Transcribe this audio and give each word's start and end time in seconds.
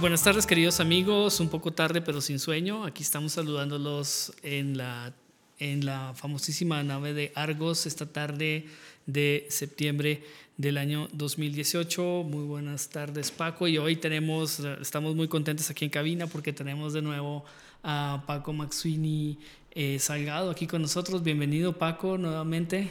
Buenas 0.00 0.22
tardes, 0.22 0.46
queridos 0.46 0.80
amigos. 0.80 1.40
Un 1.40 1.48
poco 1.48 1.72
tarde, 1.72 2.02
pero 2.02 2.20
sin 2.20 2.38
sueño. 2.38 2.84
Aquí 2.84 3.02
estamos 3.02 3.32
saludándolos 3.32 4.32
en 4.42 4.76
la, 4.76 5.14
en 5.58 5.86
la 5.86 6.12
famosísima 6.14 6.82
nave 6.82 7.14
de 7.14 7.32
Argos 7.34 7.86
esta 7.86 8.04
tarde 8.04 8.66
de 9.06 9.46
septiembre 9.48 10.22
del 10.58 10.76
año 10.76 11.08
2018. 11.12 12.24
Muy 12.24 12.44
buenas 12.44 12.90
tardes, 12.90 13.30
Paco. 13.30 13.68
Y 13.68 13.78
hoy 13.78 13.96
tenemos, 13.96 14.60
estamos 14.60 15.16
muy 15.16 15.28
contentos 15.28 15.70
aquí 15.70 15.86
en 15.86 15.90
cabina 15.90 16.26
porque 16.26 16.52
tenemos 16.52 16.92
de 16.92 17.00
nuevo 17.00 17.44
a 17.82 18.22
Paco 18.26 18.52
Maxuini 18.52 19.38
eh, 19.70 19.98
Salgado 19.98 20.50
aquí 20.50 20.66
con 20.66 20.82
nosotros. 20.82 21.22
Bienvenido, 21.22 21.72
Paco, 21.72 22.18
nuevamente. 22.18 22.90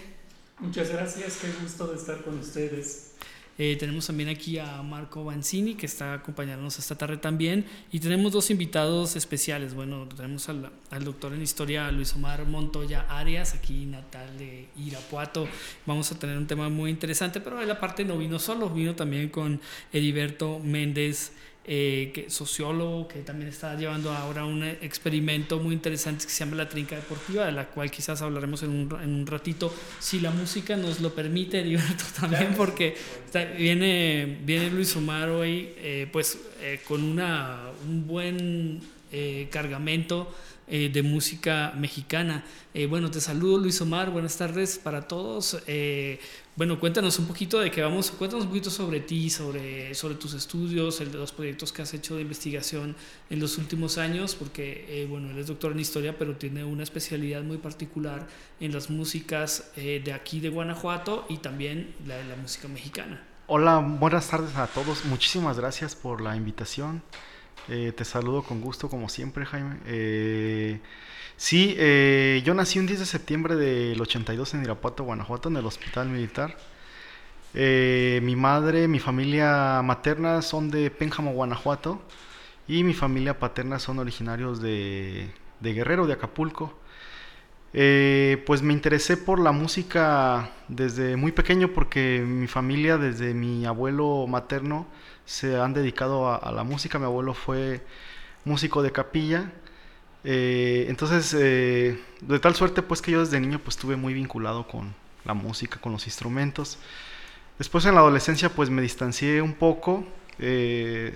Muchas 0.59 0.89
gracias, 0.89 1.37
qué 1.37 1.47
gusto 1.61 1.87
de 1.87 1.97
estar 1.97 2.23
con 2.23 2.39
ustedes. 2.39 3.14
Eh, 3.57 3.77
tenemos 3.79 4.07
también 4.07 4.27
aquí 4.29 4.59
a 4.59 4.81
Marco 4.81 5.23
Banzini, 5.23 5.75
que 5.75 5.85
está 5.85 6.13
acompañándonos 6.13 6.77
esta 6.77 6.97
tarde 6.97 7.17
también. 7.17 7.65
Y 7.91 7.99
tenemos 7.99 8.33
dos 8.33 8.51
invitados 8.51 9.15
especiales. 9.15 9.73
Bueno, 9.73 10.07
tenemos 10.15 10.49
al, 10.49 10.71
doctor 11.03 11.33
en 11.33 11.41
historia 11.41 11.89
Luis 11.91 12.13
Omar 12.15 12.45
Montoya 12.45 13.05
Arias, 13.09 13.53
aquí 13.53 13.85
natal 13.85 14.37
de 14.37 14.67
Irapuato. 14.77 15.47
Vamos 15.85 16.11
a 16.11 16.19
tener 16.19 16.37
un 16.37 16.47
tema 16.47 16.69
muy 16.69 16.89
interesante, 16.89 17.39
pero 17.39 17.61
él 17.61 17.71
aparte 17.71 18.03
no 18.03 18.17
vino 18.17 18.39
solo, 18.39 18.69
vino 18.69 18.95
también 18.95 19.29
con 19.29 19.61
Heriberto 19.93 20.59
Méndez 20.59 21.31
eh, 21.67 22.11
que, 22.13 22.29
sociólogo 22.29 23.07
que 23.07 23.21
también 23.21 23.49
está 23.49 23.75
llevando 23.75 24.11
ahora 24.11 24.45
un 24.45 24.63
experimento 24.63 25.59
muy 25.59 25.73
interesante 25.73 26.25
que 26.25 26.31
se 26.31 26.45
llama 26.45 26.57
la 26.57 26.69
trinca 26.69 26.95
deportiva, 26.95 27.45
de 27.45 27.51
la 27.51 27.67
cual 27.67 27.89
quizás 27.89 28.21
hablaremos 28.21 28.61
en 28.63 28.69
un, 28.69 29.01
en 29.01 29.15
un 29.15 29.25
ratito, 29.25 29.73
si 29.99 30.19
la 30.19 30.29
música 30.29 30.75
nos 30.75 30.99
lo 30.99 31.13
permite, 31.15 31.59
Heriberto 31.61 32.03
también, 32.19 32.53
porque 32.55 32.95
viene, 33.57 34.37
viene 34.43 34.69
Luis 34.69 34.95
Omar 34.95 35.29
hoy 35.29 35.69
eh, 35.77 36.07
pues 36.11 36.37
eh, 36.61 36.81
con 36.87 37.03
una, 37.03 37.71
un 37.87 38.05
buen 38.05 38.95
cargamento 39.49 40.29
eh, 40.67 40.89
de 40.91 41.03
música 41.03 41.73
mexicana. 41.77 42.43
Eh, 42.73 42.87
bueno, 42.87 43.11
te 43.11 43.21
saludo 43.21 43.59
Luis 43.59 43.79
Omar, 43.81 44.09
buenas 44.09 44.35
tardes 44.35 44.79
para 44.79 45.07
todos. 45.07 45.61
Eh, 45.67 46.19
bueno, 46.55 46.79
cuéntanos 46.79 47.19
un 47.19 47.27
poquito 47.27 47.59
de 47.59 47.69
qué 47.69 47.81
vamos, 47.81 48.09
cuéntanos 48.09 48.45
un 48.45 48.49
poquito 48.49 48.71
sobre 48.71 48.99
ti, 49.01 49.29
sobre, 49.29 49.93
sobre 49.93 50.15
tus 50.15 50.33
estudios, 50.33 51.01
el 51.01 51.11
los 51.11 51.31
proyectos 51.31 51.71
que 51.71 51.83
has 51.83 51.93
hecho 51.93 52.15
de 52.15 52.23
investigación 52.23 52.95
en 53.29 53.39
los 53.39 53.57
últimos 53.59 53.97
años, 53.99 54.35
porque, 54.35 55.05
bueno, 55.09 55.29
él 55.29 55.37
es 55.37 55.47
doctor 55.47 55.71
en 55.71 55.79
historia, 55.79 56.17
pero 56.17 56.35
tiene 56.35 56.63
una 56.63 56.83
especialidad 56.83 57.43
muy 57.43 57.57
particular 57.57 58.27
en 58.59 58.73
las 58.73 58.89
músicas 58.89 59.71
de 59.75 60.13
aquí 60.13 60.39
de 60.39 60.49
Guanajuato 60.49 61.25
y 61.29 61.37
también 61.37 61.93
de 62.05 62.23
la 62.25 62.35
música 62.37 62.67
mexicana. 62.67 63.23
Hola, 63.47 63.77
buenas 63.77 64.27
tardes 64.27 64.55
a 64.55 64.65
todos. 64.65 65.05
Muchísimas 65.05 65.59
gracias 65.59 65.95
por 65.95 66.21
la 66.21 66.35
invitación. 66.35 67.03
Eh, 67.67 67.93
te 67.95 68.05
saludo 68.05 68.43
con 68.43 68.61
gusto 68.61 68.89
como 68.89 69.09
siempre, 69.09 69.45
Jaime. 69.45 69.77
Eh, 69.87 70.79
sí, 71.35 71.75
eh, 71.77 72.41
yo 72.45 72.53
nací 72.53 72.79
un 72.79 72.85
10 72.85 72.99
de 72.99 73.05
septiembre 73.05 73.55
del 73.55 73.99
82 73.99 74.53
en 74.53 74.63
Irapuato, 74.63 75.03
Guanajuato, 75.03 75.49
en 75.49 75.57
el 75.57 75.65
Hospital 75.65 76.09
Militar. 76.09 76.57
mi 77.53 78.35
madre, 78.35 78.87
mi 78.87 78.99
familia 78.99 79.81
materna 79.83 80.41
son 80.41 80.69
de 80.69 80.91
Pénjamo, 80.91 81.33
Guanajuato, 81.33 82.01
y 82.67 82.83
mi 82.83 82.93
familia 82.93 83.39
paterna 83.39 83.79
son 83.79 83.99
originarios 83.99 84.61
de, 84.61 85.29
de 85.59 85.73
Guerrero, 85.73 86.07
de 86.07 86.13
Acapulco. 86.13 86.73
pues 88.45 88.61
me 88.61 88.73
interesé 88.73 89.17
por 89.17 89.39
la 89.39 89.51
música 89.51 90.51
desde 90.67 91.15
muy 91.17 91.31
pequeño 91.31 91.69
porque 91.73 92.23
mi 92.25 92.47
familia, 92.47 92.97
desde 92.97 93.33
mi 93.33 93.65
abuelo 93.65 94.27
materno, 94.27 94.87
se 95.25 95.59
han 95.59 95.73
dedicado 95.73 96.31
a, 96.31 96.51
la 96.51 96.63
música. 96.63 96.99
Mi 96.99 97.05
abuelo 97.05 97.33
fue 97.33 97.81
músico 98.43 98.83
de 98.83 98.91
capilla. 98.91 99.51
Eh, 100.23 100.85
entonces, 100.89 101.35
eh, 101.37 101.99
de 102.21 102.39
tal 102.39 102.55
suerte 102.55 102.81
pues 102.81 103.01
que 103.01 103.11
yo 103.11 103.19
desde 103.19 103.39
niño 103.39 103.59
pues 103.59 103.75
estuve 103.75 103.95
muy 103.95 104.13
vinculado 104.13 104.67
con 104.67 104.93
la 105.23 105.33
música, 105.33 105.79
con 105.79 105.91
los 105.91 106.05
instrumentos. 106.05 106.77
Después 107.57 107.85
en 107.85 107.95
la 107.95 108.01
adolescencia 108.01 108.49
pues 108.49 108.69
me 108.69 108.81
distancié 108.81 109.41
un 109.41 109.53
poco. 109.53 110.05
Eh, 110.39 111.15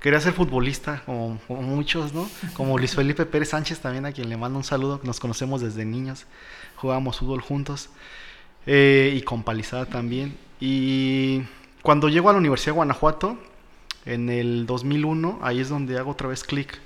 quería 0.00 0.20
ser 0.20 0.32
futbolista, 0.32 1.02
como, 1.04 1.40
muchos, 1.48 2.12
¿no? 2.12 2.28
Como 2.54 2.78
Luis 2.78 2.94
Felipe 2.94 3.26
Pérez 3.26 3.50
Sánchez 3.50 3.80
también, 3.80 4.06
a 4.06 4.12
quien 4.12 4.28
le 4.28 4.36
mando 4.36 4.58
un 4.58 4.64
saludo, 4.64 5.00
nos 5.02 5.18
conocemos 5.18 5.60
desde 5.60 5.84
niños, 5.84 6.26
jugábamos 6.76 7.18
fútbol 7.18 7.40
juntos, 7.40 7.88
y 8.66 9.20
con 9.22 9.42
Palizada 9.42 9.86
también. 9.86 10.36
Y 10.60 11.42
cuando 11.82 12.08
llego 12.08 12.28
a 12.28 12.32
la 12.32 12.38
Universidad 12.38 12.72
de 12.72 12.76
Guanajuato, 12.76 13.38
en 14.12 14.30
el 14.30 14.66
2001, 14.66 15.38
ahí 15.42 15.60
es 15.60 15.68
donde 15.68 15.98
hago 15.98 16.10
otra 16.12 16.28
vez 16.28 16.44
clic 16.44 16.78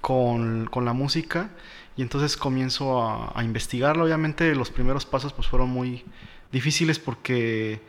con, 0.00 0.68
la 0.74 0.92
música 0.92 1.50
y 1.96 2.02
entonces 2.02 2.36
comienzo 2.36 3.02
a, 3.02 3.32
a, 3.38 3.44
investigarla. 3.44 4.04
Obviamente 4.04 4.54
los 4.54 4.70
primeros 4.70 5.06
pasos 5.06 5.32
pues 5.32 5.48
fueron 5.48 5.70
muy 5.70 6.04
difíciles 6.52 6.98
porque 6.98 7.80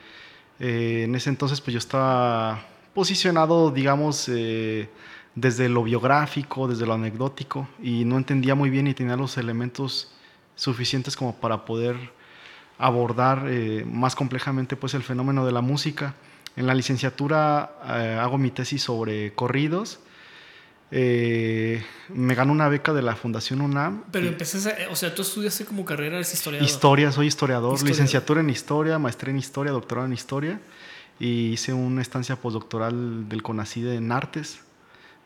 eh, 0.59 1.03
en 1.03 1.16
ese 1.16 1.29
entonces 1.29 1.62
pues 1.62 1.74
yo 1.74 1.79
estaba 1.79 2.66
posicionado, 2.94 3.72
digamos, 3.72 4.29
eh, 4.29 4.90
desde 5.35 5.68
lo 5.68 5.84
biográfico, 5.84 6.68
desde 6.68 6.85
lo 6.85 6.94
anecdótico 6.94 7.68
y 7.84 8.06
no 8.06 8.18
entendía 8.18 8.56
muy 8.56 8.69
bien 8.69 8.88
y 8.88 8.94
tenía 8.94 9.18
los 9.18 9.38
elementos 9.38 10.12
suficientes 10.56 11.18
como 11.18 11.35
para 11.35 11.66
poder 11.66 11.97
abordar 12.78 13.45
eh, 13.47 13.85
más 13.85 14.16
complejamente 14.16 14.75
pues 14.78 14.94
el 14.94 15.03
fenómeno 15.03 15.45
de 15.45 15.51
la 15.51 15.62
música. 15.62 16.16
En 16.55 16.67
la 16.67 16.73
licenciatura 16.73 17.77
eh, 17.85 18.17
hago 18.19 18.38
mi 18.38 18.51
tesis 18.51 18.81
sobre 18.81 19.33
corridos. 19.33 20.00
Eh, 20.91 21.83
me 22.09 22.35
ganó 22.35 22.53
una 22.53 22.69
beca 22.69 22.94
de 22.94 23.01
la 23.01 23.15
Fundación 23.15 23.59
UNAM. 23.59 24.03
Pero 24.12 24.27
empezaste, 24.27 24.88
o 24.89 24.95
sea, 24.95 25.13
tú 25.13 25.24
estudiaste 25.24 25.65
como 25.65 25.83
carrera, 25.83 26.15
eres 26.15 26.33
historiador. 26.33 26.65
Historia, 26.65 27.12
soy 27.12 27.27
historiador, 27.27 27.83
licenciatura 27.83 28.41
en 28.41 28.50
historia, 28.50 28.97
maestría 29.00 29.31
en 29.31 29.39
historia, 29.39 29.74
doctorado 29.74 30.07
en 30.07 30.13
historia. 30.13 30.62
Y 31.19 31.51
hice 31.53 31.74
una 31.74 32.01
estancia 32.01 32.35
postdoctoral 32.38 33.27
del 33.27 33.41
CONACIDE 33.41 33.95
en 33.95 34.12
artes, 34.12 34.59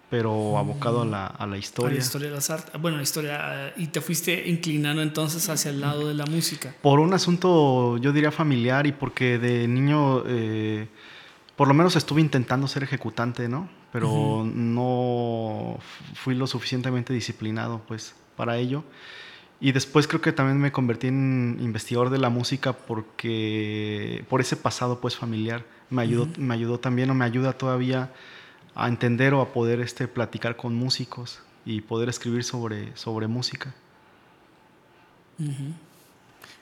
pero 0.09 0.57
abocado 0.57 1.01
a 1.01 1.05
la, 1.05 1.27
a 1.27 1.45
la 1.45 1.57
historia. 1.57 1.91
A 1.91 1.93
la 1.93 1.99
historia 1.99 2.29
de 2.29 2.35
las 2.35 2.49
artes. 2.49 2.81
Bueno, 2.81 2.97
la 2.97 3.03
historia. 3.03 3.73
Y 3.75 3.87
te 3.87 4.01
fuiste 4.01 4.49
inclinando 4.49 5.01
entonces 5.01 5.47
hacia 5.49 5.69
el 5.69 5.81
lado 5.81 6.07
de 6.07 6.13
la 6.15 6.25
música. 6.25 6.73
Por 6.81 6.99
un 6.99 7.13
asunto, 7.13 7.97
yo 7.97 8.11
diría 8.11 8.31
familiar 8.31 8.87
y 8.87 8.93
porque 8.93 9.37
de 9.37 9.67
niño. 9.67 10.23
Eh, 10.25 10.87
por 11.59 11.67
lo 11.67 11.73
menos 11.73 11.97
estuve 11.97 12.21
intentando 12.21 12.69
ser 12.69 12.83
ejecutante, 12.83 13.49
¿no? 13.49 13.67
Pero 13.91 14.45
no 14.45 15.77
fui 16.13 16.33
lo 16.33 16.47
suficientemente 16.47 17.11
disciplinado, 17.11 17.81
pues, 17.85 18.15
para 18.37 18.55
ello. 18.55 18.85
Y 19.59 19.73
después 19.73 20.07
creo 20.07 20.21
que 20.21 20.31
también 20.31 20.57
me 20.57 20.71
convertí 20.71 21.07
en 21.07 21.57
investigador 21.59 22.11
de 22.11 22.17
la 22.17 22.29
música 22.29 22.71
porque 22.71 24.23
por 24.29 24.39
ese 24.39 24.55
pasado 24.55 25.01
pues 25.01 25.17
familiar 25.17 25.65
me 25.89 26.01
ayudó, 26.01 26.29
me 26.37 26.53
ayudó 26.53 26.79
también 26.79 27.09
o 27.09 27.13
me 27.13 27.25
ayuda 27.25 27.51
todavía 27.51 28.13
a 28.73 28.87
entender 28.87 29.33
o 29.33 29.41
a 29.41 29.51
poder 29.51 29.81
este, 29.81 30.07
platicar 30.07 30.55
con 30.55 30.75
músicos 30.75 31.41
y 31.65 31.81
poder 31.81 32.07
escribir 32.07 32.45
sobre, 32.45 32.95
sobre 32.95 33.27
música. 33.27 33.75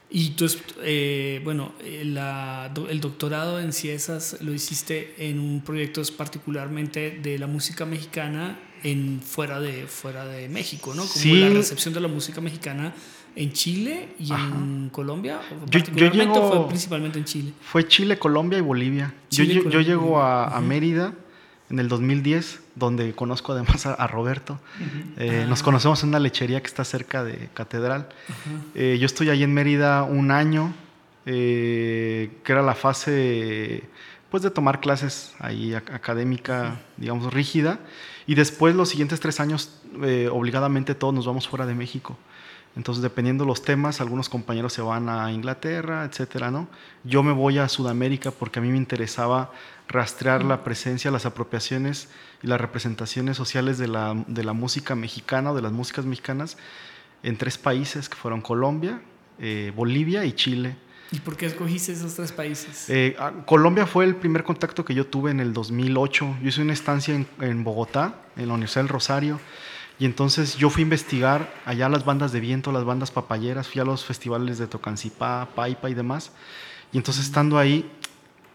Y 0.09 0.29
tú, 0.31 0.49
eh, 0.83 1.41
bueno, 1.43 1.73
el 1.83 3.01
doctorado 3.01 3.59
en 3.59 3.73
ciencias 3.73 4.37
lo 4.41 4.53
hiciste 4.53 5.15
en 5.17 5.39
un 5.39 5.61
proyecto 5.61 6.01
particularmente 6.15 7.19
de 7.21 7.37
la 7.37 7.47
música 7.47 7.85
mexicana 7.85 8.57
en 8.83 9.21
fuera 9.21 9.59
de, 9.59 9.85
fuera 9.87 10.25
de 10.25 10.47
México, 10.47 10.93
¿no? 10.95 11.03
Como 11.05 11.35
la 11.35 11.49
recepción 11.49 11.93
de 11.93 11.99
la 11.99 12.07
música 12.07 12.39
mexicana 12.39 12.93
en 13.37 13.53
Chile 13.53 14.09
y 14.19 14.31
en 14.31 14.89
Colombia. 14.89 15.39
Yo, 15.69 15.79
yo 15.79 16.49
fue 16.49 16.67
principalmente 16.67 17.19
en 17.19 17.25
Chile? 17.25 17.53
Fue 17.61 17.87
Chile, 17.87 18.17
Colombia 18.17 18.57
y 18.57 18.61
Bolivia. 18.61 19.13
yo, 19.29 19.43
yo 19.43 19.81
llego 19.81 20.19
a, 20.19 20.59
Mérida 20.61 21.13
en 21.69 21.79
el 21.79 21.87
2010, 21.87 22.61
donde 22.77 23.13
conozco 23.13 23.53
además 23.53 23.85
a, 23.85 24.07
Roberto. 24.07 24.59
Eh, 25.17 25.45
nos 25.49 25.63
conocemos 25.63 26.03
en 26.03 26.09
una 26.09 26.19
lechería 26.19 26.61
que 26.61 26.67
está 26.67 26.83
cerca 26.83 27.23
de 27.23 27.49
Catedral. 27.53 28.07
Eh, 28.75 28.97
yo 28.99 29.05
estoy 29.05 29.29
ahí 29.29 29.43
en 29.43 29.53
Mérida 29.53 30.03
un 30.03 30.31
año, 30.31 30.73
eh, 31.25 32.31
que 32.43 32.51
era 32.51 32.61
la 32.61 32.75
fase 32.75 33.83
pues, 34.29 34.43
de 34.43 34.51
tomar 34.51 34.79
clases 34.79 35.33
ahí 35.39 35.73
académica, 35.73 36.79
digamos, 36.97 37.33
rígida. 37.33 37.79
Y 38.27 38.35
después, 38.35 38.75
los 38.75 38.89
siguientes 38.89 39.19
tres 39.19 39.39
años, 39.39 39.81
obligadamente 40.31 40.93
todos 40.93 41.13
nos 41.13 41.25
vamos 41.25 41.47
fuera 41.47 41.65
de 41.65 41.73
México. 41.73 42.17
Entonces, 42.75 43.01
dependiendo 43.01 43.43
los 43.43 43.63
temas, 43.63 44.01
algunos 44.01 44.29
compañeros 44.29 44.73
se 44.73 44.81
van 44.81 45.09
a 45.09 45.31
Inglaterra, 45.31 46.05
etcétera, 46.05 46.51
¿no? 46.51 46.67
Yo 47.03 47.23
me 47.23 47.31
voy 47.31 47.57
a 47.57 47.67
Sudamérica 47.69 48.29
porque 48.31 48.59
a 48.59 48.61
mí 48.61 48.69
me 48.69 48.77
interesaba 48.77 49.51
rastrear 49.87 50.43
la 50.43 50.63
presencia, 50.63 51.09
las 51.09 51.25
apropiaciones 51.25 52.09
y 52.43 52.47
las 52.47 52.61
representaciones 52.61 53.37
sociales 53.37 53.77
de 53.77 53.87
la, 53.87 54.15
de 54.27 54.43
la 54.43 54.53
música 54.53 54.95
mexicana 54.95 55.51
o 55.51 55.55
de 55.55 55.61
las 55.61 55.71
músicas 55.71 56.05
mexicanas 56.05 56.57
en 57.23 57.37
tres 57.37 57.57
países 57.57 58.09
que 58.09 58.15
fueron 58.15 58.41
Colombia, 58.41 59.01
eh, 59.39 59.71
Bolivia 59.75 60.25
y 60.25 60.33
Chile. 60.33 60.75
¿Y 61.11 61.19
por 61.19 61.37
qué 61.37 61.45
escogiste 61.45 61.93
esos 61.93 62.15
tres 62.15 62.31
países? 62.31 62.89
Eh, 62.89 63.15
Colombia 63.45 63.85
fue 63.87 64.05
el 64.05 64.15
primer 64.15 64.43
contacto 64.43 64.83
que 64.83 64.93
yo 64.93 65.07
tuve 65.07 65.31
en 65.31 65.39
el 65.39 65.53
2008. 65.53 66.37
Yo 66.41 66.47
hice 66.47 66.61
una 66.61 66.73
estancia 66.73 67.15
en, 67.15 67.25
en, 67.39 67.63
Bogotá, 67.63 68.21
en 68.35 68.49
la 68.49 68.53
Universidad 68.53 68.81
del 68.81 68.89
Rosario, 68.89 69.39
y 69.99 70.05
entonces 70.05 70.57
yo 70.57 70.69
fui 70.69 70.81
a 70.81 70.83
investigar 70.83 71.53
allá 71.65 71.89
las 71.89 72.05
bandas 72.05 72.31
de 72.31 72.39
viento, 72.39 72.71
las 72.71 72.85
bandas 72.85 73.09
papayeras, 73.09 73.67
fui 73.67 73.81
a 73.81 73.83
los 73.83 74.05
festivales 74.05 74.59
de 74.59 74.67
Tocancipá, 74.67 75.49
Paipa 75.55 75.89
y 75.89 75.95
demás. 75.95 76.31
Y 76.91 76.97
entonces 76.97 77.25
estando 77.25 77.57
ahí, 77.57 77.89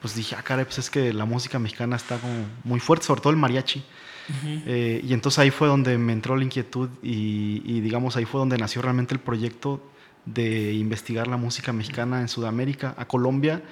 pues 0.00 0.14
dije, 0.14 0.36
ah, 0.38 0.42
caray, 0.42 0.64
pues 0.64 0.78
es 0.78 0.90
que 0.90 1.12
la 1.12 1.24
música 1.24 1.58
mexicana 1.58 1.96
está 1.96 2.18
como 2.18 2.46
muy 2.62 2.78
fuerte, 2.78 3.06
sobre 3.06 3.20
todo 3.20 3.32
el 3.32 3.38
mariachi. 3.38 3.82
eh, 4.66 5.00
y 5.04 5.12
entonces 5.14 5.40
ahí 5.40 5.50
fue 5.50 5.66
donde 5.66 5.98
me 5.98 6.12
entró 6.12 6.36
la 6.36 6.44
inquietud 6.44 6.88
y, 7.02 7.60
y, 7.64 7.80
digamos 7.80 8.16
ahí 8.16 8.24
fue 8.24 8.38
donde 8.38 8.56
nació 8.56 8.80
realmente 8.80 9.14
el 9.14 9.20
proyecto 9.20 9.82
de 10.24 10.72
investigar 10.74 11.26
la 11.26 11.36
música 11.36 11.72
mexicana 11.72 12.20
en 12.20 12.28
Sudamérica, 12.28 12.94
a 12.96 13.06
Colombia. 13.06 13.62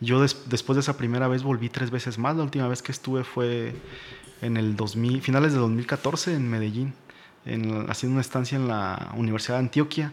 Yo 0.00 0.20
des, 0.20 0.48
después 0.48 0.74
de 0.76 0.80
esa 0.80 0.96
primera 0.96 1.28
vez 1.28 1.44
volví 1.44 1.68
tres 1.68 1.92
veces 1.92 2.18
más. 2.18 2.36
La 2.36 2.42
última 2.42 2.66
vez 2.66 2.82
que 2.82 2.90
estuve 2.90 3.22
fue 3.22 3.74
en 4.42 4.56
el 4.56 4.74
2000, 4.74 5.22
finales 5.22 5.52
de 5.52 5.60
2014 5.60 6.34
en 6.34 6.50
Medellín, 6.50 6.94
en, 7.44 7.90
haciendo 7.90 8.14
una 8.14 8.20
estancia 8.20 8.56
en 8.56 8.68
la 8.68 9.12
Universidad 9.16 9.56
de 9.56 9.64
Antioquia. 9.64 10.12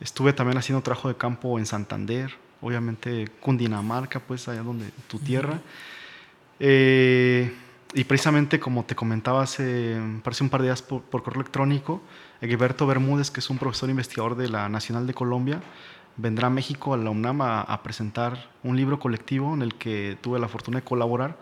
Estuve 0.00 0.32
también 0.32 0.58
haciendo 0.58 0.82
trabajo 0.82 1.08
de 1.08 1.16
campo 1.16 1.58
en 1.58 1.66
Santander, 1.66 2.32
obviamente 2.60 3.28
Cundinamarca, 3.40 4.20
pues 4.20 4.48
allá 4.48 4.62
donde 4.62 4.90
tu 5.08 5.18
tierra. 5.18 5.60
Eh, 6.60 7.52
y 7.94 8.04
precisamente 8.04 8.60
como 8.60 8.84
te 8.84 8.94
comentaba 8.94 9.42
hace, 9.42 9.98
parece 10.22 10.44
un 10.44 10.50
par 10.50 10.60
de 10.60 10.68
días 10.68 10.82
por, 10.82 11.02
por 11.02 11.22
correo 11.22 11.40
electrónico, 11.40 12.02
Egberto 12.40 12.86
Bermúdez, 12.86 13.30
que 13.30 13.40
es 13.40 13.48
un 13.48 13.58
profesor 13.58 13.88
investigador 13.88 14.36
de 14.36 14.48
la 14.48 14.68
Nacional 14.68 15.06
de 15.06 15.14
Colombia, 15.14 15.62
vendrá 16.16 16.48
a 16.48 16.50
México, 16.50 16.94
a 16.94 16.96
la 16.96 17.10
UNAM, 17.10 17.40
a, 17.42 17.62
a, 17.62 17.82
presentar 17.82 18.50
un 18.62 18.76
libro 18.76 18.98
colectivo 18.98 19.54
en 19.54 19.62
el 19.62 19.74
que 19.74 20.18
tuve 20.20 20.38
la 20.38 20.48
fortuna 20.48 20.80
de 20.80 20.84
colaborar, 20.84 21.36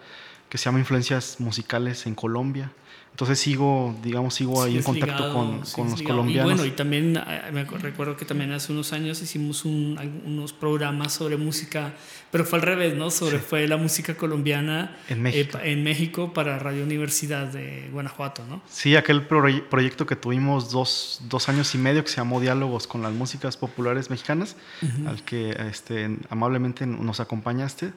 que 0.49 0.59
se 0.59 0.67
llama 0.67 0.79
Influencias 0.79 1.41
Musicales 1.41 2.07
en 2.07 2.15
Colombia. 2.15 2.71
Entonces 3.15 3.39
sigo, 3.39 3.95
digamos, 4.03 4.35
sigo 4.35 4.61
ahí 4.61 4.73
sí, 4.73 4.79
en 4.79 4.83
contacto 4.83 5.29
ligado, 5.29 5.35
con, 5.35 5.65
sí, 5.65 5.73
con 5.73 5.89
los 5.89 6.01
ligado. 6.01 6.17
colombianos. 6.17 6.53
Y 6.53 6.55
bueno, 6.57 6.65
y 6.67 6.71
también 6.73 7.13
me 7.53 7.63
recuerdo 7.63 8.17
que 8.17 8.25
también 8.25 8.51
hace 8.51 8.73
unos 8.73 8.93
años 8.93 9.23
hicimos 9.23 9.65
un, 9.65 9.97
unos 10.27 10.53
programas 10.53 11.13
sobre 11.13 11.37
música, 11.37 11.93
pero 12.33 12.45
fue 12.45 12.59
al 12.59 12.65
revés, 12.65 12.97
¿no? 12.97 13.13
Sobre 13.13 13.39
sí. 13.39 13.45
fue 13.49 13.69
la 13.69 13.77
música 13.77 14.17
colombiana 14.17 14.97
en 15.09 15.23
México. 15.23 15.59
Eh, 15.59 15.71
en 15.71 15.85
México 15.85 16.33
para 16.33 16.59
Radio 16.59 16.83
Universidad 16.83 17.47
de 17.47 17.89
Guanajuato, 17.93 18.45
¿no? 18.49 18.61
Sí, 18.69 18.97
aquel 18.97 19.29
pro 19.29 19.45
proyecto 19.71 20.07
que 20.07 20.17
tuvimos 20.17 20.73
dos, 20.73 21.21
dos, 21.29 21.49
años 21.49 21.73
y 21.77 21.79
medio 21.79 22.03
que 22.03 22.11
se 22.11 22.17
llamó 22.17 22.41
Diálogos 22.41 22.89
con 22.89 23.01
las 23.03 23.13
músicas 23.13 23.57
populares 23.57 24.11
mexicanas, 24.11 24.57
uh 24.83 24.87
-huh. 24.87 25.09
al 25.09 25.23
que 25.23 25.51
este, 25.71 26.19
amablemente 26.31 26.85
nos 26.85 27.21
acompañaste. 27.21 27.93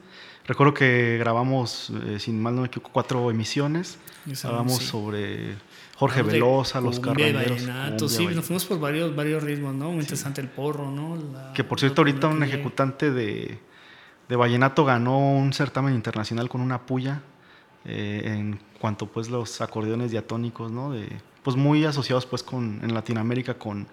Recuerdo 0.48 0.72
que 0.72 1.18
grabamos, 1.18 1.92
eh, 2.06 2.18
sin 2.18 2.42
mal 2.42 2.54
no 2.54 2.62
me 2.62 2.68
equivoco, 2.68 2.90
cuatro 2.90 3.30
emisiones. 3.30 3.98
Hablamos 4.42 4.78
sí. 4.78 4.86
sobre 4.86 5.56
Jorge 5.96 6.22
Velosa, 6.22 6.80
los 6.80 6.98
carroñeros. 7.00 7.60
Sí, 8.10 8.26
nos 8.28 8.46
fuimos 8.46 8.64
por 8.64 8.80
varios, 8.80 9.14
varios 9.14 9.42
ritmos, 9.42 9.74
¿no? 9.74 9.90
Muy 9.90 10.00
sí. 10.00 10.06
interesante 10.06 10.40
el 10.40 10.48
porro, 10.48 10.90
¿no? 10.90 11.16
La, 11.16 11.52
que 11.52 11.64
por 11.64 11.78
cierto, 11.78 12.00
ahorita 12.00 12.28
un 12.28 12.42
ejecutante 12.42 13.10
de, 13.10 13.58
de 14.26 14.36
vallenato 14.36 14.86
ganó 14.86 15.18
un 15.18 15.52
certamen 15.52 15.94
internacional 15.94 16.48
con 16.48 16.62
una 16.62 16.86
puya 16.86 17.20
eh, 17.84 18.22
en 18.24 18.58
cuanto 18.80 19.06
pues 19.06 19.28
los 19.28 19.60
acordeones 19.60 20.12
diatónicos, 20.12 20.72
¿no? 20.72 20.92
De, 20.92 21.08
pues 21.42 21.56
muy 21.56 21.84
asociados 21.84 22.24
pues 22.24 22.42
con, 22.42 22.80
en 22.82 22.94
Latinoamérica 22.94 23.58
con, 23.58 23.86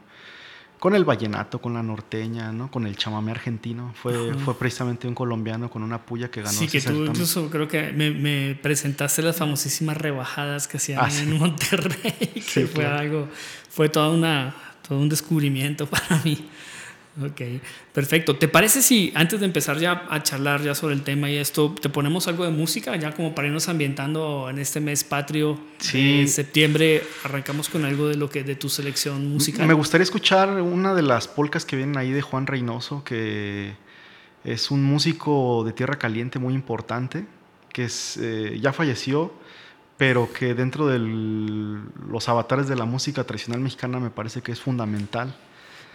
con 0.79 0.95
el 0.95 1.05
vallenato, 1.05 1.59
con 1.59 1.73
la 1.73 1.81
norteña, 1.81 2.51
¿no? 2.51 2.69
con 2.69 2.85
el 2.85 2.95
chamamé 2.95 3.31
argentino. 3.31 3.93
Fue, 4.01 4.33
fue 4.35 4.57
precisamente 4.57 5.07
un 5.07 5.15
colombiano 5.15 5.69
con 5.69 5.83
una 5.83 6.05
puya 6.05 6.29
que 6.29 6.41
ganó. 6.41 6.53
Sí, 6.53 6.67
que 6.67 6.79
tú 6.79 6.87
certamen. 6.87 7.07
incluso 7.07 7.49
creo 7.49 7.67
que 7.67 7.91
me, 7.91 8.11
me, 8.11 8.55
presentaste 8.55 9.21
las 9.21 9.37
famosísimas 9.37 9.97
rebajadas 9.97 10.67
que 10.67 10.77
hacían 10.77 10.99
ah, 11.01 11.07
en 11.07 11.11
sí. 11.11 11.25
Monterrey, 11.25 12.11
que 12.33 12.41
sí, 12.41 12.63
fue 12.65 12.83
claro. 12.83 12.99
algo, 12.99 13.27
fue 13.69 13.89
toda 13.89 14.09
una, 14.09 14.55
todo 14.87 14.99
un 14.99 15.09
descubrimiento 15.09 15.85
para 15.89 16.21
mí. 16.23 16.47
Ok, 17.21 17.41
perfecto. 17.93 18.35
¿Te 18.35 18.49
parece 18.49 18.81
si 18.81 19.13
antes 19.15 19.39
de 19.39 19.45
empezar 19.45 19.77
ya 19.77 20.05
a 20.09 20.21
charlar 20.21 20.61
ya 20.61 20.75
sobre 20.75 20.95
el 20.95 21.03
tema 21.03 21.29
y 21.29 21.37
esto, 21.37 21.73
te 21.73 21.87
ponemos 21.87 22.27
algo 22.27 22.43
de 22.43 22.51
música 22.51 22.93
ya 22.97 23.13
como 23.13 23.33
para 23.33 23.47
irnos 23.47 23.69
ambientando 23.69 24.49
en 24.49 24.59
este 24.59 24.81
mes 24.81 25.05
patrio 25.05 25.57
sí. 25.77 26.21
de 26.21 26.27
septiembre? 26.27 27.03
Arrancamos 27.23 27.69
con 27.69 27.85
algo 27.85 28.09
de 28.09 28.15
lo 28.15 28.29
que 28.29 28.43
de 28.43 28.55
tu 28.55 28.67
selección 28.67 29.29
musical. 29.29 29.65
Me 29.65 29.73
gustaría 29.73 30.03
escuchar 30.03 30.49
una 30.61 30.93
de 30.93 31.03
las 31.03 31.29
polcas 31.29 31.65
que 31.65 31.77
vienen 31.77 31.97
ahí 31.97 32.11
de 32.11 32.21
Juan 32.21 32.47
Reynoso, 32.47 33.03
que 33.05 33.75
es 34.43 34.69
un 34.69 34.83
músico 34.83 35.63
de 35.63 35.71
Tierra 35.71 35.97
Caliente 35.97 36.37
muy 36.37 36.53
importante, 36.53 37.25
que 37.71 37.85
es, 37.85 38.17
eh, 38.21 38.59
ya 38.61 38.73
falleció, 38.73 39.33
pero 39.97 40.31
que 40.33 40.53
dentro 40.53 40.87
de 40.87 40.99
los 40.99 42.27
avatares 42.27 42.67
de 42.67 42.75
la 42.75 42.83
música 42.83 43.23
tradicional 43.23 43.61
mexicana 43.61 44.01
me 44.01 44.09
parece 44.09 44.41
que 44.41 44.51
es 44.51 44.59
fundamental. 44.59 45.33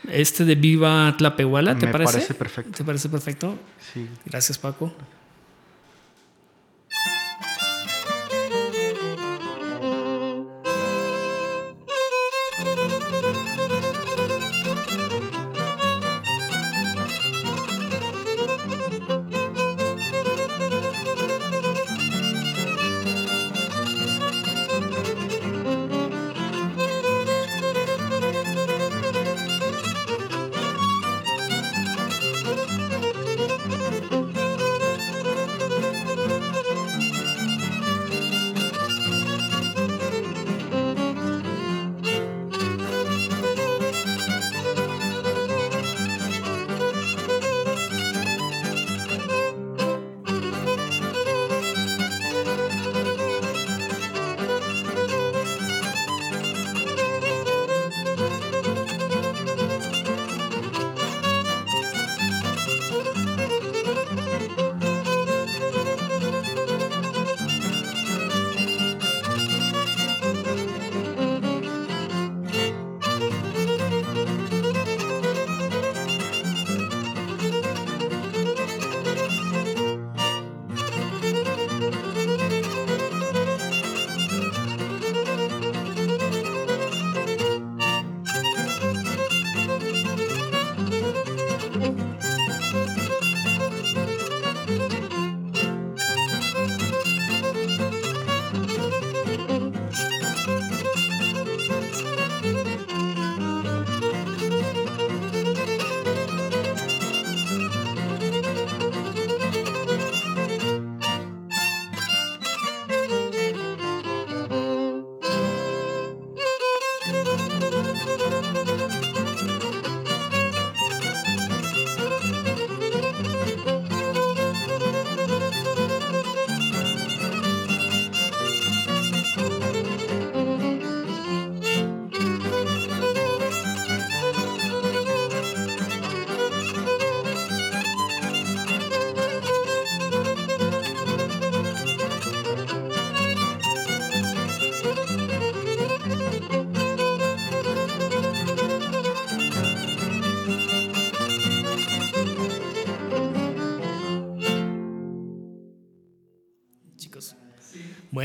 Este 0.08 0.44
de 0.44 0.54
Viva 0.54 1.14
Tlapehuala, 1.16 1.78
¿te 1.78 1.86
Me 1.86 1.92
parece? 1.92 2.12
parece 2.12 2.34
perfecto. 2.34 2.70
¿Te 2.76 2.84
parece 2.84 3.08
perfecto? 3.08 3.58
Sí. 3.92 4.08
Gracias, 4.24 4.58
Paco. 4.58 4.92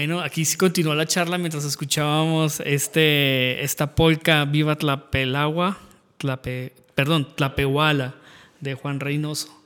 Bueno, 0.05 0.21
aquí 0.21 0.45
sí 0.45 0.55
continuó 0.55 0.93
la 0.93 1.07
charla 1.07 1.39
mientras 1.39 1.65
escuchábamos 1.65 2.59
este, 2.59 3.63
esta 3.63 3.95
polca 3.95 4.45
Viva 4.45 4.75
Tlapelagua, 4.75 5.79
Tlape, 6.19 6.75
perdón, 6.93 7.35
Tlapehuala 7.35 8.13
de 8.61 8.75
Juan 8.75 8.99
Reynoso. 8.99 9.63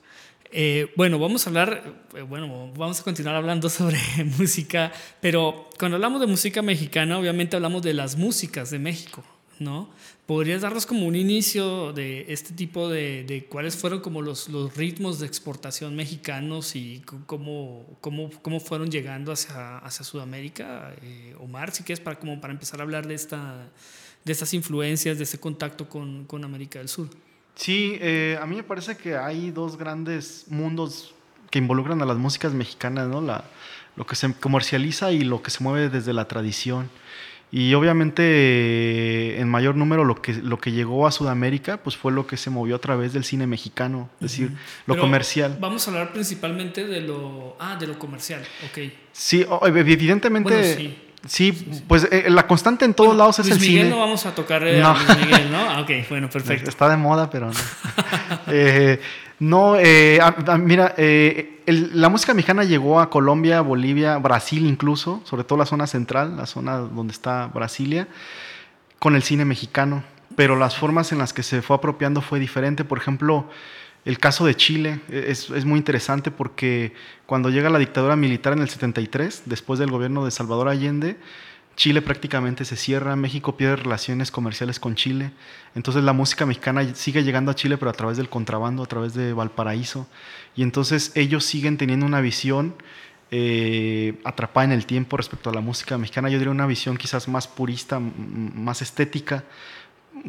Eh, 0.50 0.93
bueno, 0.96 1.19
vamos 1.19 1.46
a 1.46 1.50
hablar, 1.50 1.93
eh, 2.15 2.22
bueno, 2.22 2.72
vamos 2.77 3.01
a 3.01 3.03
continuar 3.03 3.36
hablando 3.36 3.67
sobre 3.69 4.00
música, 4.38 4.93
pero 5.19 5.69
cuando 5.77 5.98
hablamos 5.98 6.22
de 6.22 6.27
música 6.27 6.62
mexicana, 6.62 7.19
obviamente 7.19 7.58
hablamos 7.58 7.81
de 7.81 7.93
las 7.93 8.15
músicas 8.15 8.72
de 8.72 8.79
México, 8.79 9.25
¿no? 9.60 9.89
¿Podrías 10.25 10.62
darnos 10.62 10.86
como 10.86 11.06
un 11.06 11.16
inicio 11.16 11.94
de 11.94 12.25
este 12.30 12.54
tipo 12.54 12.89
de, 12.89 13.24
de 13.24 13.46
cuáles 13.46 13.75
fueron 13.75 14.00
como 14.00 14.22
los, 14.22 14.50
los, 14.50 14.75
ritmos 14.75 15.20
de 15.20 15.28
exportación 15.28 15.96
mexicanos 15.96 16.75
y 16.75 17.01
cómo, 17.25 17.86
cómo, 18.01 18.30
cómo 18.42 18.60
fueron 18.60 18.89
llegando 18.89 19.32
hacia, 19.32 19.78
hacia 19.80 20.06
Sudamérica? 20.06 20.94
Eh, 21.01 21.36
Omar, 21.39 21.72
si 21.72 21.84
quieres, 21.84 22.00
para, 22.00 22.18
como 22.18 22.39
para 22.39 22.54
empezar 22.54 22.80
a 22.80 22.84
hablar 22.84 23.08
de, 23.08 23.16
esta, 23.16 23.70
de 24.24 24.32
estas 24.32 24.54
influencias, 24.54 25.18
de 25.18 25.24
este 25.24 25.39
contacto 25.39 25.89
con, 25.89 26.25
con 26.25 26.44
América 26.44 26.80
del 26.80 26.89
Sur. 26.89 27.10
Sí, 27.56 27.98
eh, 28.00 28.38
a 28.42 28.46
mí 28.46 28.56
me 28.56 28.63
parece 28.63 28.96
que 28.96 29.18
hay 29.18 29.51
dos 29.51 29.78
grandes 29.78 30.46
mundos 30.48 31.13
que 31.51 31.60
involucran 31.60 32.01
a 32.01 32.06
las 32.06 32.18
músicas 32.18 32.54
mexicanas, 32.54 33.08
¿no? 33.08 33.22
La, 33.22 33.44
lo 33.96 34.06
que 34.06 34.16
se 34.16 34.34
comercializa 34.34 35.12
y 35.12 35.22
lo 35.22 35.42
que 35.42 35.51
se 35.51 35.62
mueve 35.62 35.89
desde 35.89 36.13
la 36.13 36.25
tradición. 36.25 36.89
Y 37.51 37.74
obviamente 37.74 39.39
en 39.39 39.50
mayor 39.50 39.75
número 39.75 40.06
lo 40.06 40.22
que, 40.22 40.34
lo 40.34 40.60
que 40.60 40.72
llegó 40.72 41.08
a 41.08 41.12
Sudamérica 41.12 41.77
pues 41.77 41.98
fue 41.98 42.12
lo 42.12 42.27
que 42.27 42.38
se 42.38 42.51
movió 42.51 42.75
a 42.75 42.79
través 42.79 43.12
del 43.13 43.24
cine 43.24 43.48
mexicano, 43.48 44.10
es 44.22 44.32
decir, 44.32 44.51
lo 44.86 44.98
comercial. 44.98 45.58
Vamos 45.60 45.88
a 45.88 45.91
hablar 45.91 46.13
principalmente 46.13 46.86
de 46.86 47.01
lo, 47.01 47.56
ah, 47.60 47.75
de 47.79 47.88
lo 47.88 47.98
comercial, 47.98 48.41
ok. 48.70 48.91
Sí, 49.12 49.46
evidentemente... 49.63 50.96
sí. 51.25 51.84
pues 51.88 52.08
eh, 52.12 52.25
la 52.29 52.46
constante 52.46 52.86
en 52.86 52.94
todos 52.94 53.18
lados 53.18 53.39
es 53.39 53.48
Luis 53.48 53.62
el 53.62 53.68
Miguel 53.68 53.84
cine. 53.86 53.96
no 53.96 54.00
vamos 54.00 54.25
a 54.27 54.36
tocar 54.36 54.65
eh, 54.68 54.84
a 54.84 54.94
Luis 54.94 55.18
Miguel, 55.25 55.51
¿no? 55.51 55.58
Ah, 55.58 55.82
ok, 55.82 55.91
bueno, 56.08 56.29
perfecto. 56.32 56.70
Está 56.70 56.88
de 56.88 56.98
moda, 56.98 57.32
pero 57.32 57.48
no. 57.48 57.60
eh, 58.48 59.01
no, 59.39 59.77
eh, 59.77 60.19
mira, 60.60 60.93
eh, 60.98 61.62
la 61.65 62.10
música 62.10 62.34
mexicana 62.34 62.65
llegó 62.65 63.00
a 63.00 63.10
Colombia, 63.10 63.62
Bolivia, 63.62 64.17
Brasil 64.17 64.65
incluso, 64.65 65.22
sobre 65.24 65.46
todo 65.46 65.58
la 65.58 65.65
zona 65.65 65.88
central, 65.88 66.36
la 66.36 66.46
zona 66.46 66.77
donde 66.77 67.13
está 67.13 67.48
Brasilia, 67.48 68.10
con 69.00 69.15
el 69.15 69.24
cine 69.24 69.46
mexicano. 69.46 70.03
Pero 70.36 70.58
las 70.58 70.75
formas 70.75 71.12
en 71.12 71.19
las 71.19 71.31
que 71.31 71.43
se 71.43 71.62
fue 71.62 71.77
apropiando 71.77 72.22
fue 72.22 72.39
diferente. 72.39 72.84
Por 72.84 72.98
ejemplo, 72.98 73.50
el 74.03 74.19
caso 74.19 74.46
de 74.46 74.55
Chile 74.55 75.00
eh, 75.10 75.25
es, 75.29 75.50
es 75.50 75.63
muy 75.63 75.77
interesante 75.77 76.31
porque 76.31 76.93
cuando 77.25 77.50
llega 77.50 77.69
la 77.69 77.79
dictadura 77.79 78.17
militar 78.17 78.53
en 78.53 78.60
el 78.60 78.69
73, 78.69 79.43
después 79.46 79.79
del 79.79 79.89
gobierno 79.89 80.25
de 80.25 80.31
Salvador 80.31 80.67
Allende, 80.67 81.17
Chile 81.79 82.01
prácticamente 82.01 82.65
se 82.65 82.75
cierra, 82.75 83.15
México 83.15 83.55
pierde 83.55 83.77
relaciones 83.77 84.31
comerciales 84.31 84.81
con 84.81 84.95
Chile, 84.95 85.31
entonces 85.75 86.03
la 86.03 86.12
música 86.12 86.45
mexicana 86.45 86.93
sigue 86.93 87.24
llegando 87.24 87.51
a 87.51 87.55
Chile 87.55 87.77
pero 87.77 87.89
a 87.89 87.93
través 87.93 88.17
del 88.17 88.27
contrabando, 88.27 88.83
a 88.83 88.86
través 88.86 89.13
de 89.13 89.31
Valparaíso, 89.31 90.05
y 90.57 90.63
entonces 90.63 91.13
ellos 91.15 91.45
siguen 91.45 91.77
teniendo 91.77 92.05
una 92.05 92.19
visión 92.19 92.75
eh, 93.31 94.19
atrapada 94.25 94.65
en 94.65 94.71
el 94.74 94.86
tiempo 94.86 95.15
respecto 95.15 95.51
a 95.51 95.53
la 95.53 95.62
música 95.62 95.98
mexicana, 95.98 96.27
yo 96.27 96.38
diría 96.38 96.51
una 96.51 96.67
visión 96.67 96.98
quizás 96.98 97.29
más 97.29 97.48
purista, 97.48 97.98
más 97.98 98.81
estética, 98.81 99.45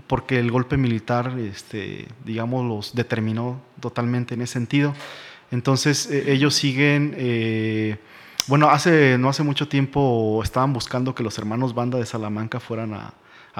porque 0.06 0.38
el 0.38 0.52
golpe 0.52 0.76
militar, 0.76 1.36
este, 1.36 2.06
digamos, 2.24 2.64
los 2.64 2.94
determinó 2.94 3.60
totalmente 3.80 4.34
en 4.34 4.42
ese 4.42 4.52
sentido. 4.52 4.94
Entonces 5.50 6.08
eh, 6.12 6.30
ellos 6.30 6.54
siguen, 6.54 7.12
eh, 7.18 7.98
bueno, 8.50 8.68
hace, 8.68 9.16
no 9.16 9.28
hace 9.28 9.44
mucho 9.44 9.68
tiempo 9.68 10.40
estaban 10.42 10.72
buscando 10.72 11.14
que 11.14 11.22
los 11.22 11.38
hermanos 11.38 11.72
Banda 11.72 11.98
de 11.98 12.04
Salamanca 12.04 12.58
fueran 12.58 12.94
a, 12.94 13.14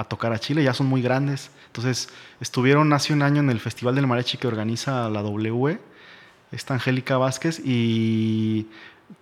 tocar 0.09 0.33
a 0.33 0.39
Chile, 0.39 0.65
ya 0.65 0.73
son 0.73 0.87
muy 0.87 1.01
grandes. 1.01 1.49
Entonces 1.67 2.09
estuvieron 2.41 2.91
hace 2.91 3.13
un 3.13 3.21
año 3.21 3.39
en 3.39 3.49
el 3.49 3.61
Festival 3.61 3.95
del 3.95 4.05
Mariachi 4.05 4.37
que 4.37 4.47
organiza 4.47 5.09
la 5.09 5.21
W, 5.21 5.79
esta 6.51 6.73
Angélica 6.73 7.17
Vázquez, 7.17 7.61
y 7.63 8.67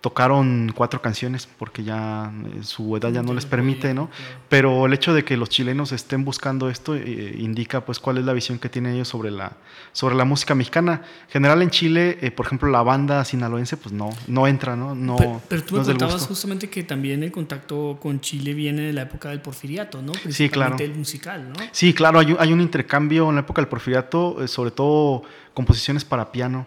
tocaron 0.00 0.72
cuatro 0.74 1.02
canciones 1.02 1.46
porque 1.58 1.84
ya 1.84 2.32
eh, 2.46 2.62
su 2.62 2.96
edad 2.96 3.10
ya 3.12 3.22
no 3.22 3.34
les 3.34 3.44
permite, 3.44 3.92
¿no? 3.92 4.08
Pero 4.48 4.86
el 4.86 4.94
hecho 4.94 5.12
de 5.12 5.24
que 5.24 5.36
los 5.36 5.50
chilenos 5.50 5.92
estén 5.92 6.24
buscando 6.24 6.70
esto 6.70 6.94
eh, 6.96 7.34
indica 7.38 7.84
pues 7.84 7.98
cuál 7.98 8.16
es 8.16 8.24
la 8.24 8.32
visión 8.32 8.58
que 8.58 8.70
tienen 8.70 8.94
ellos 8.94 9.08
sobre 9.08 9.30
la, 9.30 9.52
sobre 9.92 10.14
la 10.14 10.24
música 10.24 10.54
mexicana. 10.54 11.02
En 11.26 11.30
general 11.30 11.60
en 11.60 11.68
Chile, 11.68 12.16
eh, 12.22 12.30
por 12.30 12.46
ejemplo, 12.46 12.70
la 12.70 12.82
banda 12.82 13.22
sinaloense 13.26 13.76
pues 13.76 13.92
no, 13.92 14.08
no 14.26 14.46
entra, 14.46 14.74
¿no? 14.74 14.94
no 14.94 15.16
pero, 15.16 15.42
pero 15.48 15.62
tú 15.64 15.76
no 15.76 15.82
me 15.82 15.86
contabas 15.88 16.14
gusto. 16.14 16.28
justamente 16.28 16.70
que 16.70 16.82
también 16.82 17.22
el 17.22 17.30
contacto 17.30 17.98
con 18.00 18.20
Chile 18.20 18.54
viene 18.54 18.80
de 18.82 18.92
la 18.94 19.02
época 19.02 19.28
del 19.28 19.40
porfiriato, 19.42 19.98
¿no? 20.00 20.12
claro. 20.12 20.22
Principalmente 20.22 20.84
el 20.84 20.94
musical, 20.94 21.48
¿no? 21.50 21.54
Sí, 21.72 21.92
claro, 21.92 22.20
hay, 22.20 22.32
un- 22.32 22.36
hay 22.40 22.52
un 22.54 22.62
intercambio 22.62 23.28
en 23.28 23.34
la 23.34 23.42
época 23.42 23.60
del 23.60 23.68
porfiriato, 23.68 24.42
eh, 24.42 24.48
sobre 24.48 24.70
todo 24.70 25.24
composiciones 25.52 26.06
para 26.06 26.32
piano. 26.32 26.66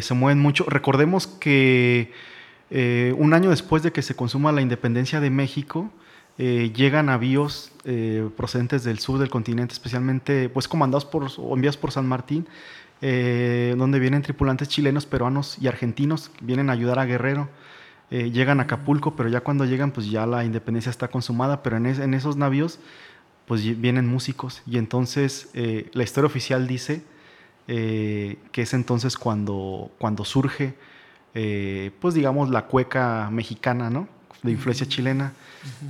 se 0.00 0.14
mueven 0.14 0.38
mucho. 0.38 0.64
Recordemos 0.66 1.26
que 1.26 2.10
eh, 2.70 3.14
un 3.16 3.32
año 3.32 3.50
después 3.50 3.82
de 3.82 3.92
que 3.92 4.02
se 4.02 4.16
consuma 4.16 4.52
la 4.52 4.60
independencia 4.60 5.20
de 5.20 5.30
México, 5.30 5.90
eh, 6.38 6.72
llegan 6.74 7.06
navíos 7.06 7.72
eh, 7.84 8.28
procedentes 8.36 8.84
del 8.84 8.98
sur 8.98 9.18
del 9.18 9.30
continente, 9.30 9.72
especialmente 9.72 10.48
pues 10.48 10.68
comandados 10.68 11.04
por 11.04 11.28
o 11.38 11.54
enviados 11.54 11.76
por 11.76 11.92
San 11.92 12.06
Martín, 12.06 12.46
donde 13.00 13.98
vienen 13.98 14.22
tripulantes 14.22 14.68
chilenos, 14.68 15.04
peruanos 15.04 15.58
y 15.60 15.68
argentinos, 15.68 16.30
vienen 16.40 16.70
a 16.70 16.72
ayudar 16.72 16.98
a 16.98 17.04
Guerrero. 17.04 17.48
Llegan 18.08 18.58
a 18.58 18.62
Acapulco, 18.62 19.16
pero 19.16 19.28
ya 19.28 19.42
cuando 19.42 19.66
llegan, 19.66 19.90
pues 19.90 20.10
ya 20.10 20.24
la 20.26 20.44
independencia 20.44 20.88
está 20.88 21.08
consumada, 21.08 21.62
pero 21.62 21.76
en, 21.76 21.84
en 21.86 22.14
esos 22.14 22.36
navíos, 22.36 22.78
pues 23.44 23.62
vienen 23.80 24.06
músicos. 24.06 24.62
Y 24.66 24.78
entonces 24.78 25.50
la 25.92 26.02
historia 26.02 26.26
oficial 26.26 26.66
dice 26.66 27.02
que 27.66 28.38
es 28.54 28.72
entonces 28.72 29.18
cuando, 29.18 29.90
cuando 29.98 30.24
surge, 30.24 30.74
eh, 31.38 31.90
pues 32.00 32.14
digamos, 32.14 32.48
la 32.48 32.62
cueca 32.62 33.28
mexicana, 33.30 33.90
¿no? 33.90 34.08
De 34.42 34.52
influencia 34.52 34.88
chilena. 34.88 35.34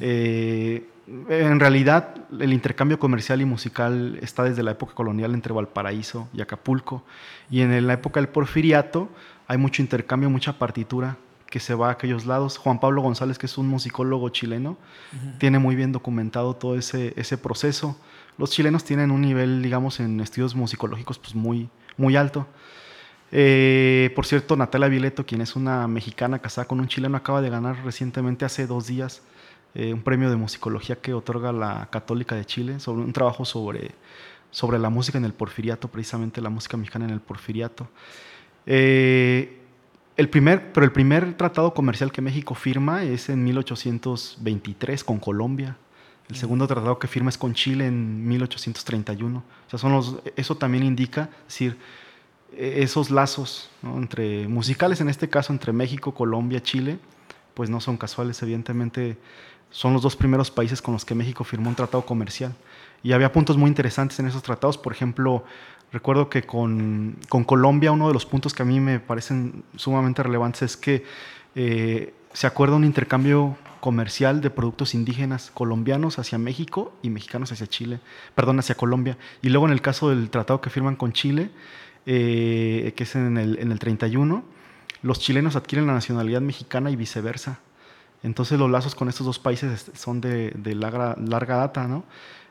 Eh, 0.01 0.89
en 1.29 1.61
realidad, 1.61 2.17
el 2.41 2.53
intercambio 2.53 2.99
comercial 2.99 3.41
y 3.41 3.45
musical 3.45 4.19
está 4.21 4.43
desde 4.43 4.65
la 4.65 4.73
época 4.73 4.95
colonial 4.95 5.35
entre 5.35 5.53
Valparaíso 5.53 6.29
y 6.35 6.41
Acapulco. 6.41 7.05
Y 7.49 7.61
en 7.61 7.87
la 7.87 7.93
época 7.93 8.19
del 8.19 8.29
porfiriato 8.29 9.09
hay 9.47 9.57
mucho 9.57 9.83
intercambio, 9.83 10.29
mucha 10.31 10.59
partitura 10.59 11.17
que 11.49 11.61
se 11.61 11.77
va 11.77 11.91
a 11.91 11.93
aquellos 11.93 12.27
lados. 12.27 12.59
Juan 12.59 12.81
Pablo 12.81 13.01
González, 13.03 13.39
que 13.39 13.47
es 13.47 13.57
un 13.57 13.69
musicólogo 13.69 14.29
chileno, 14.31 14.77
tiene 15.39 15.61
muy 15.61 15.77
bien 15.77 15.93
documentado 15.93 16.55
todo 16.55 16.77
ese, 16.77 17.15
ese 17.17 17.39
proceso. 17.39 17.97
Los 18.37 18.51
chilenos 18.51 18.83
tienen 18.83 19.13
un 19.13 19.21
nivel, 19.21 19.63
digamos, 19.63 20.01
en 20.01 20.19
estudios 20.21 20.57
musicológicos 20.57 21.21
pues 21.21 21.37
muy, 21.37 21.71
muy 21.97 22.17
alto. 22.17 22.49
Eh, 23.33 24.13
por 24.15 24.27
cierto, 24.27 24.57
Natalia 24.57 24.89
Vileto, 24.89 25.27
quien 25.27 25.41
es 25.41 25.57
una 25.57 25.89
mexicana 25.89 26.39
casada 26.39 26.67
con 26.67 26.81
un 26.81 26.89
chileno, 26.89 27.17
acaba 27.17 27.41
de 27.43 27.51
ganar 27.51 27.85
recientemente, 27.85 28.45
hace 28.45 28.67
dos 28.67 28.87
días, 28.87 29.23
eh, 29.75 29.93
un 29.93 30.03
premio 30.03 30.31
de 30.31 30.37
musicología 30.37 30.97
que 30.97 31.13
otorga 31.13 31.53
la 31.53 31.89
Católica 31.91 32.35
de 32.35 32.45
Chile, 32.45 32.81
sobre 32.81 33.03
un 33.03 33.13
trabajo 33.13 33.45
sobre, 33.45 33.91
sobre 34.51 34.79
la 34.79 34.91
música 34.91 35.19
en 35.19 35.25
el 35.25 35.33
porfiriato, 35.33 35.89
precisamente 35.89 36.41
la 36.41 36.51
música 36.51 36.77
mexicana 36.77 37.07
en 37.07 37.11
el 37.13 37.21
porfiriato. 37.21 37.89
Eh, 38.65 39.61
el 40.17 40.31
primer, 40.31 40.73
pero 40.73 40.87
el 40.87 40.93
primer 40.93 41.35
tratado 41.35 41.75
comercial 41.75 42.11
que 42.11 42.23
México 42.23 42.55
firma 42.55 43.03
es 43.03 43.29
en 43.29 43.45
1823 43.45 45.05
con 45.05 45.19
Colombia. 45.19 45.77
El 46.29 46.37
segundo 46.37 46.67
tratado 46.67 46.99
que 46.99 47.07
firma 47.07 47.29
es 47.29 47.39
con 47.39 47.55
Chile 47.55 47.87
en 47.87 48.27
1831. 48.27 49.39
O 49.39 49.71
sea, 49.71 49.79
son 49.79 49.93
los, 49.93 50.17
eso 50.35 50.57
también 50.57 50.85
indica, 50.85 51.29
es 51.47 51.55
decir, 51.55 51.77
esos 52.57 53.11
lazos 53.11 53.71
entre 53.83 54.49
musicales, 54.49 55.01
en 55.01 55.09
este 55.09 55.29
caso 55.29 55.53
entre 55.53 55.73
México, 55.73 56.15
Colombia, 56.15 56.63
Chile, 56.63 56.99
pues 57.55 57.71
no 57.71 57.81
son 57.81 57.97
casuales, 57.97 58.43
evidentemente 58.43 59.17
son 59.71 59.93
los 59.93 60.03
dos 60.03 60.17
primeros 60.17 60.51
países 60.51 60.81
con 60.81 60.95
los 60.95 61.05
que 61.05 61.15
México 61.15 61.45
firmó 61.45 61.69
un 61.69 61.75
tratado 61.75 62.05
comercial. 62.05 62.55
Y 63.03 63.13
había 63.13 63.33
puntos 63.33 63.57
muy 63.57 63.69
interesantes 63.69 64.19
en 64.19 64.27
esos 64.27 64.43
tratados, 64.43 64.79
por 64.79 64.93
ejemplo, 64.93 65.45
recuerdo 65.93 66.29
que 66.29 66.43
con, 66.43 67.17
con 67.29 67.45
Colombia 67.45 67.93
uno 67.93 68.09
de 68.09 68.15
los 68.15 68.27
puntos 68.27 68.53
que 68.55 68.63
a 68.63 68.67
mí 68.67 68.81
me 68.81 69.01
parecen 69.01 69.65
sumamente 69.77 70.23
relevantes 70.23 70.63
es 70.63 70.77
que 70.77 71.05
eh, 71.55 72.15
se 72.33 72.47
acuerda 72.47 72.77
un 72.77 72.85
intercambio 72.85 73.57
comercial 73.81 74.41
de 74.41 74.51
productos 74.51 74.95
indígenas 74.95 75.51
colombianos 75.55 76.19
hacia 76.19 76.39
México 76.39 76.93
y 77.03 77.11
mexicanos 77.11 77.53
hacia 77.53 77.67
Chile, 77.67 78.01
perdón, 78.35 78.59
hacia 78.59 78.75
Colombia. 78.75 79.17
Y 79.43 79.49
luego 79.49 79.67
en 79.67 79.73
el 79.73 79.81
caso 79.81 80.11
del 80.11 80.29
tratado 80.29 80.61
que 80.61 80.71
firman 80.71 80.97
con 80.97 81.13
Chile, 81.13 81.51
eh, 82.07 82.93
que 82.97 83.03
es 83.05 83.15
en 83.17 83.37
el, 83.37 83.59
en 83.59 83.73
el 83.73 83.79
31, 83.79 84.45
los 85.03 85.19
chilenos 85.21 85.57
adquieren 85.57 85.87
la 85.87 85.93
nacionalidad 85.93 86.41
mexicana 86.41 86.91
y 86.91 86.97
viceversa. 86.97 87.61
Entonces 88.23 88.59
los 88.59 88.71
lazos 88.71 88.95
con 88.95 89.09
estos 89.09 89.27
dos 89.27 89.39
países 89.39 89.91
son 89.95 90.21
de, 90.21 90.51
de 90.51 90.75
larga, 90.75 91.17
larga, 91.19 91.57
data, 91.57 91.87
¿no? 91.87 92.05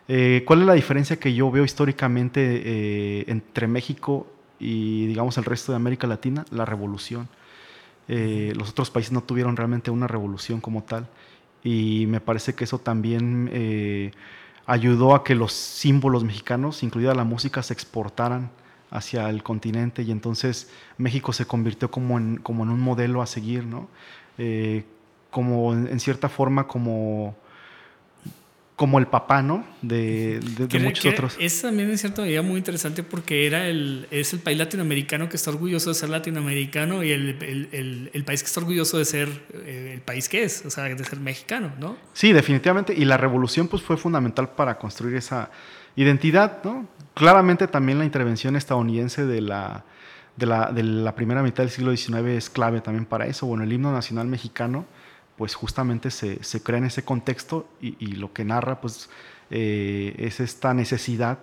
Eh, 0.07 0.43
¿Cuál 0.45 0.61
es 0.61 0.67
la 0.67 0.73
diferencia 0.73 1.19
que 1.19 1.33
yo 1.33 1.49
veo 1.49 1.63
históricamente 1.63 2.61
eh, 2.63 3.25
entre 3.27 3.67
México 3.67 4.27
y, 4.59 5.07
digamos, 5.07 5.37
el 5.37 5.45
resto 5.45 5.71
de 5.71 5.77
América 5.77 6.05
Latina? 6.05 6.45
La 6.51 6.63
revolución. 6.63 7.27
Eh, 8.07 8.53
los 8.55 8.69
otros 8.69 8.91
países 8.91 9.11
no 9.11 9.21
tuvieron 9.23 9.57
realmente 9.57 9.89
una 9.89 10.07
revolución 10.07 10.61
como 10.61 10.83
tal. 10.83 11.07
Y 11.63 12.05
me 12.07 12.21
parece 12.21 12.53
que 12.53 12.65
eso 12.65 12.77
también 12.77 14.11
ayudó 14.67 15.15
a 15.15 15.23
que 15.23 15.33
los 15.33 15.51
símbolos 15.51 16.23
mexicanos, 16.23 16.83
incluida 16.83 17.15
la 17.15 17.23
música, 17.23 17.63
se 17.63 17.73
exportaran 17.73 18.51
hacia 18.91 19.29
el 19.29 19.43
continente 19.43 20.03
y 20.03 20.11
entonces 20.11 20.69
México 20.97 21.33
se 21.33 21.45
convirtió 21.45 21.91
como 21.91 22.17
en, 22.17 22.37
como 22.37 22.63
en 22.63 22.69
un 22.69 22.79
modelo 22.79 23.21
a 23.21 23.25
seguir, 23.25 23.65
¿no? 23.65 23.89
Eh, 24.37 24.83
como 25.29 25.73
en, 25.73 25.99
cierta 25.99 26.29
forma 26.29 26.67
como 26.67 27.35
como 28.75 28.99
el 28.99 29.07
papá, 29.07 29.41
¿no? 29.41 29.65
De, 29.81 30.41
muchos 30.81 31.05
otros. 31.05 31.37
Es 31.39 31.61
también 31.61 31.89
en 31.89 31.97
cierta 31.97 32.23
medida 32.23 32.41
muy 32.41 32.57
interesante 32.57 33.03
porque 33.03 33.47
era 33.47 33.69
el, 33.69 34.05
es 34.11 34.33
el 34.33 34.39
país 34.39 34.57
latinoamericano 34.57 35.29
que 35.29 35.37
está 35.37 35.51
orgulloso 35.51 35.89
de 35.89 35.95
ser 35.95 36.09
latinoamericano 36.09 37.01
y 37.01 37.11
el, 37.11 37.37
el, 37.71 38.09
el 38.13 38.23
país 38.25 38.43
que 38.43 38.47
está 38.47 38.59
orgulloso 38.59 38.97
de 38.97 39.05
ser 39.05 39.29
eh, 39.53 39.91
el 39.93 40.01
país 40.01 40.27
que 40.27 40.43
es, 40.43 40.65
o 40.65 40.69
sea, 40.69 40.83
de 40.83 41.03
ser 41.05 41.21
mexicano, 41.21 41.73
¿no? 41.79 41.97
Sí, 42.11 42.33
definitivamente. 42.33 42.93
Y 42.93 43.05
la 43.05 43.15
revolución 43.15 43.69
pues, 43.69 43.81
fue 43.81 43.95
fundamental 43.95 44.49
para 44.49 44.77
construir 44.77 45.15
esa 45.15 45.49
identidad, 45.95 46.61
¿no? 46.63 46.87
Claramente 47.15 47.67
también 47.67 47.97
la 47.97 48.05
intervención 48.05 48.55
estadounidense 48.55 49.25
de 49.25 49.41
la, 49.41 49.83
de 50.35 50.45
la, 50.45 50.71
de 50.71 50.83
la 50.83 51.15
primera 51.15 51.41
mitad 51.41 51.63
del 51.63 51.71
siglo 51.71 51.95
XIX 51.95 52.27
es 52.27 52.49
clave 52.49 52.81
también 52.81 53.05
para 53.05 53.25
eso. 53.25 53.47
Bueno, 53.47 53.63
el 53.63 53.73
himno 53.73 53.91
nacional 53.91 54.27
mexicano 54.27 54.85
pues 55.37 55.55
justamente 55.55 56.11
se, 56.11 56.43
se 56.43 56.61
crea 56.61 56.77
en 56.77 56.85
ese 56.85 57.03
contexto 57.03 57.67
y, 57.81 58.07
lo 58.15 58.33
que 58.33 58.45
narra 58.45 58.81
pues 58.81 59.09
eh, 59.49 60.13
es 60.17 60.39
esta 60.39 60.73
necesidad 60.73 61.39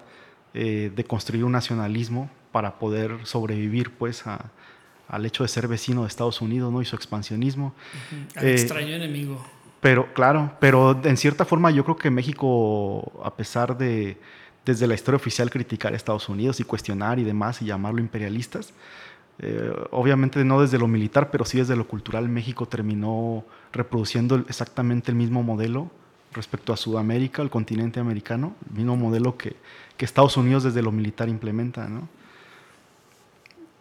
eh, 0.55 0.93
de 0.95 1.05
construir 1.05 1.45
un 1.45 1.53
nacionalismo 1.53 2.31
para 2.53 2.79
poder 2.79 3.19
sobrevivir 3.25 3.93
pues 3.93 4.25
al 4.27 5.27
hecho 5.27 5.43
de 5.43 5.49
ser 5.49 5.69
vecino 5.69 6.03
de 6.03 6.09
Estados 6.09 6.41
Unidos 6.41 6.73
¿no? 6.73 6.83
y 6.83 6.85
su 6.85 6.97
expansionismo. 6.97 7.75
Al 8.37 8.47
eh, 8.47 8.53
extraño 8.53 8.95
enemigo. 8.95 9.45
Pero 9.81 10.13
claro, 10.15 10.53
pero 10.61 11.01
en 11.03 11.17
cierta 11.17 11.45
forma 11.45 11.71
yo 11.71 11.83
creo 11.85 11.97
que 11.97 12.11
México, 12.11 13.21
a 13.25 13.35
pesar 13.35 13.77
de 13.77 14.17
desde 14.65 14.87
la 14.87 14.95
historia 14.95 15.17
oficial 15.17 15.51
criticar 15.51 15.93
a 15.93 15.97
Estados 15.97 16.29
Unidos 16.29 16.61
y 16.61 16.65
cuestionar 16.65 17.19
y 17.19 17.25
demás 17.25 17.63
y 17.63 17.67
llamarlo 17.67 18.01
imperialistas, 18.01 18.73
eh, 19.39 19.73
obviamente 19.91 20.45
no 20.45 20.61
desde 20.61 20.79
lo 20.79 20.87
militar, 20.87 21.31
pero 21.31 21.45
sí 21.45 21.59
desde 21.59 21.75
lo 21.75 21.89
cultural, 21.89 22.29
México 22.29 22.67
terminó 22.67 23.45
reproduciendo 23.73 24.37
exactamente 24.49 25.11
el 25.11 25.17
mismo 25.17 25.43
modelo 25.43 25.91
respecto 26.33 26.73
a 26.73 26.77
Sudamérica, 26.77 27.43
el 27.43 27.51
continente 27.51 28.01
americano, 28.01 28.55
el 28.71 28.77
mismo 28.77 28.97
modelo 28.97 29.37
que, 29.37 29.57
que 29.97 30.05
Estados 30.05 30.37
Unidos 30.37 30.63
desde 30.65 30.83
lo 30.83 30.93
militar 30.93 31.29
implementa. 31.29 31.89
¿no? 31.89 32.09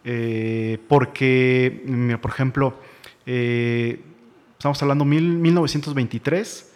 Eh, 0.04 0.78
porque, 0.88 2.18
por 2.20 2.30
ejemplo, 2.30 2.74
eh, 3.26 4.00
estamos 4.58 4.82
hablando 4.82 5.04
de 5.04 5.10
1923, 5.10 6.71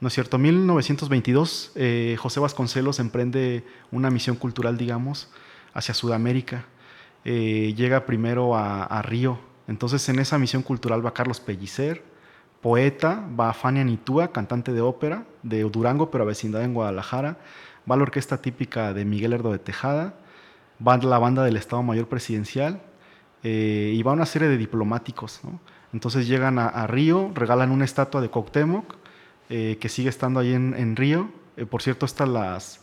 ¿no 0.00 0.08
es 0.08 0.14
cierto? 0.14 0.38
1922, 0.38 1.72
José 2.18 2.40
Vasconcelos 2.40 2.98
emprende 2.98 3.64
una 3.90 4.10
misión 4.10 4.36
cultural, 4.36 4.76
digamos, 4.76 5.28
hacia 5.74 5.94
Sudamérica 5.94 6.64
eh, 7.24 7.74
llega 7.76 8.06
primero 8.06 8.56
a, 8.56 9.02
Río. 9.02 9.38
Entonces 9.68 10.08
en 10.08 10.18
esa 10.18 10.38
misión 10.38 10.62
cultural 10.62 11.04
va 11.04 11.14
Carlos 11.14 11.40
Pellicer, 11.40 12.02
poeta, 12.60 13.24
va 13.38 13.52
Fania 13.52 13.84
Nitúa, 13.84 14.32
cantante 14.32 14.72
de 14.72 14.80
ópera 14.80 15.24
de 15.42 15.62
Durango, 15.62 16.10
pero 16.10 16.26
vecindad 16.26 16.62
en 16.62 16.74
Guadalajara, 16.74 17.38
va 17.90 17.96
la 17.96 18.02
orquesta 18.02 18.40
típica 18.42 18.92
de 18.92 19.04
Miguel 19.04 19.32
Herdo 19.32 19.52
de 19.52 19.58
Tejada, 19.58 20.14
va 20.86 20.96
la 20.98 21.18
banda 21.18 21.44
del 21.44 21.56
Estado 21.56 21.82
Mayor 21.82 22.08
Presidencial 22.08 22.82
eh, 23.42 23.92
y 23.94 24.02
va 24.02 24.12
una 24.12 24.26
serie 24.26 24.48
de 24.48 24.56
diplomáticos. 24.56 25.40
Entonces 25.92 26.26
llegan 26.26 26.58
a, 26.58 26.86
Río, 26.86 27.30
regalan 27.34 27.70
una 27.70 27.84
estatua 27.84 28.20
de 28.20 28.28
Cuauhtémoc 28.28 28.96
eh, 29.50 29.76
que 29.78 29.88
sigue 29.90 30.08
estando 30.08 30.40
ahí 30.40 30.54
en, 30.54 30.74
en 30.74 30.96
Río. 30.96 31.28
por 31.68 31.82
cierto, 31.82 32.06
estas 32.06 32.28
las 32.28 32.80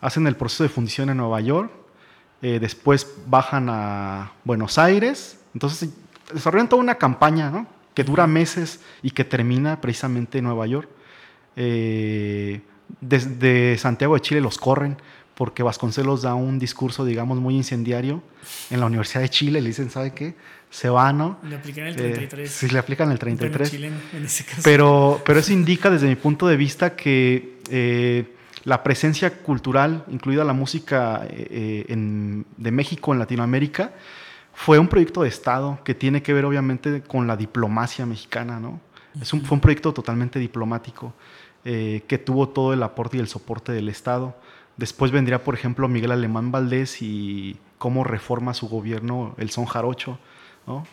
hacen 0.00 0.26
el 0.26 0.36
proceso 0.36 0.62
de 0.62 0.70
fundición 0.70 1.10
en 1.10 1.18
Nueva 1.18 1.40
York 1.40 1.70
eh, 2.40 2.58
después 2.60 3.16
bajan 3.26 3.68
a 3.68 4.32
Buenos 4.44 4.78
Aires, 4.78 5.40
entonces 5.54 5.90
desarrollan 6.32 6.68
toda 6.68 6.80
una 6.80 6.94
campaña 6.94 7.66
que 7.94 8.04
dura 8.04 8.28
meses 8.28 8.80
y 9.02 9.10
que 9.10 9.24
termina 9.24 9.80
precisamente 9.80 10.38
en 10.38 10.44
Nueva 10.44 10.66
York. 10.68 10.88
Eh, 11.56 12.60
desde 13.00 13.76
Santiago 13.76 14.14
de 14.14 14.20
Chile 14.20 14.40
los 14.40 14.56
corren 14.56 14.98
porque 15.38 15.62
Vasconcelos 15.62 16.22
da 16.22 16.34
un 16.34 16.58
discurso, 16.58 17.04
digamos, 17.04 17.38
muy 17.38 17.54
incendiario 17.54 18.20
en 18.70 18.80
la 18.80 18.86
Universidad 18.86 19.20
de 19.20 19.28
Chile, 19.28 19.60
le 19.60 19.68
dicen, 19.68 19.88
¿sabe 19.88 20.12
qué? 20.12 20.34
Se 20.68 20.88
va, 20.88 21.12
¿no? 21.12 21.38
Le 21.44 21.54
aplican 21.54 21.86
el 21.86 21.94
33. 21.94 22.50
Eh, 22.50 22.52
sí, 22.52 22.68
le 22.68 22.78
aplican 22.80 23.12
el 23.12 23.20
33. 23.20 23.72
en 23.74 24.24
ese 24.24 24.44
caso. 24.44 24.62
Pero, 24.64 25.22
pero 25.24 25.38
eso 25.38 25.52
indica 25.52 25.90
desde 25.90 26.08
mi 26.08 26.16
punto 26.16 26.48
de 26.48 26.56
vista 26.56 26.96
que 26.96 27.56
la 28.64 28.82
presencia 28.82 29.38
cultural, 29.38 30.04
incluida 30.10 30.42
la 30.42 30.54
música 30.54 31.24
eh, 31.30 31.86
eh, 31.88 32.44
de 32.56 32.70
México 32.72 33.12
en 33.12 33.20
Latinoamérica, 33.20 33.92
fue 34.54 34.80
un 34.80 34.88
proyecto 34.88 35.22
de 35.22 35.28
Estado 35.28 35.78
que 35.84 35.94
tiene 35.94 36.20
que 36.20 36.32
ver 36.32 36.44
obviamente 36.46 37.02
con 37.02 37.28
la 37.28 37.36
diplomacia 37.36 38.06
mexicana, 38.06 38.58
¿no? 38.58 38.80
Es 39.22 39.32
un, 39.32 39.44
fue 39.44 39.54
un 39.54 39.60
proyecto 39.60 39.94
totalmente 39.94 40.40
diplomático 40.40 41.14
eh, 41.64 42.02
que 42.06 42.18
tuvo 42.18 42.48
todo 42.48 42.72
el 42.72 42.82
aporte 42.82 43.16
y 43.16 43.20
el 43.20 43.28
soporte 43.28 43.72
del 43.72 43.88
Estado. 43.88 44.36
Después 44.78 45.10
vendría, 45.10 45.42
por 45.42 45.54
ejemplo, 45.54 45.88
Miguel 45.88 46.12
Alemán 46.12 46.52
Valdés 46.52 47.02
y 47.02 47.58
cómo 47.78 48.04
reforma 48.04 48.54
su 48.54 48.68
gobierno 48.68 49.34
el 49.36 49.50
son 49.50 49.66
jarocho, 49.66 50.20
¿no? 50.68 50.86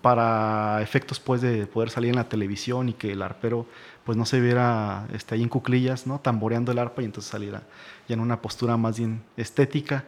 para 0.00 0.80
efectos 0.80 1.20
pues, 1.20 1.42
de 1.42 1.66
poder 1.66 1.90
salir 1.90 2.10
en 2.10 2.16
la 2.16 2.30
televisión 2.30 2.88
y 2.88 2.94
que 2.94 3.12
el 3.12 3.20
arpero 3.20 3.66
pues 4.04 4.16
no 4.16 4.24
se 4.24 4.40
viera 4.40 5.06
este, 5.12 5.34
ahí 5.34 5.42
en 5.42 5.50
cuclillas, 5.50 6.06
¿no? 6.06 6.18
Tamboreando 6.18 6.72
el 6.72 6.78
arpa 6.78 7.02
y 7.02 7.04
entonces 7.04 7.30
saliera 7.30 7.62
ya 8.08 8.14
en 8.14 8.20
una 8.20 8.40
postura 8.40 8.78
más 8.78 8.98
bien 8.98 9.22
estética. 9.36 10.04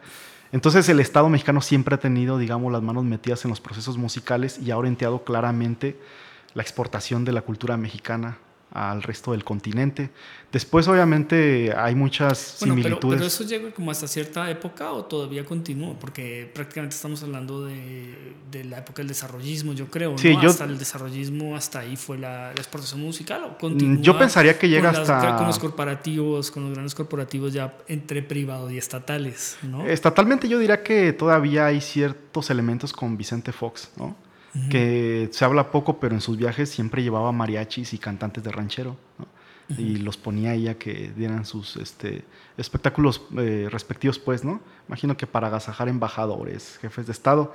Entonces 0.51 0.89
el 0.89 0.99
Estado 0.99 1.29
mexicano 1.29 1.61
siempre 1.61 1.97
ha 1.97 2.01
tenido, 2.01 2.39
digamos, 2.39 2.73
las 2.73 2.81
manos 2.81 3.05
metidas 3.05 3.45
en 3.45 3.51
los 3.51 3.61
procesos 3.61 3.99
musicales 3.99 4.59
y 4.59 4.71
ha 4.71 4.79
orientado 4.79 5.23
claramente 5.25 6.01
la 6.55 6.63
exportación 6.63 7.27
de 7.27 7.33
la 7.33 7.43
cultura 7.43 7.77
mexicana 7.77 8.39
al 8.73 9.03
resto 9.03 9.33
del 9.33 9.45
continente. 9.45 10.11
Después, 10.53 10.89
obviamente, 10.89 11.75
hay 11.77 11.95
muchas 11.95 12.39
similitudes. 12.39 13.19
Pero, 13.19 13.27
eso 13.27 13.45
llega 13.45 13.71
como 13.71 13.91
hasta 13.91 14.09
cierta 14.09 14.51
época 14.51 14.93
o 14.93 15.05
todavía 15.05 15.45
continúa, 15.45 15.95
porque 15.99 16.51
prácticamente 16.55 16.97
estamos 16.97 17.23
hablando 17.23 17.67
de, 17.67 18.35
de 18.51 18.65
la 18.65 18.79
época 18.79 19.03
del 19.03 19.09
desarrollismo, 19.09 19.75
yo 19.75 19.89
creo. 19.89 20.17
Sí, 20.17 20.35
¿no? 20.35 20.49
hasta 20.49 20.65
el 20.65 20.79
desarrollismo, 20.79 21.55
hasta 21.55 21.81
ahí 21.81 21.97
fue 21.97 22.17
la, 22.17 22.53
exportación 22.53 23.01
musical. 23.01 23.45
¿o 23.45 23.59
continúa 23.59 24.03
yo 24.03 24.19
pensaría 24.19 24.59
que 24.59 24.69
llega 24.69 24.91
hasta. 24.91 25.37
con 25.37 25.47
los 25.47 25.59
corporativos, 25.59 26.51
con 26.51 26.65
los 26.65 26.73
grandes 26.73 26.95
corporativos 26.95 27.53
ya 27.53 27.77
entre 27.87 28.23
privado 28.23 28.71
y 28.71 28.79
estatales, 28.79 29.59
¿no? 29.63 29.87
Estatalmente, 29.87 30.49
yo 30.49 30.59
diría 30.59 30.83
que 30.83 31.13
todavía 31.13 31.67
hay 31.67 31.81
ciertos 31.81 32.49
elementos 32.51 32.93
con 32.93 33.17
Vicente 33.17 33.53
Fox, 33.53 33.91
¿no? 33.97 34.17
Que 34.71 35.29
se 35.33 35.45
habla 35.45 35.71
poco, 35.71 36.01
pero 36.01 36.15
en 36.15 36.21
sus 36.21 36.37
viajes 36.37 36.71
siempre 36.71 37.03
llevaba 37.03 37.33
mariachis 37.33 37.93
y 37.93 37.99
cantantes 37.99 38.43
de 38.43 38.51
ranchero, 38.51 38.97
y 39.77 39.97
los 39.97 40.17
ponía 40.17 40.53
ahí 40.53 40.67
a 40.67 40.79
que 40.79 41.13
dieran 41.15 41.45
sus 41.45 41.77
este, 41.77 42.25
espectáculos 42.57 43.23
eh, 43.37 43.69
respectivos, 43.71 44.19
pues, 44.19 44.43
¿no? 44.43 44.61
Imagino 44.89 45.17
que 45.17 45.27
para 45.27 45.49
agasajar 45.49 45.89
embajadores, 45.89 46.79
jefes 46.81 47.07
de 47.07 47.13
Estado. 47.13 47.53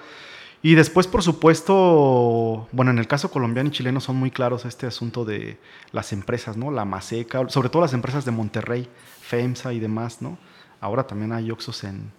Y 0.62 0.76
después, 0.76 1.08
por 1.08 1.24
supuesto, 1.24 2.70
bueno, 2.72 2.92
en 2.92 3.00
el 3.00 3.08
caso 3.08 3.32
colombiano 3.32 3.70
y 3.70 3.72
chileno 3.72 4.00
son 4.00 4.16
muy 4.16 4.32
claros 4.32 4.64
este 4.64 4.86
asunto 4.86 5.26
de 5.26 5.58
las 5.92 6.14
empresas, 6.14 6.56
¿no? 6.56 6.72
La 6.72 6.86
Maseca, 6.86 7.50
sobre 7.50 7.70
todo 7.70 7.82
las 7.82 7.94
empresas 7.94 8.26
de 8.26 8.32
Monterrey, 8.32 8.88
FEMSA 9.22 9.74
y 9.74 9.80
demás, 9.80 10.22
¿no? 10.22 10.38
Ahora 10.80 11.08
también 11.08 11.34
hay 11.34 11.50
Oxos 11.50 11.84
en, 11.84 12.12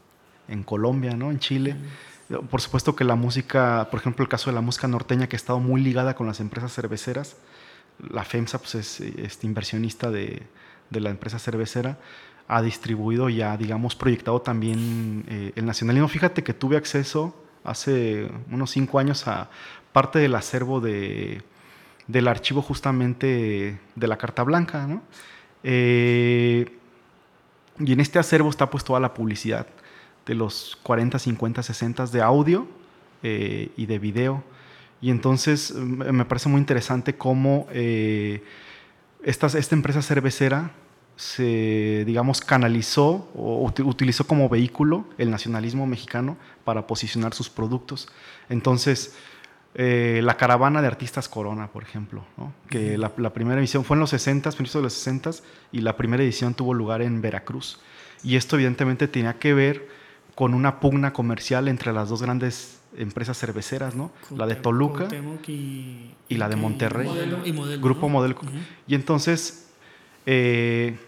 en 0.49 0.63
Colombia, 0.65 1.17
¿no? 1.17 1.31
En 1.31 1.39
Chile. 1.39 1.77
Por 2.43 2.61
supuesto 2.61 2.97
que 2.97 3.05
la 3.05 3.15
música, 3.15 3.89
por 3.91 4.01
ejemplo, 4.01 4.23
el 4.23 4.29
caso 4.29 4.51
de 4.51 4.55
la 4.55 4.61
música 4.61 4.89
norteña 4.89 5.29
que 5.29 5.37
ha 5.37 5.39
estado 5.39 5.61
muy 5.61 5.81
ligada 5.81 6.15
con 6.15 6.27
las 6.27 6.41
empresas 6.41 6.73
cerveceras, 6.73 7.37
la 7.99 8.25
FEMSA 8.25 8.59
pues, 8.59 8.75
es 8.75 9.01
este 9.01 9.47
inversionista 9.47 10.11
de, 10.11 10.43
la 10.91 11.11
empresa 11.11 11.39
cervecera, 11.39 11.99
ha 12.47 12.63
distribuido 12.63 13.29
y 13.29 13.43
ha, 13.43 13.57
digamos, 13.57 13.97
proyectado 13.97 14.41
también 14.43 15.25
eh, 15.29 15.53
el 15.57 15.67
nacionalismo. 15.67 16.09
Fíjate 16.09 16.45
que 16.45 16.55
tuve 16.55 16.77
acceso 16.77 17.35
hace 17.65 18.31
unos 18.51 18.71
cinco 18.71 18.99
años 18.99 19.27
a 19.27 19.51
parte 19.93 20.19
del 20.19 20.35
acervo 20.35 20.81
de, 20.81 21.43
del 22.07 22.29
archivo 22.29 22.63
justamente 22.63 23.81
de 23.95 24.07
la 24.07 24.19
Carta 24.19 24.43
Blanca, 24.43 24.87
¿no? 24.87 25.03
Eh, 25.63 26.79
y 27.79 27.93
en 27.93 28.01
este 28.01 28.19
acervo 28.19 28.51
está 28.51 28.71
pues 28.71 28.85
toda 28.85 29.01
la 29.01 29.15
publicidad 29.15 29.67
de 30.27 30.35
los 30.35 30.79
40, 30.83 31.19
50, 31.19 31.63
60 31.63 32.07
de 32.07 32.23
audio 32.23 32.67
eh, 33.23 33.71
y 33.77 33.87
de 33.87 33.99
video. 33.99 34.43
Y 35.01 35.11
entonces 35.11 35.75
me 35.75 36.25
parece 36.25 36.49
muy 36.49 36.61
interesante 36.61 37.17
cómo 37.17 37.67
eh, 37.71 38.43
esta, 39.23 39.47
esta, 39.47 39.75
empresa 39.75 40.01
cervecera 40.01 40.71
se, 41.17 42.05
digamos, 42.07 42.41
canalizó 42.41 43.29
o 43.35 43.71
utilizó 43.85 44.27
como 44.27 44.49
vehículo 44.49 45.05
el 45.19 45.31
nacionalismo 45.31 45.87
mexicano 45.87 46.37
para 46.65 46.87
posicionar 46.87 47.35
sus 47.35 47.51
productos. 47.51 48.09
Entonces, 48.49 49.15
eh, 49.77 50.21
la 50.23 50.37
caravana 50.37 50.81
de 50.81 50.87
artistas 50.87 51.29
Corona, 51.29 51.67
por 51.67 51.83
ejemplo, 51.83 52.25
que 52.69 52.97
la, 52.97 53.33
primera 53.33 53.61
edición 53.61 53.85
fue 53.85 53.97
en 53.97 54.01
los 54.01 54.11
60, 54.11 54.51
principios 54.53 54.75
de 54.75 54.83
los 54.83 54.93
60 54.93 55.31
y 55.73 55.81
la 55.81 55.97
primera 55.97 56.23
edición 56.23 56.55
tuvo 56.55 56.75
lugar 56.75 57.03
en 57.03 57.21
Veracruz. 57.21 57.81
Y 58.23 58.37
esto 58.37 58.55
evidentemente 58.57 59.09
tenía 59.09 59.39
que 59.39 59.53
ver 59.53 59.89
con 60.35 60.55
una 60.55 60.81
pugna 60.81 61.13
comercial 61.13 61.69
entre 61.69 61.93
las 61.93 62.09
dos 62.09 62.23
grandes 62.23 62.81
empresas 62.97 63.39
cerveceras, 63.39 63.95
¿no? 63.95 64.11
la 64.31 64.47
de 64.47 64.57
Toluca 64.57 65.09
y, 65.47 66.15
la 66.29 66.49
de 66.49 66.57
Monterrey, 66.57 67.09
Grupo 67.81 68.09
Modelo. 68.09 68.37
Y 68.87 68.95
entonces 68.95 69.71
eh, 70.27 70.99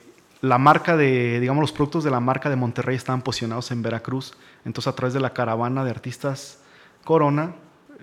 la 0.41 0.59
marca 0.59 0.97
de, 0.97 1.41
digamos, 1.41 1.61
los 1.61 1.73
productos 1.73 2.05
de 2.05 2.11
la 2.11 2.21
marca 2.21 2.51
de 2.51 2.57
Monterrey 2.57 2.97
estaban 2.97 3.23
posicionados 3.23 3.71
en 3.71 3.83
Veracruz. 3.83 4.35
Entonces 4.65 4.93
a 4.93 4.97
través 4.97 5.15
de 5.15 5.21
la 5.21 5.33
caravana 5.33 5.85
de 5.85 5.91
artistas 5.91 6.59
Corona, 7.05 7.55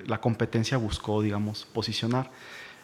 la 0.08 0.20
competencia 0.22 0.78
buscó, 0.78 1.22
digamos, 1.22 1.66
posicionar. 1.66 2.32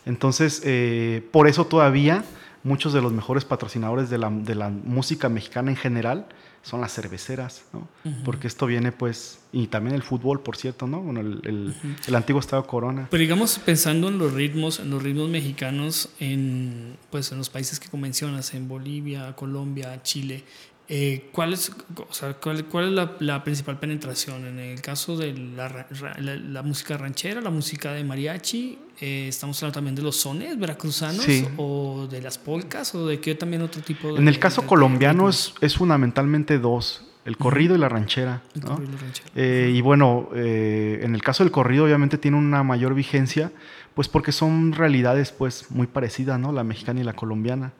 Entonces, 0.05 0.61
eh, 0.65 1.27
por 1.31 1.47
eso 1.47 1.65
todavía 1.65 2.23
muchos 2.63 2.93
de 2.93 3.01
los 3.01 3.11
mejores 3.11 3.45
patrocinadores 3.45 4.09
de 4.09 4.17
la, 4.17 4.29
de 4.29 4.55
la 4.55 4.69
música 4.69 5.29
mexicana 5.29 5.71
en 5.71 5.77
general 5.77 6.27
son 6.61 6.81
las 6.81 6.93
cerveceras, 6.93 7.63
¿no? 7.71 7.87
Porque 8.25 8.47
esto 8.47 8.65
viene, 8.65 8.91
pues, 8.91 9.39
y 9.53 9.67
también 9.67 9.95
el 9.95 10.03
fútbol, 10.03 10.41
por 10.41 10.57
cierto, 10.57 10.87
¿no? 10.87 10.99
Bueno, 10.99 11.21
el, 11.21 11.73
el, 12.05 12.15
antiguo 12.15 12.41
Estado 12.41 12.67
Corona. 12.67 13.07
Pero 13.09 13.21
digamos, 13.21 13.59
pensando 13.59 14.09
en 14.09 14.17
los 14.17 14.33
ritmos, 14.33 14.79
en 14.79 14.89
los 14.89 15.01
ritmos 15.01 15.29
mexicanos, 15.29 16.09
en, 16.19 16.97
pues, 17.09 17.31
en 17.31 17.37
los 17.37 17.49
países 17.49 17.79
que 17.79 17.95
mencionas, 17.97 18.53
en 18.53 18.67
Bolivia, 18.67 19.35
Colombia, 19.35 20.01
Chile, 20.03 20.43
eh, 20.91 21.29
¿cuál, 21.31 21.53
es, 21.53 21.71
o 21.95 22.11
sea, 22.11 22.33
cuál, 22.33 22.65
cuál, 22.65 22.85
es 22.85 22.91
la, 22.93 23.11
la, 23.19 23.43
principal 23.43 23.77
penetración? 23.77 24.43
En 24.47 24.57
el 24.57 24.81
caso 24.81 25.15
de 25.15 25.37
la, 25.37 25.85
la, 26.17 26.63
música 26.63 26.97
ranchera, 26.97 27.41
la 27.41 27.51
música 27.51 27.93
de 27.93 28.03
mariachi, 28.03 28.79
eh, 28.99 29.27
¿estamos 29.27 29.61
hablando 29.61 29.75
también 29.75 29.93
de 29.93 30.01
los 30.01 30.15
sones 30.15 30.57
veracruzanos 30.57 31.27
o 31.57 32.07
de 32.09 32.21
las 32.23 32.39
polcas 32.39 32.95
o 32.95 33.05
de 33.05 33.19
qué 33.19 33.35
también 33.35 33.61
otro 33.61 33.83
tipo 33.83 34.13
de... 34.13 34.19
En 34.19 34.27
el 34.27 34.39
caso 34.39 34.65
colombiano 34.65 35.29
es, 35.29 35.53
es, 35.61 35.75
fundamentalmente 35.75 36.57
dos, 36.57 37.05
el 37.23 37.37
corrido 37.37 37.75
y 37.75 37.77
la 37.77 37.87
ranchera. 37.87 38.41
El 38.55 38.61
corrido 38.63 38.89
y, 38.89 38.95
la 38.95 38.97
ranchera. 38.97 39.29
Eh, 39.35 39.71
y 39.71 39.81
bueno, 39.81 40.29
en 40.33 41.13
el 41.13 41.21
caso 41.21 41.43
del 41.43 41.51
corrido 41.51 41.85
obviamente 41.85 42.17
tiene 42.17 42.37
una 42.37 42.63
mayor 42.63 42.95
vigencia, 42.95 43.51
pues 43.93 44.07
porque 44.07 44.31
son 44.31 44.73
realidades 44.73 45.31
pues 45.31 45.69
muy 45.69 45.85
parecidas, 45.85 46.39
¿no? 46.39 46.51
La 46.51 46.63
mexicana 46.63 46.99
y 47.01 47.03
la 47.03 47.13
colombiana. 47.13 47.73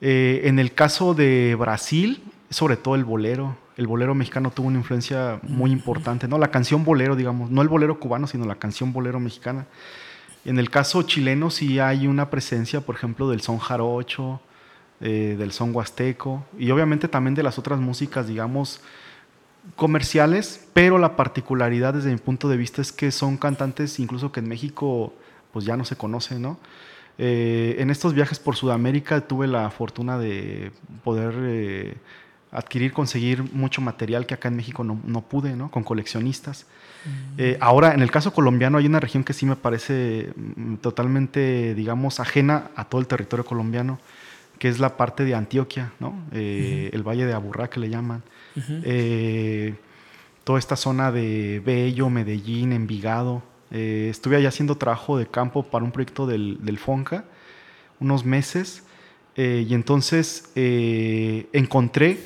Eh, 0.00 0.42
en 0.44 0.58
el 0.58 0.74
caso 0.74 1.14
de 1.14 1.56
Brasil, 1.58 2.22
sobre 2.50 2.76
todo 2.76 2.94
el 2.94 3.04
bolero. 3.04 3.56
El 3.76 3.86
bolero 3.86 4.14
mexicano 4.14 4.50
tuvo 4.50 4.68
una 4.68 4.78
influencia 4.78 5.38
muy 5.42 5.70
importante, 5.70 6.28
¿no? 6.28 6.38
La 6.38 6.50
canción 6.50 6.84
bolero, 6.84 7.16
digamos, 7.16 7.50
no 7.50 7.60
el 7.62 7.68
bolero 7.68 8.00
cubano, 8.00 8.26
sino 8.26 8.46
la 8.46 8.54
canción 8.56 8.92
bolero 8.92 9.20
mexicana. 9.20 9.66
En 10.46 10.58
el 10.58 10.70
caso 10.70 11.02
chileno 11.02 11.50
sí 11.50 11.78
hay 11.78 12.06
una 12.06 12.30
presencia, 12.30 12.80
por 12.80 12.94
ejemplo, 12.94 13.28
del 13.28 13.40
son 13.40 13.58
jarocho, 13.58 14.40
eh, 15.00 15.36
del 15.38 15.52
son 15.52 15.74
huasteco 15.74 16.46
y 16.58 16.70
obviamente 16.70 17.06
también 17.08 17.34
de 17.34 17.42
las 17.42 17.58
otras 17.58 17.80
músicas, 17.80 18.28
digamos, 18.28 18.80
comerciales, 19.74 20.68
pero 20.72 20.96
la 20.96 21.16
particularidad 21.16 21.92
desde 21.92 22.10
mi 22.10 22.16
punto 22.16 22.48
de 22.48 22.56
vista 22.56 22.80
es 22.80 22.92
que 22.92 23.10
son 23.10 23.36
cantantes 23.36 23.98
incluso 23.98 24.32
que 24.32 24.40
en 24.40 24.48
México 24.48 25.12
pues 25.52 25.66
ya 25.66 25.76
no 25.76 25.84
se 25.84 25.96
conocen, 25.96 26.40
¿no? 26.40 26.58
Eh, 27.18 27.76
en 27.78 27.90
estos 27.90 28.12
viajes 28.12 28.38
por 28.38 28.56
Sudamérica 28.56 29.22
tuve 29.22 29.46
la 29.46 29.70
fortuna 29.70 30.18
de 30.18 30.70
poder 31.02 31.34
eh, 31.38 31.94
adquirir, 32.50 32.92
conseguir 32.92 33.42
mucho 33.54 33.80
material 33.80 34.26
que 34.26 34.34
acá 34.34 34.48
en 34.48 34.56
México 34.56 34.84
no, 34.84 35.20
pude, 35.22 35.56
¿no? 35.56 35.70
Con 35.70 35.82
coleccionistas. 35.82 36.66
Mm. 37.04 37.08
Eh, 37.38 37.58
ahora, 37.60 37.94
en 37.94 38.02
el 38.02 38.10
caso 38.10 38.32
colombiano, 38.32 38.78
hay 38.78 38.86
una 38.86 39.00
región 39.00 39.24
que 39.24 39.32
sí 39.32 39.46
me 39.46 39.56
parece 39.56 40.32
mm, 40.36 40.76
totalmente, 40.76 41.74
digamos, 41.74 42.20
ajena 42.20 42.70
a 42.76 42.84
todo 42.84 43.00
el 43.00 43.06
territorio 43.06 43.44
colombiano, 43.44 43.98
que 44.58 44.68
es 44.68 44.78
la 44.78 44.96
parte 44.96 45.24
de 45.24 45.34
Antioquia, 45.34 45.92
¿no? 46.00 46.14
El 46.32 47.02
Valle 47.02 47.26
de 47.26 47.34
Aburrá, 47.34 47.68
que 47.68 47.78
le 47.78 47.90
llaman. 47.90 48.22
toda 50.44 50.58
esta 50.58 50.76
zona 50.76 51.12
de 51.12 51.60
Bello, 51.64 52.08
Medellín, 52.08 52.72
Envigado, 52.72 53.42
eh, 53.70 54.08
estuve 54.10 54.36
allá 54.36 54.48
haciendo 54.48 54.76
trabajo 54.76 55.18
de 55.18 55.26
campo 55.26 55.62
para 55.64 55.84
un 55.84 55.92
proyecto 55.92 56.26
del, 56.26 56.58
del 56.64 56.78
FONCA, 56.78 57.24
unos 58.00 58.24
meses, 58.24 58.84
eh, 59.36 59.66
y 59.68 59.74
entonces 59.74 60.50
eh, 60.54 61.48
encontré 61.52 62.18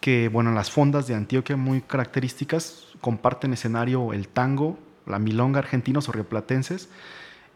que, 0.00 0.28
bueno, 0.28 0.52
las 0.52 0.70
fondas 0.70 1.06
de 1.06 1.14
Antioquia 1.14 1.56
muy 1.56 1.80
características 1.80 2.86
comparten 3.00 3.54
escenario 3.54 4.12
el 4.12 4.28
tango, 4.28 4.78
la 5.06 5.18
milonga 5.18 5.58
argentinos 5.58 6.08
o 6.08 6.12
rioplatenses 6.12 6.90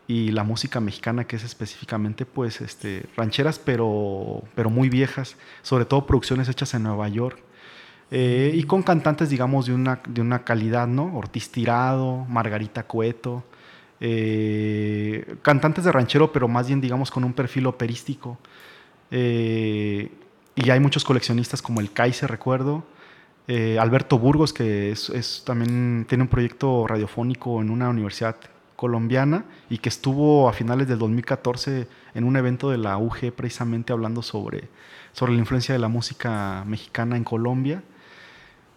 y 0.06 0.30
la 0.30 0.42
música 0.42 0.80
mexicana 0.80 1.26
que 1.26 1.36
es 1.36 1.44
específicamente 1.44 2.26
pues 2.26 2.60
este 2.60 3.06
rancheras 3.16 3.58
pero 3.58 4.42
pero 4.54 4.68
muy 4.68 4.90
viejas 4.90 5.36
sobre 5.62 5.86
todo 5.86 6.06
producciones 6.06 6.48
hechas 6.50 6.74
en 6.74 6.82
Nueva 6.82 7.08
York 7.08 7.42
eh, 8.10 8.52
y 8.54 8.64
con 8.64 8.82
cantantes, 8.82 9.30
digamos, 9.30 9.66
de 9.66 9.74
una, 9.74 10.00
de 10.06 10.20
una 10.20 10.44
calidad, 10.44 10.86
¿no? 10.86 11.16
Ortiz 11.16 11.50
Tirado, 11.50 12.24
Margarita 12.28 12.84
Cueto, 12.84 13.44
eh, 14.00 15.36
cantantes 15.42 15.84
de 15.84 15.92
ranchero, 15.92 16.32
pero 16.32 16.48
más 16.48 16.68
bien, 16.68 16.80
digamos, 16.80 17.10
con 17.10 17.24
un 17.24 17.32
perfil 17.32 17.66
operístico. 17.66 18.38
Eh, 19.10 20.10
y 20.54 20.70
hay 20.70 20.80
muchos 20.80 21.04
coleccionistas 21.04 21.62
como 21.62 21.80
el 21.80 21.92
Kaiser, 21.92 22.30
recuerdo, 22.30 22.84
Alberto 23.78 24.18
Burgos, 24.18 24.54
que 24.54 24.90
es, 24.92 25.42
también 25.44 26.06
tiene 26.08 26.22
un 26.22 26.28
proyecto 26.28 26.86
radiofónico 26.86 27.60
en 27.60 27.68
una 27.68 27.90
universidad 27.90 28.36
colombiana 28.76 29.44
y 29.68 29.78
que 29.78 29.88
estuvo 29.88 30.48
a 30.48 30.52
finales 30.52 30.88
del 30.88 30.98
2014 30.98 31.86
en 32.14 32.24
un 32.24 32.36
evento 32.36 32.70
de 32.70 32.78
la 32.78 32.96
UG 32.96 33.32
precisamente 33.34 33.92
hablando 33.92 34.22
sobre, 34.22 34.68
sobre 35.12 35.32
la 35.32 35.40
influencia 35.40 35.74
de 35.74 35.78
la 35.78 35.88
música 35.88 36.64
mexicana 36.66 37.16
en 37.16 37.24
Colombia. 37.24 37.82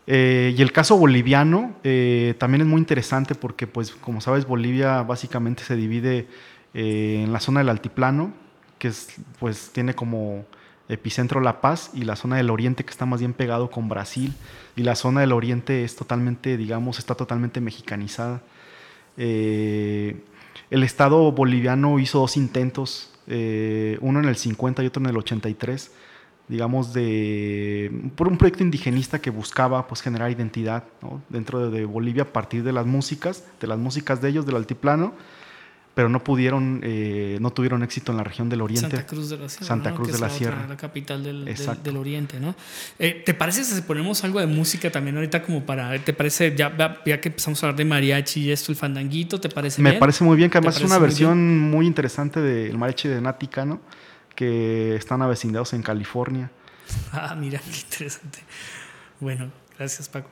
Eh, 0.10 0.56
y 0.58 0.62
el 0.62 0.72
caso 0.72 0.98
boliviano 0.98 1.76
eh, 1.84 2.34
también 2.38 2.62
es 2.62 2.68
muy 2.68 2.80
interesante 2.80 3.36
porque, 3.36 3.68
pues, 3.68 3.92
como 3.92 4.22
sabes, 4.22 4.48
Bolivia 4.48 5.04
básicamente 5.04 5.64
se 5.64 5.76
divide 5.76 6.28
eh, 6.74 7.24
en 7.26 7.34
la 7.34 7.42
zona 7.42 7.60
del 7.60 7.70
altiplano, 7.70 8.34
que 8.80 8.88
es, 8.88 9.10
pues, 9.40 9.72
tiene 9.74 9.94
como 9.96 10.46
epicentro 10.88 11.42
La 11.42 11.60
Paz, 11.60 11.92
y 11.94 12.04
la 12.04 12.16
zona 12.16 12.38
del 12.38 12.50
oriente 12.50 12.86
que 12.86 12.92
está 12.92 13.06
más 13.06 13.20
bien 13.20 13.34
pegado 13.34 13.70
con 13.70 13.90
Brasil, 13.90 14.34
y 14.78 14.84
la 14.84 14.96
zona 14.96 15.20
del 15.22 15.34
oriente 15.34 15.84
es 15.84 15.98
totalmente, 15.98 16.56
digamos, 16.56 17.00
está 17.00 17.16
totalmente 17.16 17.60
mexicanizada. 17.60 18.42
el 19.18 20.24
Estado 20.84 21.32
boliviano 21.34 22.00
hizo 22.00 22.20
dos 22.20 22.38
intentos, 22.38 23.12
uno 23.28 24.20
en 24.20 24.26
el 24.26 24.38
50 24.38 24.84
y 24.84 24.88
otro 24.88 25.04
en 25.04 25.10
el 25.10 25.18
83 25.18 25.92
digamos, 26.48 26.94
de, 26.94 27.92
por 28.16 28.28
un 28.28 28.38
proyecto 28.38 28.64
indigenista 28.64 29.20
que 29.20 29.30
buscaba 29.30 29.88
pues, 29.88 30.02
generar 30.02 30.32
identidad 30.32 30.84
dentro 31.30 31.70
de, 31.70 31.86
Bolivia 31.86 32.24
a 32.24 32.34
partir 32.34 32.64
de 32.64 32.72
las 32.72 32.86
músicas, 32.86 33.44
de 33.60 33.68
las 33.68 33.78
músicas 33.78 34.22
de 34.22 34.30
ellos, 34.30 34.46
del 34.46 34.56
altiplano, 34.56 35.14
pero 35.94 36.10
no 36.10 36.24
pudieron, 36.24 36.80
eh, 36.84 37.38
no 37.42 37.52
tuvieron 37.52 37.82
éxito 37.82 38.12
en 38.12 38.20
la 38.20 38.24
región 38.24 38.50
del 38.50 38.62
Oriente. 38.62 38.88
Santa 38.88 39.06
Cruz 39.08 39.30
de 39.30 39.38
la 39.38 39.50
Sierra. 39.50 39.66
Santa 39.66 39.96
Cruz 39.96 40.12
de 40.12 40.20
la, 40.20 40.30
Sierra. 40.30 40.68
la 40.68 40.78
capital 40.78 41.24
del, 41.24 41.56
del, 41.84 41.98
Oriente, 41.98 42.40
¿no? 42.40 42.56
Eh, 43.00 43.24
¿Te 43.26 43.34
parece 43.34 43.64
si 43.64 43.82
ponemos 43.82 44.24
algo 44.24 44.40
de 44.40 44.46
música 44.46 44.92
también 44.92 45.16
ahorita 45.16 45.42
como 45.42 45.66
para, 45.66 45.98
¿te 46.00 46.14
parece, 46.14 46.56
ya, 46.56 47.02
ya 47.04 47.20
que 47.20 47.30
empezamos 47.30 47.62
a 47.62 47.66
hablar 47.66 47.78
de 47.78 47.86
mariachi 47.86 48.42
y 48.42 48.52
esto, 48.52 48.72
el 48.72 48.78
fandanguito, 48.78 49.42
¿te 49.42 49.50
parece 49.50 49.82
Me 49.82 49.94
parece 49.94 50.24
muy 50.24 50.38
bien, 50.38 50.52
que 50.52 50.60
además 50.60 50.78
es 50.78 50.84
una 50.84 51.00
versión 51.00 51.60
muy 51.60 51.88
interesante 51.88 52.40
del 52.42 52.78
mariachi 52.78 53.08
de 53.08 53.20
Nática, 53.20 53.66
¿no? 53.66 53.82
Que 54.38 54.96
están 54.96 55.24
avecindados 55.24 55.74
en 55.74 55.82
California. 55.82 56.52
Ah, 57.12 57.36
mira, 57.36 57.60
qué 57.60 57.80
interesante. 57.80 58.40
Bueno, 59.20 59.52
gracias 59.78 60.08
Paco. 60.08 60.30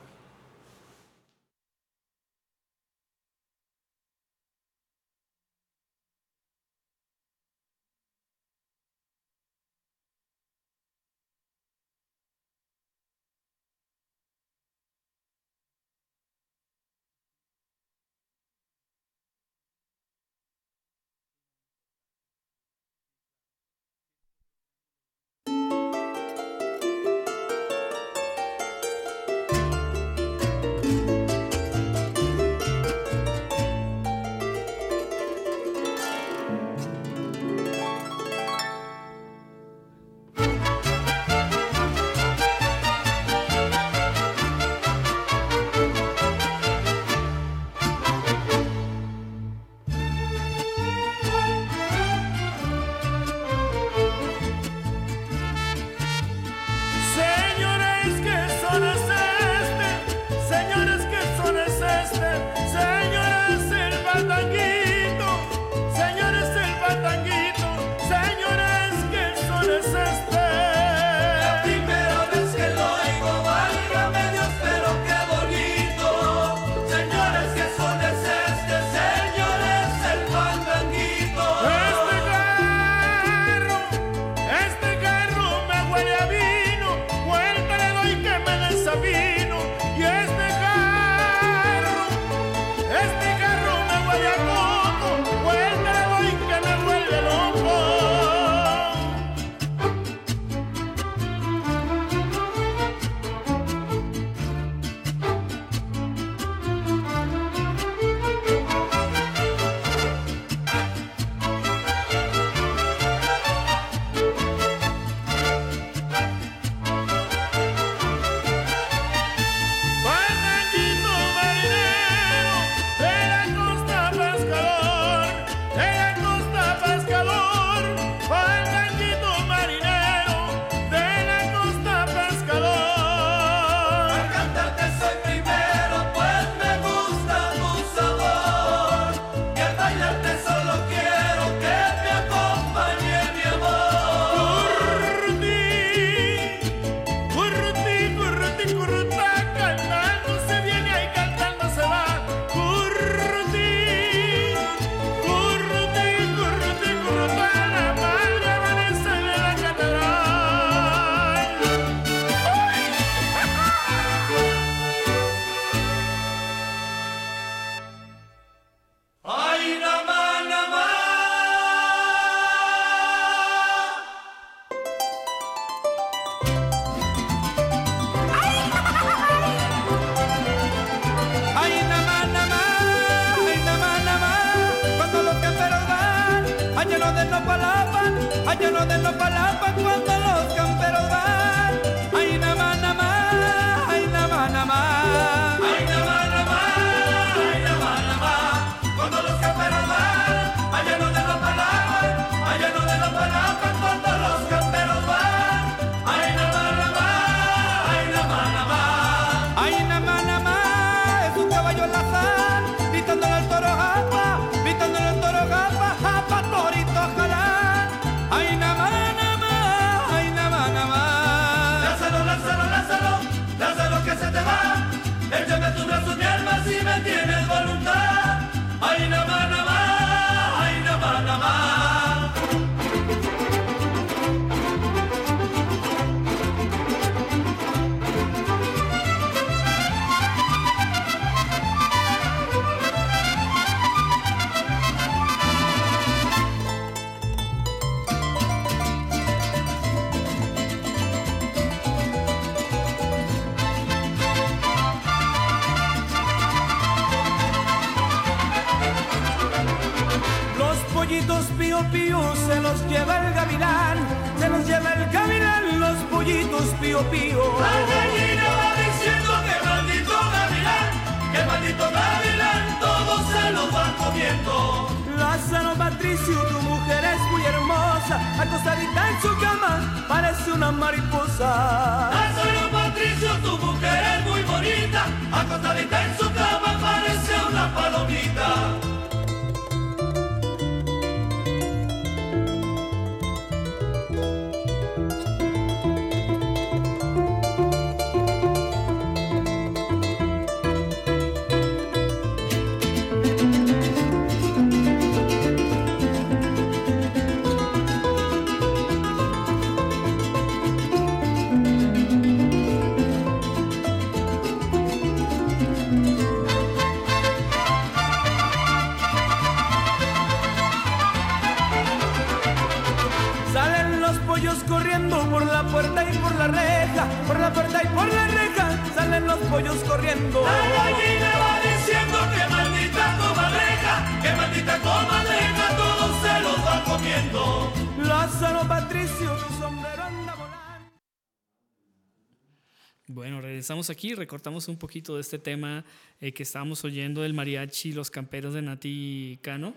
Aquí, 343.90 344.14
recortamos 344.14 344.68
un 344.68 344.76
poquito 344.76 345.14
de 345.14 345.20
este 345.20 345.38
tema 345.38 345.84
eh, 346.20 346.32
que 346.32 346.42
estábamos 346.42 346.84
oyendo 346.84 347.22
del 347.22 347.34
mariachi, 347.34 347.92
los 347.92 348.10
camperos 348.10 348.54
de 348.54 348.62
Nati 348.62 349.38
Cano. 349.42 349.74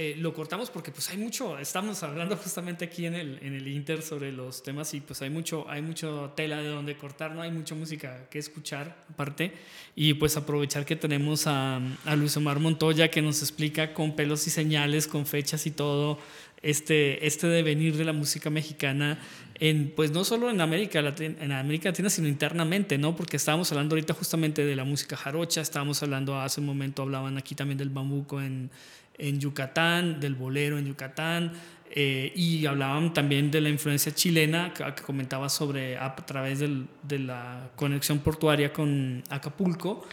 Eh, 0.00 0.14
lo 0.16 0.32
cortamos 0.32 0.70
porque 0.70 0.92
pues 0.92 1.10
hay 1.10 1.18
mucho, 1.18 1.58
estamos 1.58 2.04
hablando 2.04 2.36
justamente 2.36 2.84
aquí 2.84 3.06
en 3.06 3.16
el, 3.16 3.40
en 3.42 3.54
el 3.54 3.66
Inter 3.66 4.00
sobre 4.00 4.30
los 4.30 4.62
temas 4.62 4.94
y 4.94 5.00
pues 5.00 5.22
hay 5.22 5.30
mucho, 5.30 5.68
hay 5.68 5.82
mucho 5.82 6.32
tela 6.36 6.58
de 6.58 6.68
donde 6.68 6.96
cortar, 6.96 7.32
no 7.32 7.42
hay 7.42 7.50
mucha 7.50 7.74
música 7.74 8.28
que 8.30 8.38
escuchar 8.38 9.04
aparte 9.10 9.50
y 9.96 10.14
pues 10.14 10.36
aprovechar 10.36 10.86
que 10.86 10.94
tenemos 10.94 11.48
a, 11.48 11.80
a 12.04 12.14
Luis 12.14 12.36
Omar 12.36 12.60
Montoya 12.60 13.10
que 13.10 13.20
nos 13.20 13.42
explica 13.42 13.92
con 13.92 14.14
pelos 14.14 14.46
y 14.46 14.50
señales, 14.50 15.08
con 15.08 15.26
fechas 15.26 15.66
y 15.66 15.72
todo 15.72 16.20
este, 16.62 17.26
este 17.26 17.48
devenir 17.48 17.96
de 17.96 18.04
la 18.04 18.12
música 18.12 18.50
mexicana 18.50 19.18
en, 19.56 19.92
pues 19.96 20.12
no 20.12 20.22
solo 20.22 20.48
en 20.48 20.60
América, 20.60 21.02
Latina, 21.02 21.34
en 21.40 21.50
América 21.50 21.88
Latina, 21.88 22.08
sino 22.08 22.28
internamente, 22.28 22.98
¿no? 22.98 23.16
Porque 23.16 23.36
estábamos 23.36 23.72
hablando 23.72 23.96
ahorita 23.96 24.14
justamente 24.14 24.64
de 24.64 24.76
la 24.76 24.84
música 24.84 25.16
jarocha, 25.16 25.60
estábamos 25.60 26.00
hablando 26.04 26.40
hace 26.40 26.60
un 26.60 26.66
momento, 26.66 27.02
hablaban 27.02 27.36
aquí 27.36 27.56
también 27.56 27.78
del 27.78 27.90
bambuco 27.90 28.40
en, 28.40 28.70
en 29.18 29.40
Yucatán, 29.40 30.20
del 30.20 30.34
bolero 30.34 30.78
en 30.78 30.86
Yucatán, 30.86 31.52
eh, 31.90 32.32
y 32.34 32.66
hablaban 32.66 33.12
también 33.12 33.50
de 33.50 33.60
la 33.60 33.68
influencia 33.68 34.14
chilena 34.14 34.72
que, 34.72 34.84
que 34.94 35.02
comentaba 35.02 35.48
sobre 35.48 35.96
a, 35.96 36.14
través 36.14 36.60
del, 36.60 36.86
de 37.02 37.18
la 37.18 37.70
conexión 37.76 38.20
portuaria 38.20 38.72
con 38.72 39.22
Acapulco. 39.30 40.06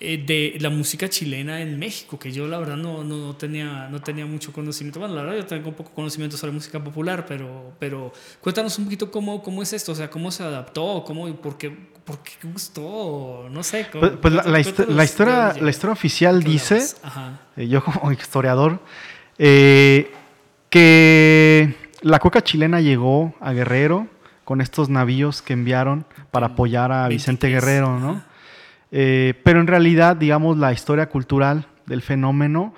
Eh, 0.00 0.22
de 0.24 0.56
la 0.60 0.70
música 0.70 1.08
chilena 1.08 1.60
en 1.60 1.76
México, 1.76 2.20
que 2.20 2.30
yo 2.30 2.46
la 2.46 2.60
verdad 2.60 2.76
no, 2.76 3.02
no, 3.02 3.34
tenía, 3.34 3.88
no 3.90 4.00
tenía 4.00 4.26
mucho 4.26 4.52
conocimiento. 4.52 5.00
Bueno, 5.00 5.16
la 5.16 5.22
verdad 5.22 5.38
yo 5.38 5.46
tengo 5.46 5.70
un 5.70 5.74
poco 5.74 5.90
conocimiento 5.90 6.36
sobre 6.36 6.52
música 6.52 6.82
popular, 6.82 7.26
pero, 7.26 7.74
pero 7.80 8.12
cuéntanos 8.40 8.78
un 8.78 8.84
poquito 8.84 9.10
cómo, 9.10 9.42
cómo 9.42 9.60
es 9.60 9.72
esto, 9.72 9.90
o 9.90 9.94
sea, 9.96 10.08
cómo 10.08 10.30
se 10.30 10.44
adaptó, 10.44 11.02
cómo, 11.04 11.34
por, 11.40 11.58
qué, 11.58 11.76
por 12.08 12.20
qué 12.20 12.32
gustó, 12.42 13.48
no 13.50 13.62
sé. 13.62 13.86
pues, 13.92 14.12
pues 14.12 14.32
la, 14.32 14.42
la, 14.42 14.58
historia, 15.04 15.52
la 15.60 15.68
historia 15.68 15.92
oficial 15.92 16.42
dice, 16.42 16.82
eh, 17.54 17.68
yo 17.68 17.84
como 17.84 18.10
historiador, 18.12 18.80
eh, 19.38 20.10
que 20.70 21.76
la 22.00 22.18
coca 22.18 22.42
chilena 22.42 22.80
llegó 22.80 23.34
a 23.40 23.52
Guerrero 23.52 24.06
con 24.44 24.62
estos 24.62 24.88
navíos 24.88 25.42
que 25.42 25.52
enviaron 25.52 26.06
para 26.30 26.46
apoyar 26.46 26.92
a 26.92 27.06
Vicente 27.08 27.48
Guerrero, 27.48 28.00
¿no? 28.00 28.22
Eh, 28.90 29.34
pero 29.44 29.60
en 29.60 29.66
realidad, 29.66 30.16
digamos, 30.16 30.56
la 30.56 30.72
historia 30.72 31.10
cultural 31.10 31.66
del 31.84 32.00
fenómeno 32.00 32.72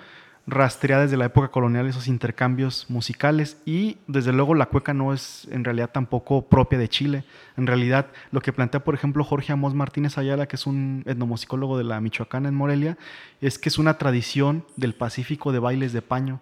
rastrea 0.50 1.00
desde 1.00 1.16
la 1.16 1.26
época 1.26 1.48
colonial 1.48 1.86
esos 1.86 2.08
intercambios 2.08 2.86
musicales 2.88 3.56
y 3.64 3.98
desde 4.06 4.32
luego 4.32 4.54
la 4.54 4.66
cueca 4.66 4.92
no 4.92 5.14
es 5.14 5.48
en 5.50 5.64
realidad 5.64 5.90
tampoco 5.90 6.42
propia 6.46 6.78
de 6.78 6.88
Chile. 6.88 7.24
En 7.56 7.66
realidad 7.66 8.08
lo 8.32 8.40
que 8.40 8.52
plantea 8.52 8.84
por 8.84 8.94
ejemplo 8.94 9.24
Jorge 9.24 9.52
Amos 9.52 9.74
Martínez 9.74 10.18
Ayala, 10.18 10.46
que 10.46 10.56
es 10.56 10.66
un 10.66 11.04
etnomusicólogo 11.06 11.78
de 11.78 11.84
la 11.84 12.00
Michoacana 12.00 12.48
en 12.48 12.54
Morelia, 12.54 12.98
es 13.40 13.58
que 13.58 13.68
es 13.68 13.78
una 13.78 13.96
tradición 13.96 14.64
del 14.76 14.94
Pacífico 14.94 15.52
de 15.52 15.60
bailes 15.60 15.92
de 15.92 16.02
paño, 16.02 16.40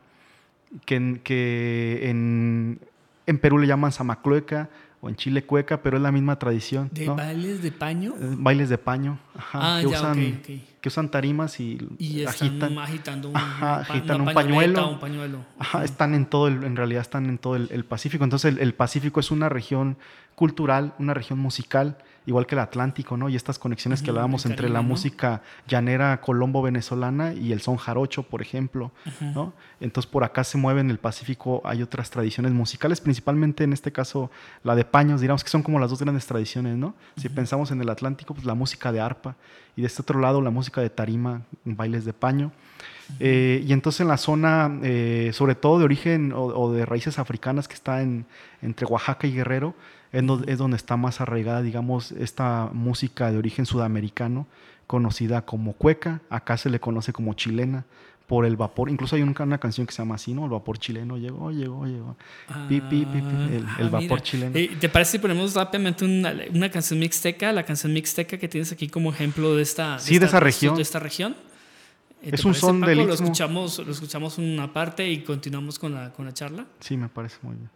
que, 0.84 1.20
que 1.22 2.10
en, 2.10 2.80
en 3.26 3.38
Perú 3.38 3.58
le 3.58 3.66
llaman 3.66 3.92
samaclueca, 3.92 4.70
o 5.00 5.08
en 5.08 5.16
Chile 5.16 5.44
cueca, 5.44 5.82
pero 5.82 5.96
es 5.96 6.02
la 6.02 6.10
misma 6.10 6.38
tradición. 6.38 6.90
¿De 6.92 7.08
bailes 7.08 7.62
de 7.62 7.70
paño? 7.70 8.14
Eh, 8.20 8.34
bailes 8.36 8.68
de 8.68 8.78
paño, 8.78 9.18
ajá, 9.36 9.58
ah, 9.62 9.80
que, 9.82 9.90
ya, 9.90 9.98
usan, 9.98 10.42
que 10.42 10.88
usan 10.88 11.10
tarimas 11.10 11.60
y, 11.60 11.78
y 11.98 12.24
agitan, 12.24 12.78
agitando 12.78 13.28
un, 13.30 13.36
ajá, 13.36 13.80
agitan 13.80 14.20
un 14.20 14.32
pañuelo. 14.32 14.90
Un 14.90 15.00
pañuelo. 15.00 15.38
Ajá, 15.58 15.84
están 15.84 16.14
en 16.14 16.26
todo, 16.26 16.48
el, 16.48 16.64
en 16.64 16.76
realidad 16.76 17.02
están 17.02 17.26
en 17.26 17.38
todo 17.38 17.56
el, 17.56 17.84
Pacífico. 17.84 18.24
Entonces 18.24 18.52
el, 18.52 18.58
el, 18.58 18.74
Pacífico 18.74 19.20
es 19.20 19.30
una 19.30 19.48
región 19.48 19.98
cultural, 20.34 20.94
una 20.98 21.14
región 21.14 21.38
musical 21.38 21.98
igual 22.28 22.46
que 22.46 22.54
el 22.54 22.58
Atlántico, 22.58 23.16
¿no? 23.16 23.30
Y 23.30 23.36
estas 23.36 23.58
conexiones 23.58 24.02
que 24.02 24.10
hablábamos 24.10 24.44
entre 24.44 24.68
la 24.68 24.82
música 24.82 25.40
llanera 25.66 26.20
colombo-venezolana 26.20 27.32
y 27.32 27.52
el 27.52 27.62
son 27.62 27.78
jarocho, 27.78 28.22
por 28.22 28.42
ejemplo, 28.42 28.92
¿no? 29.20 29.54
Entonces 29.80 30.10
por 30.10 30.24
acá 30.24 30.44
se 30.44 30.58
mueve 30.58 30.82
en 30.82 30.90
el 30.90 30.98
Pacífico, 30.98 31.62
hay 31.64 31.80
otras 31.80 32.10
tradiciones 32.10 32.52
musicales, 32.52 33.00
principalmente 33.00 33.64
en 33.64 33.72
este 33.72 33.92
caso 33.92 34.30
la 34.62 34.74
de 34.74 34.84
paños, 34.84 35.22
digamos 35.22 35.42
que 35.42 35.48
son 35.48 35.62
como 35.62 35.80
las 35.80 35.88
dos 35.88 36.00
grandes 36.00 36.26
tradiciones, 36.26 36.76
¿no? 36.76 36.94
Si 37.16 37.30
pensamos 37.30 37.70
en 37.70 37.80
el 37.80 37.88
Atlántico, 37.88 38.34
pues 38.34 38.44
la 38.44 38.54
música 38.54 38.92
de 38.92 39.00
arpa, 39.00 39.34
y 39.74 39.80
de 39.80 39.86
este 39.86 40.02
otro 40.02 40.20
lado 40.20 40.42
la 40.42 40.50
música 40.50 40.82
de 40.82 40.90
tarima, 40.90 41.42
bailes 41.64 42.04
de 42.04 42.12
paño. 42.12 42.52
Eh, 43.20 43.64
y 43.66 43.72
entonces 43.72 44.00
en 44.00 44.08
la 44.08 44.16
zona, 44.16 44.78
eh, 44.82 45.30
sobre 45.32 45.54
todo 45.54 45.78
de 45.78 45.84
origen 45.84 46.32
o, 46.34 46.72
de 46.72 46.86
raíces 46.86 47.18
africanas 47.18 47.68
que 47.68 47.74
está 47.74 48.02
en, 48.02 48.26
entre 48.62 48.86
Oaxaca 48.86 49.26
y 49.26 49.32
Guerrero, 49.32 49.74
es, 50.12 50.22
es, 50.46 50.58
donde 50.58 50.76
está 50.76 50.96
más 50.96 51.20
arraigada, 51.20 51.62
digamos, 51.62 52.12
esta 52.12 52.70
música 52.72 53.30
de 53.30 53.38
origen 53.38 53.66
sudamericano, 53.66 54.46
conocida 54.86 55.42
como 55.42 55.74
cueca, 55.74 56.20
acá 56.30 56.56
se 56.56 56.70
le 56.70 56.80
conoce 56.80 57.12
como 57.12 57.34
chilena, 57.34 57.84
por 58.28 58.44
el 58.44 58.56
vapor. 58.56 58.90
Incluso 58.90 59.16
hay 59.16 59.22
una, 59.22 59.34
una, 59.42 59.58
canción 59.58 59.86
que 59.86 59.92
se 59.92 60.02
llama 60.02 60.16
así, 60.16 60.34
¿no? 60.34 60.44
El 60.44 60.50
vapor 60.50 60.78
chileno 60.78 61.16
llegó, 61.16 61.50
llegó, 61.50 61.86
llegó. 61.86 62.14
pi, 62.68 62.80
pi, 62.82 63.06
pi, 63.06 63.18
el, 63.18 63.64
el 63.78 63.86
ah, 63.86 63.88
vapor 63.90 64.20
chileno. 64.20 64.54
Eh, 64.54 64.76
¿Te 64.78 64.90
parece 64.90 65.12
si 65.12 65.18
ponemos 65.18 65.54
rápidamente 65.54 66.04
una, 66.04 66.34
una, 66.54 66.70
canción 66.70 67.00
mixteca? 67.00 67.50
La 67.52 67.64
canción 67.64 67.92
mixteca 67.92 68.36
que 68.36 68.46
tienes 68.46 68.70
aquí 68.70 68.88
como 68.88 69.10
ejemplo 69.10 69.56
de 69.56 69.62
esta, 69.62 69.98
sí, 69.98 70.18
de, 70.18 70.26
esa 70.26 70.40
región. 70.40 70.76
De 70.76 70.82
esta 70.82 70.98
región. 70.98 71.34
Es 72.22 72.44
un 72.44 72.54
son 72.54 72.80
de 72.80 72.94
lo 72.94 73.12
escuchamos, 73.12 73.78
lo 73.78 73.92
escuchamos 73.92 74.38
una 74.38 74.72
parte 74.72 75.08
y 75.08 75.22
continuamos 75.22 75.78
con 75.78 75.94
la, 75.94 76.12
con 76.12 76.24
la 76.24 76.32
charla. 76.32 76.66
Sí, 76.80 76.96
me 76.96 77.08
parece 77.08 77.38
muy 77.42 77.56
bien. 77.56 77.70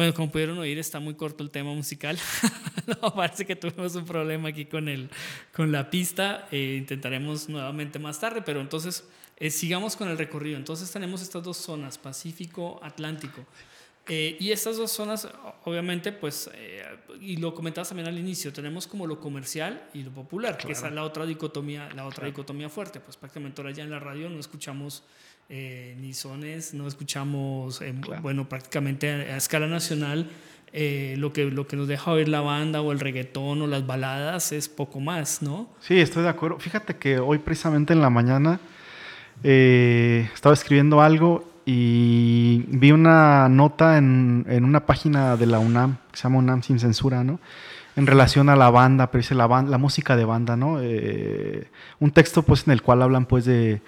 Bueno, 0.00 0.14
como 0.14 0.30
pudieron 0.30 0.56
oír, 0.56 0.78
está 0.78 0.98
muy 0.98 1.12
corto 1.12 1.44
el 1.44 1.50
tema 1.50 1.74
musical. 1.74 2.18
no, 3.02 3.14
parece 3.14 3.44
que 3.44 3.54
tuvimos 3.54 3.94
un 3.96 4.06
problema 4.06 4.48
aquí 4.48 4.64
con, 4.64 4.88
el, 4.88 5.10
con 5.52 5.70
la 5.70 5.90
pista. 5.90 6.48
Eh, 6.50 6.76
intentaremos 6.78 7.50
nuevamente 7.50 7.98
más 7.98 8.18
tarde, 8.18 8.40
pero 8.40 8.62
entonces 8.62 9.04
eh, 9.36 9.50
sigamos 9.50 9.96
con 9.96 10.08
el 10.08 10.16
recorrido. 10.16 10.56
Entonces 10.56 10.90
tenemos 10.90 11.20
estas 11.20 11.42
dos 11.42 11.58
zonas, 11.58 11.98
Pacífico, 11.98 12.80
Atlántico. 12.82 13.44
Eh, 14.08 14.38
y 14.40 14.52
estas 14.52 14.78
dos 14.78 14.90
zonas, 14.90 15.28
obviamente, 15.64 16.12
pues, 16.12 16.50
y 17.20 17.36
lo 17.36 17.54
comentabas 17.54 17.88
también 17.90 18.08
al 18.08 18.18
inicio, 18.18 18.54
tenemos 18.54 18.86
como 18.86 19.06
lo 19.06 19.20
comercial 19.20 19.86
y 19.92 20.02
lo 20.02 20.12
popular, 20.12 20.56
que 20.56 20.72
es 20.72 20.80
la 20.80 21.04
otra 21.04 21.26
dicotomía, 21.26 21.90
la 21.94 22.06
otra 22.06 22.24
dicotomía 22.24 22.70
fuerte. 22.70 23.00
Pues 23.00 23.18
prácticamente 23.18 23.60
ahora 23.60 23.74
ya 23.74 23.84
en 23.84 23.90
la 23.90 24.00
radio 24.00 24.30
no 24.30 24.40
escuchamos 24.40 25.02
eh, 25.52 25.96
ni 26.00 26.14
sones, 26.14 26.74
no 26.74 26.86
escuchamos, 26.86 27.82
bueno, 28.22 28.48
prácticamente 28.48 29.10
a, 29.10 29.36
escala 29.36 29.66
nacional, 29.66 30.30
eh, 30.72 31.16
lo, 31.18 31.32
que, 31.32 31.46
lo 31.46 31.66
que 31.66 31.74
nos 31.74 31.88
deja 31.88 32.12
oír 32.12 32.28
la 32.28 32.40
banda 32.40 32.80
o 32.82 32.92
el 32.92 33.00
reggaetón 33.00 33.60
o 33.60 33.66
las 33.66 33.84
baladas 33.84 34.52
es 34.52 34.68
poco 34.68 35.00
más, 35.00 35.42
¿no? 35.42 35.68
Sí, 35.80 35.98
estoy 35.98 36.22
de 36.22 36.28
acuerdo. 36.28 36.60
Fíjate 36.60 36.94
que 36.94 37.18
hoy 37.18 37.38
precisamente 37.38 37.92
en 37.92 38.00
la 38.00 38.10
mañana 38.10 38.60
eh, 39.42 40.30
estaba 40.32 40.54
escribiendo 40.54 41.00
algo 41.00 41.50
y 41.66 42.62
vi 42.68 42.92
una 42.92 43.48
nota 43.48 43.98
en, 43.98 44.46
en, 44.48 44.64
una 44.64 44.86
página 44.86 45.36
de 45.36 45.46
la 45.46 45.58
UNAM, 45.58 45.96
que 46.12 46.16
se 46.16 46.22
llama 46.22 46.38
UNAM 46.38 46.62
Sin 46.62 46.78
Censura, 46.78 47.24
¿no? 47.24 47.40
En 47.96 48.06
relación 48.06 48.50
a 48.50 48.54
la 48.54 48.70
banda, 48.70 49.10
pero 49.10 49.20
dice 49.20 49.34
la, 49.34 49.48
la 49.48 49.78
música 49.78 50.14
de 50.14 50.24
banda, 50.24 50.56
¿no? 50.56 50.74
un 51.98 52.10
texto 52.12 52.44
pues 52.44 52.68
en 52.68 52.72
el 52.72 52.82
cual 52.82 53.02
hablan 53.02 53.26
pues 53.26 53.46
de 53.46 53.82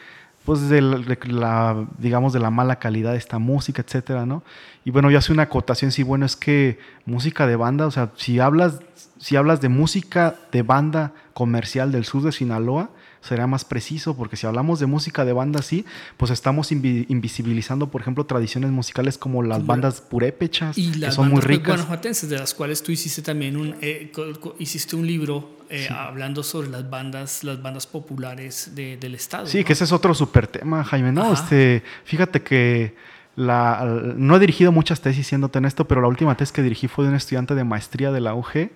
pues 0.45 0.69
de 0.69 0.81
la, 0.81 1.87
digamos, 1.99 2.33
de 2.33 2.41
la 2.41 2.51
mala 2.51 2.77
calidad 2.77 3.13
de 3.13 3.19
esta 3.19 3.39
música, 3.39 3.83
etcétera, 3.83 4.27
¿no? 4.27 4.43
Y 4.85 4.91
bueno, 4.91 5.11
yo 5.11 5.19
hace 5.19 5.33
una 5.33 5.45
acotación, 5.45 5.93
sí, 5.93 6.03
bueno, 6.03 6.27
es 6.27 6.37
que 6.37 6.79
música 7.05 7.47
de 7.47 7.57
banda, 7.57 7.87
o 7.87 7.91
sea, 7.91 8.11
si 8.17 8.41
hablas, 8.41 8.81
si 9.19 9.37
hablas 9.37 9.61
de 9.61 9.69
música 9.69 10.35
de 10.51 10.63
banda 10.63 11.13
comercial 11.33 11.93
del 11.93 12.05
sur 12.05 12.23
de 12.23 12.33
Sinaloa, 12.33 12.91
sería 13.23 13.47
más 13.47 13.65
preciso, 13.65 14.17
porque 14.17 14.37
si 14.37 14.47
hablamos 14.47 14.81
de 14.81 14.87
música 14.87 15.25
de 15.25 15.33
banda 15.33 15.61
así, 15.61 15.87
pues 16.17 16.31
estamos 16.31 16.73
invisibilizando, 16.73 17.91
por 17.91 18.01
ejemplo, 18.01 18.27
tradiciones 18.27 18.71
musicales 18.71 19.17
como 19.17 19.43
las 19.43 19.65
bandas 19.65 20.01
purépechas, 20.01 20.77
y 20.77 20.91
que 20.93 21.11
son 21.13 21.27
muy 21.29 21.37
pues, 21.37 21.45
ricas. 21.47 21.69
guanajuatenses, 21.69 22.29
de 22.29 22.39
las 22.39 22.53
cuales 22.53 22.83
tú 22.83 22.93
hiciste 22.93 23.23
también 23.23 23.57
un, 23.57 23.77
eh, 23.81 24.13
hiciste 24.59 24.97
un 24.97 25.07
libro 25.07 25.59
eh, 25.71 25.89
hablando 25.89 26.43
sobre 26.43 26.69
las 26.69 26.91
bandas, 26.91 27.45
las 27.45 27.63
bandas 27.63 27.87
populares 27.87 28.73
del 28.75 29.15
estado. 29.15 29.47
Sí, 29.47 29.65
que 29.65 29.73
ese 29.73 29.85
es 29.85 29.93
otro 29.93 30.15
súper 30.15 30.47
tema, 30.47 30.85
Jaime. 30.85 31.13
No, 31.13 31.33
este, 31.33 31.83
fíjate 32.05 32.43
que 32.43 32.95
la, 33.37 33.85
no 34.17 34.37
he 34.37 34.41
dirigido 34.41 34.73
muchas 34.73 35.01
tesis 35.01 35.27
siéndote 35.27 35.59
en 35.59 35.65
esto, 35.65 35.87
pero 35.87 36.01
la 36.01 36.09
última 36.09 36.37
tesis 36.37 36.53
que 36.53 36.63
dirigí 36.63 36.89
fue 36.89 37.05
de 37.05 37.11
un 37.11 37.17
estudiante 37.17 37.55
de 37.55 37.65
maestría 37.65 38.11
de 38.11 38.21
la 38.21 38.35
UG 38.35 38.71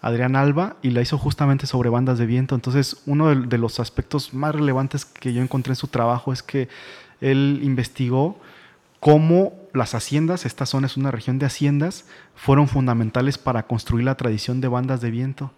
Adrián 0.00 0.36
Alba 0.36 0.76
y 0.82 0.90
la 0.90 1.00
hizo 1.00 1.18
justamente 1.18 1.66
sobre 1.66 1.90
bandas 1.90 2.18
de 2.18 2.26
viento. 2.26 2.54
Entonces, 2.54 3.02
uno 3.06 3.34
de, 3.34 3.58
los 3.58 3.80
aspectos 3.80 4.32
más 4.34 4.54
relevantes 4.54 5.04
que 5.04 5.32
yo 5.32 5.42
encontré 5.42 5.72
en 5.72 5.76
su 5.76 5.88
trabajo 5.88 6.32
es 6.32 6.42
que 6.42 6.68
él 7.20 7.60
investigó 7.62 8.38
cómo 9.00 9.52
las 9.74 9.94
haciendas, 9.94 10.46
esta 10.46 10.66
zona 10.66 10.86
es 10.86 10.96
una 10.96 11.10
región 11.10 11.38
de 11.38 11.46
haciendas, 11.46 12.04
fueron 12.34 12.68
fundamentales 12.68 13.38
para 13.38 13.64
construir 13.64 14.04
la 14.04 14.16
tradición 14.16 14.60
de 14.60 14.68
bandas 14.68 15.00
de 15.00 15.10
viento 15.10 15.52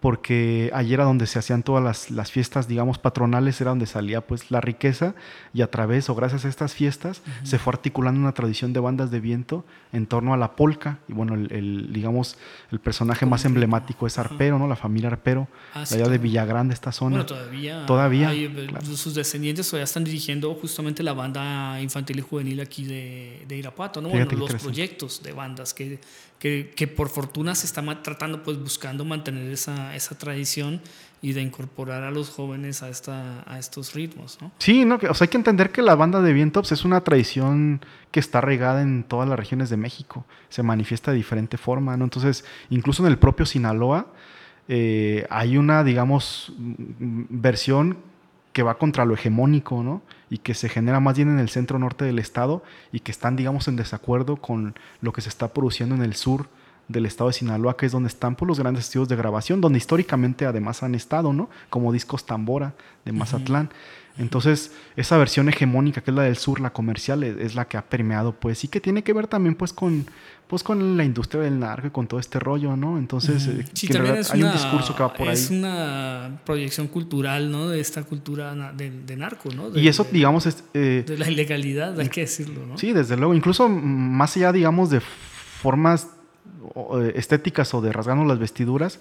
porque 0.00 0.70
allí 0.74 0.94
era 0.94 1.04
donde 1.04 1.26
se 1.26 1.38
hacían 1.38 1.62
todas 1.62 2.10
las, 2.10 2.30
fiestas, 2.30 2.68
digamos, 2.68 2.98
patronales, 2.98 3.60
era 3.60 3.70
donde 3.70 3.86
salía 3.86 4.20
pues 4.20 4.50
la 4.50 4.60
riqueza 4.60 5.14
y 5.52 5.62
a 5.62 5.70
través 5.70 6.08
o 6.08 6.14
gracias 6.14 6.44
a 6.44 6.48
estas 6.48 6.74
fiestas 6.74 7.22
se 7.42 7.58
fue 7.58 7.72
articulando 7.72 8.20
una 8.20 8.32
tradición 8.32 8.72
de 8.72 8.80
bandas 8.80 9.10
de 9.10 9.18
viento 9.18 9.64
en 9.92 10.06
torno 10.06 10.34
a 10.34 10.36
la 10.36 10.54
polca 10.54 10.98
y 11.08 11.14
bueno, 11.14 11.34
el, 11.34 11.92
digamos, 11.92 12.36
el 12.70 12.78
personaje 12.78 13.26
más 13.26 13.44
emblemático 13.44 14.06
es 14.06 14.18
Arpero, 14.18 14.58
¿no? 14.58 14.68
La 14.68 14.76
familia 14.76 15.08
Arpero, 15.08 15.48
ah, 15.74 15.82
allá 15.90 16.08
de 16.08 16.18
Villagrán, 16.18 16.68
de 16.68 16.74
esta 16.74 16.92
zona. 16.92 17.16
Bueno, 17.16 17.26
todavía. 17.26 17.86
Todavía. 17.86 18.32
Eh, 18.32 18.68
sus 18.94 19.14
descendientes 19.14 19.68
todavía 19.68 19.84
están 19.84 20.04
dirigiendo 20.04 20.54
justamente 20.54 21.02
la 21.02 21.12
banda 21.12 21.80
infantil 21.80 22.18
y 22.18 22.22
juvenil 22.22 22.60
aquí 22.60 22.84
de, 22.84 23.56
Irapuato, 23.56 24.00
¿no? 24.00 24.10
Bueno, 24.10 24.30
los 24.30 24.54
proyectos 24.54 25.22
de 25.22 25.32
bandas 25.32 25.74
que 25.74 25.98
que, 26.38 26.92
por 26.96 27.08
fortuna 27.08 27.54
se 27.54 27.66
está 27.66 27.82
tratando, 28.02 28.42
pues 28.42 28.58
buscando 28.58 29.04
mantener 29.04 29.50
esa, 29.50 29.94
esa 29.94 30.16
tradición 30.16 30.80
y 31.20 31.32
de 31.32 31.42
incorporar 31.42 32.04
a 32.04 32.10
los 32.10 32.30
jóvenes 32.30 32.82
a, 32.82 32.88
esta, 32.88 33.42
a 33.46 33.58
estos 33.58 33.94
ritmos, 33.94 34.38
¿no? 34.40 34.52
Sí, 34.58 34.84
no, 34.84 34.96
o 34.96 35.14
sea, 35.14 35.24
hay 35.24 35.28
que 35.28 35.36
entender 35.36 35.72
que 35.72 35.82
la 35.82 35.96
banda 35.96 36.22
de 36.22 36.32
vientos 36.32 36.70
es 36.70 36.84
una 36.84 37.02
tradición 37.02 37.80
que 38.12 38.20
está 38.20 38.40
regada 38.40 38.82
en 38.82 39.02
todas 39.02 39.28
las 39.28 39.38
regiones 39.38 39.68
de 39.68 39.76
México, 39.76 40.26
se 40.48 40.62
manifiesta 40.62 41.10
de 41.10 41.16
diferente 41.16 41.56
forma, 41.56 41.96
¿no? 41.96 42.04
Entonces, 42.04 42.44
incluso 42.70 43.04
en 43.04 43.10
el 43.10 43.18
propio 43.18 43.46
Sinaloa 43.46 44.06
eh, 44.68 45.26
hay 45.30 45.56
una, 45.56 45.82
digamos, 45.82 46.52
versión 46.56 47.98
que 48.52 48.62
va 48.62 48.78
contra 48.78 49.04
lo 49.04 49.14
hegemónico, 49.14 49.82
¿no? 49.82 50.02
Y 50.30 50.38
que 50.38 50.54
se 50.54 50.68
genera 50.68 51.00
más 51.00 51.16
bien 51.16 51.28
en 51.28 51.38
el 51.38 51.48
centro 51.48 51.78
norte 51.78 52.04
del 52.04 52.18
estado 52.18 52.62
y 52.92 53.00
que 53.00 53.12
están, 53.12 53.36
digamos, 53.36 53.68
en 53.68 53.76
desacuerdo 53.76 54.36
con 54.36 54.74
lo 55.00 55.12
que 55.12 55.20
se 55.20 55.28
está 55.28 55.48
produciendo 55.48 55.94
en 55.94 56.02
el 56.02 56.14
sur 56.14 56.48
del 56.88 57.06
estado 57.06 57.28
de 57.28 57.34
Sinaloa, 57.34 57.76
que 57.76 57.86
es 57.86 57.92
donde 57.92 58.08
están 58.08 58.34
pues, 58.34 58.48
los 58.48 58.58
grandes 58.58 58.86
estudios 58.86 59.08
de 59.08 59.16
grabación, 59.16 59.60
donde 59.60 59.78
históricamente 59.78 60.46
además 60.46 60.82
han 60.82 60.94
estado, 60.94 61.32
¿no? 61.32 61.50
Como 61.70 61.92
Discos 61.92 62.26
Tambora 62.26 62.74
de 63.04 63.12
Mazatlán. 63.12 63.70
Entonces, 64.18 64.72
esa 64.96 65.16
versión 65.16 65.48
hegemónica 65.48 66.00
que 66.00 66.10
es 66.10 66.16
la 66.16 66.24
del 66.24 66.36
sur, 66.36 66.60
la 66.60 66.70
comercial, 66.70 67.22
es, 67.22 67.54
la 67.54 67.66
que 67.66 67.76
ha 67.76 67.82
permeado, 67.82 68.32
pues, 68.32 68.64
y 68.64 68.68
que 68.68 68.80
tiene 68.80 69.04
que 69.04 69.12
ver 69.12 69.28
también, 69.28 69.54
pues, 69.54 69.72
con, 69.72 70.06
pues, 70.48 70.64
con 70.64 70.96
la 70.96 71.04
industria 71.04 71.42
del 71.42 71.60
narco 71.60 71.86
y 71.86 71.90
con 71.90 72.08
todo 72.08 72.18
este 72.18 72.40
rollo, 72.40 72.76
¿no? 72.76 72.98
Entonces, 72.98 73.46
eh, 73.46 73.64
hay 74.32 74.42
un 74.42 74.52
discurso 74.52 74.96
que 74.96 75.02
va 75.04 75.14
por 75.14 75.28
ahí. 75.28 75.34
Es 75.34 75.50
una 75.50 76.40
proyección 76.44 76.88
cultural, 76.88 77.52
¿no? 77.52 77.68
De 77.68 77.78
esta 77.78 78.02
cultura 78.02 78.72
de, 78.72 79.16
narco, 79.16 79.50
¿no? 79.54 79.76
y 79.78 79.86
eso, 79.86 80.04
digamos, 80.10 80.46
es... 80.46 80.64
Eh, 80.74 81.04
de 81.06 81.16
la 81.16 81.30
ilegalidad, 81.30 81.98
hay 82.00 82.08
que 82.08 82.22
decirlo, 82.22 82.66
¿no? 82.66 82.76
Sí, 82.76 82.92
desde 82.92 83.16
luego. 83.16 83.34
Incluso 83.34 83.68
más 83.68 84.36
allá, 84.36 84.52
digamos, 84.52 84.90
de 84.90 85.00
formas 85.00 86.08
estéticas 87.14 87.74
o 87.74 87.80
de 87.80 87.92
rasgarnos 87.92 88.26
las 88.26 88.38
vestiduras, 88.38 89.00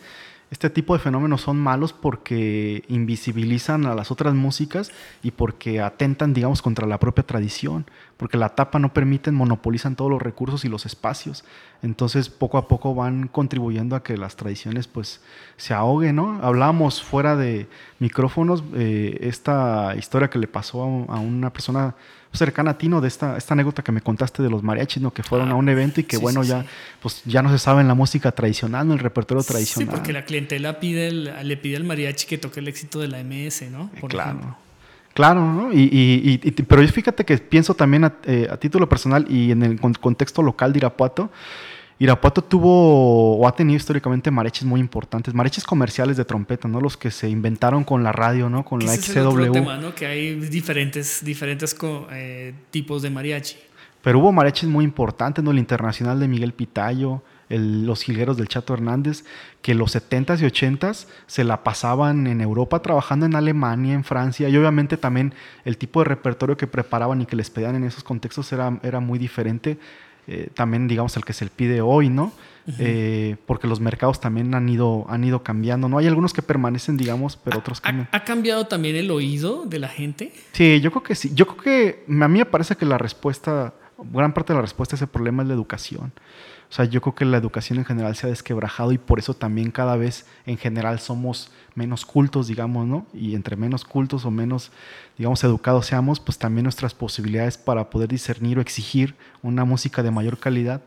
este 0.49 0.69
tipo 0.69 0.93
de 0.93 0.99
fenómenos 0.99 1.41
son 1.41 1.57
malos 1.57 1.91
porque 1.91 2.83
invisibilizan 2.87 3.85
a 3.85 3.95
las 3.95 4.11
otras 4.11 4.33
músicas 4.33 4.91
y 5.21 5.31
porque 5.31 5.81
atentan, 5.81 6.33
digamos, 6.33 6.61
contra 6.61 6.87
la 6.87 6.99
propia 6.99 7.25
tradición, 7.25 7.85
porque 8.17 8.37
la 8.37 8.49
tapa 8.49 8.79
no 8.79 8.93
permiten, 8.93 9.35
monopolizan 9.35 9.95
todos 9.95 10.09
los 10.09 10.21
recursos 10.21 10.65
y 10.65 10.69
los 10.69 10.85
espacios. 10.87 11.45
Entonces, 11.83 12.29
poco 12.29 12.57
a 12.57 12.67
poco 12.67 12.95
van 12.95 13.27
contribuyendo 13.27 13.95
a 13.95 14.01
que 14.01 14.17
las 14.17 14.35
tradiciones 14.35 14.87
pues 14.87 15.21
se 15.55 15.75
ahoguen, 15.75 16.15
¿no? 16.15 16.39
Hablábamos 16.41 17.03
fuera 17.03 17.35
de 17.35 17.67
micrófonos 17.99 18.63
eh, 18.75 19.19
esta 19.21 19.95
historia 19.95 20.29
que 20.29 20.39
le 20.39 20.47
pasó 20.47 20.81
a, 20.81 21.19
una 21.19 21.53
persona 21.53 21.93
cercana 22.33 22.71
a 22.71 22.77
ti, 22.79 22.89
¿no? 22.89 23.01
De 23.01 23.07
esta, 23.07 23.37
esta 23.37 23.53
anécdota 23.53 23.83
que 23.83 23.91
me 23.91 24.01
contaste 24.01 24.41
de 24.41 24.49
los 24.49 24.63
mariachis, 24.63 25.01
¿no? 25.01 25.13
Que 25.13 25.21
fueron 25.21 25.51
a 25.51 25.55
un 25.55 25.69
evento 25.69 26.01
y 26.01 26.03
que, 26.03 26.17
bueno, 26.17 26.43
ya, 26.43 26.65
pues, 27.01 27.21
ya 27.25 27.43
no 27.43 27.51
se 27.51 27.59
sabe 27.59 27.81
en 27.81 27.87
la 27.87 27.93
música 27.93 28.31
tradicional, 28.31 28.87
¿no? 28.87 28.93
El 28.95 28.99
repertorio 28.99 29.43
tradicional. 29.43 29.93
Sí, 29.93 29.95
porque 29.95 30.11
la 30.11 30.25
clientela 30.25 30.79
pide 30.79 31.11
le 31.11 31.57
pide 31.57 31.77
al 31.77 31.83
mariachi 31.83 32.25
que 32.25 32.39
toque 32.39 32.61
el 32.61 32.67
éxito 32.67 32.99
de 32.99 33.09
la 33.09 33.23
MS, 33.23 33.69
¿no? 33.71 33.91
Por 33.99 34.09
claro. 34.09 34.57
Claro, 35.17 35.51
¿no? 35.51 35.73
Y, 35.73 35.89
y, 35.91 36.39
y, 36.43 36.51
pero 36.51 36.87
fíjate 36.87 37.25
que 37.25 37.35
pienso 37.39 37.73
también 37.73 38.03
a, 38.03 38.17
eh, 38.25 38.47
a, 38.51 38.57
título 38.57 38.87
personal 38.87 39.25
y 39.27 39.49
en 39.49 39.63
el 39.63 39.81
contexto 39.81 40.43
local 40.43 40.73
de 40.73 40.77
Irapuato, 40.77 41.31
Irapuato 41.97 42.43
tuvo 42.43 43.35
o 43.35 43.47
ha 43.47 43.55
tenido 43.55 43.77
históricamente 43.77 44.29
mariachis 44.29 44.63
muy 44.63 44.79
importantes, 44.79 45.33
mariachis 45.33 45.63
comerciales 45.63 46.17
de 46.17 46.25
trompeta, 46.25 46.67
¿no? 46.67 46.79
Los 46.79 46.97
que 46.97 47.09
se 47.09 47.27
inventaron 47.29 47.83
con 47.83 48.03
la 48.03 48.11
radio, 48.11 48.47
¿no? 48.47 48.63
Con 48.63 48.85
la 48.85 48.95
XCW. 48.95 49.45
Es 49.45 49.51
tema, 49.53 49.77
¿no? 49.77 49.95
Que 49.95 50.05
hay 50.05 50.35
diferentes, 50.35 51.25
diferentes 51.25 51.75
eh, 52.11 52.53
tipos 52.69 53.01
de 53.01 53.09
mariachi. 53.09 53.57
Pero 54.03 54.19
hubo 54.19 54.31
mariachis 54.31 54.69
muy 54.69 54.85
importantes, 54.85 55.43
¿no? 55.43 55.49
El 55.49 55.57
internacional 55.57 56.19
de 56.19 56.27
Miguel 56.27 56.53
Pitayo, 56.53 57.23
los 57.49 58.03
jilgueros 58.03 58.37
del 58.37 58.47
Chato 58.47 58.73
Hernández, 58.73 59.23
que 59.61 59.73
los 59.73 59.95
70s 59.95 60.41
y 60.41 60.45
80s 60.45 61.07
se 61.27 61.43
la 61.43 61.63
pasaban 61.63 62.27
en 62.27 62.41
Europa 62.41 62.81
trabajando 62.81 63.25
en 63.25 63.35
Alemania, 63.35 63.93
en 63.93 64.03
Francia, 64.03 64.49
y 64.49 64.57
obviamente 64.57 64.97
también 64.97 65.33
el 65.65 65.77
tipo 65.77 66.01
de 66.01 66.05
repertorio 66.05 66.57
que 66.57 66.67
preparaban 66.67 67.21
y 67.21 67.25
que 67.25 67.35
les 67.35 67.49
pedían 67.49 67.75
en 67.75 67.83
esos 67.85 68.03
contextos 68.03 68.51
era, 68.51 68.79
era 68.83 68.99
muy 68.99 69.19
diferente, 69.19 69.77
eh, 70.29 70.49
también 70.53 70.89
digamos 70.89 71.15
el 71.15 71.23
que 71.23 71.31
se 71.31 71.45
le 71.45 71.51
pide 71.51 71.79
hoy, 71.81 72.09
¿no? 72.09 72.33
Eh, 72.79 73.37
porque 73.45 73.65
los 73.65 73.79
mercados 73.79 74.19
también 74.19 74.53
han 74.53 74.67
ido, 74.67 75.05
han 75.07 75.23
ido 75.23 75.41
cambiando, 75.41 75.87
¿no? 75.87 75.99
Hay 75.99 76.07
algunos 76.07 76.33
que 76.33 76.41
permanecen, 76.41 76.97
digamos, 76.97 77.37
pero 77.37 77.59
otros 77.59 77.79
cambian. 77.79 78.09
¿Ha, 78.11 78.25
cambiado 78.25 78.67
también 78.67 78.97
el 78.97 79.09
oído 79.09 79.63
de 79.65 79.79
la 79.79 79.87
gente? 79.87 80.33
Sí, 80.51 80.81
yo 80.81 80.91
creo 80.91 81.03
que 81.03 81.15
sí. 81.15 81.31
Yo 81.33 81.47
creo 81.47 81.57
que 81.57 82.03
a 82.09 82.27
mí 82.27 82.39
me 82.39 82.45
parece 82.45 82.75
que 82.75 82.85
la 82.85 82.97
respuesta, 82.97 83.73
gran 83.97 84.33
parte 84.33 84.51
de 84.51 84.57
la 84.57 84.63
respuesta 84.63 84.95
a 84.95 84.97
ese 84.97 85.07
problema 85.07 85.43
es 85.43 85.47
la 85.47 85.53
educación. 85.53 86.11
O 86.69 86.73
sea, 86.73 86.85
yo 86.85 87.01
creo 87.01 87.15
que 87.15 87.25
la 87.25 87.37
educación 87.37 87.79
en 87.79 87.85
general 87.85 88.15
se 88.15 88.27
ha 88.27 88.29
desquebrajado 88.29 88.91
y 88.91 88.97
por 88.97 89.19
eso 89.19 89.33
también 89.33 89.71
cada 89.71 89.95
vez 89.95 90.25
en 90.45 90.57
general 90.57 90.99
somos 90.99 91.49
menos 91.75 92.05
cultos, 92.05 92.47
digamos, 92.47 92.85
¿no? 92.85 93.05
Y 93.13 93.35
entre 93.35 93.55
menos 93.55 93.85
cultos 93.85 94.25
o 94.25 94.31
menos, 94.31 94.71
digamos, 95.17 95.43
educados 95.43 95.85
seamos, 95.85 96.19
pues 96.19 96.37
también 96.37 96.63
nuestras 96.63 96.93
posibilidades 96.93 97.57
para 97.57 97.89
poder 97.89 98.09
discernir 98.09 98.57
o 98.57 98.61
exigir 98.61 99.15
una 99.43 99.63
música 99.63 100.03
de 100.03 100.11
mayor 100.11 100.39
calidad, 100.39 100.81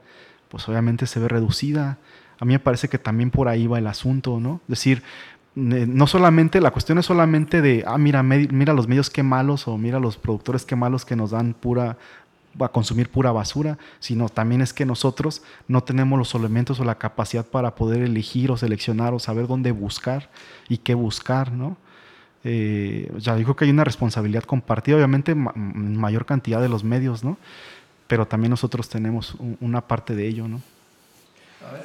pues 0.49 0.68
obviamente 0.68 1.07
se 1.07 1.18
ve 1.18 1.28
reducida. 1.28 1.99
A 2.39 2.45
mí 2.45 2.53
me 2.53 2.59
parece 2.59 2.89
que 2.89 2.99
también 2.99 3.31
por 3.31 3.49
ahí 3.49 3.66
va 3.66 3.78
el 3.78 3.87
asunto, 3.87 4.39
¿no? 4.39 4.61
Es 4.64 4.68
decir, 4.68 5.03
no 5.55 6.07
solamente, 6.07 6.61
la 6.61 6.70
cuestión 6.70 6.99
es 6.99 7.07
solamente 7.07 7.61
de, 7.61 7.85
ah, 7.87 7.99
mira, 7.99 8.22
mira 8.22 8.72
los 8.72 8.87
medios 8.87 9.11
qué 9.11 9.22
malos 9.22 9.66
o 9.66 9.76
mira 9.78 9.99
los 9.99 10.16
productores 10.16 10.64
qué 10.64 10.76
malos 10.76 11.05
que 11.05 11.16
nos 11.16 11.33
dan 11.33 11.55
pura 11.55 11.99
a 12.59 12.68
consumir 12.68 13.09
pura 13.11 13.32
basura, 13.32 13.78
sino 14.01 14.28
también 14.28 14.61
es 14.61 14.72
que 14.72 14.84
nosotros 14.84 15.42
no 15.68 15.82
tenemos 15.82 16.18
los 16.18 16.34
elementos 16.34 16.80
o 16.80 16.84
la 16.84 16.96
capacidad 16.96 17.46
para 17.46 17.74
poder 17.74 18.03
elegir 18.03 18.51
o 18.51 18.57
seleccionar 18.57 19.14
o 19.14 19.18
saber 19.18 19.46
dónde 19.46 19.72
buscar 19.72 20.30
y 20.68 20.78
qué 20.78 20.94
buscar, 20.94 21.53
¿no? 21.53 21.76
Eh, 22.42 23.12
ya 23.18 23.36
digo 23.36 23.55
que 23.55 23.66
hay 23.66 23.70
una 23.70 23.84
responsabilidad 23.84 24.44
compartida, 24.44 24.96
obviamente 24.96 25.32
en 25.32 25.96
mayor 25.96 26.24
cantidad 26.24 26.61
de 26.61 26.68
los 26.68 26.84
medios, 26.84 27.22
¿no? 27.22 27.36
Pero 28.07 28.26
también 28.26 28.51
nosotros 28.51 28.88
tenemos 28.88 29.36
una 29.61 29.82
parte 29.82 30.16
de 30.16 30.26
ello, 30.26 30.48
¿no? 30.48 30.61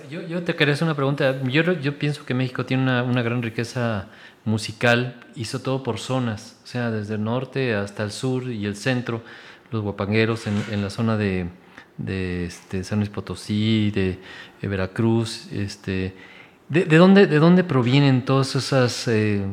yo, 0.09 0.43
te 0.43 0.55
quería 0.55 0.73
hacer 0.73 0.85
una 0.85 0.95
pregunta. 0.95 1.41
Yo, 1.43 1.73
yo 1.73 1.99
pienso 1.99 2.25
que 2.25 2.33
México 2.33 2.65
tiene 2.65 2.83
una, 2.83 3.03
una, 3.03 3.21
gran 3.21 3.41
riqueza 3.41 4.07
musical, 4.45 5.15
hizo 5.35 5.59
todo 5.59 5.83
por 5.83 5.99
zonas, 5.99 6.57
o 6.63 6.67
sea, 6.67 6.91
desde 6.91 7.15
el 7.15 7.23
norte 7.23 7.75
hasta 7.75 8.03
el 8.03 8.11
sur 8.11 8.49
y 8.49 8.65
el 8.65 8.75
centro 8.75 9.21
los 9.75 9.83
guapangueros 9.83 10.47
en, 10.47 10.81
la 10.81 10.89
zona 10.89 11.17
de, 11.17 11.47
de 11.97 12.45
este, 12.45 12.83
San 12.83 12.99
Luis 12.99 13.09
Potosí, 13.09 13.91
de, 13.91 14.17
Veracruz. 14.61 15.47
Este, 15.51 16.15
de, 16.69 16.85
de, 16.85 16.97
dónde, 16.97 17.27
¿De 17.27 17.37
dónde 17.37 17.63
provienen 17.63 18.25
todas 18.25 18.55
esas 18.55 19.07
eh, 19.07 19.45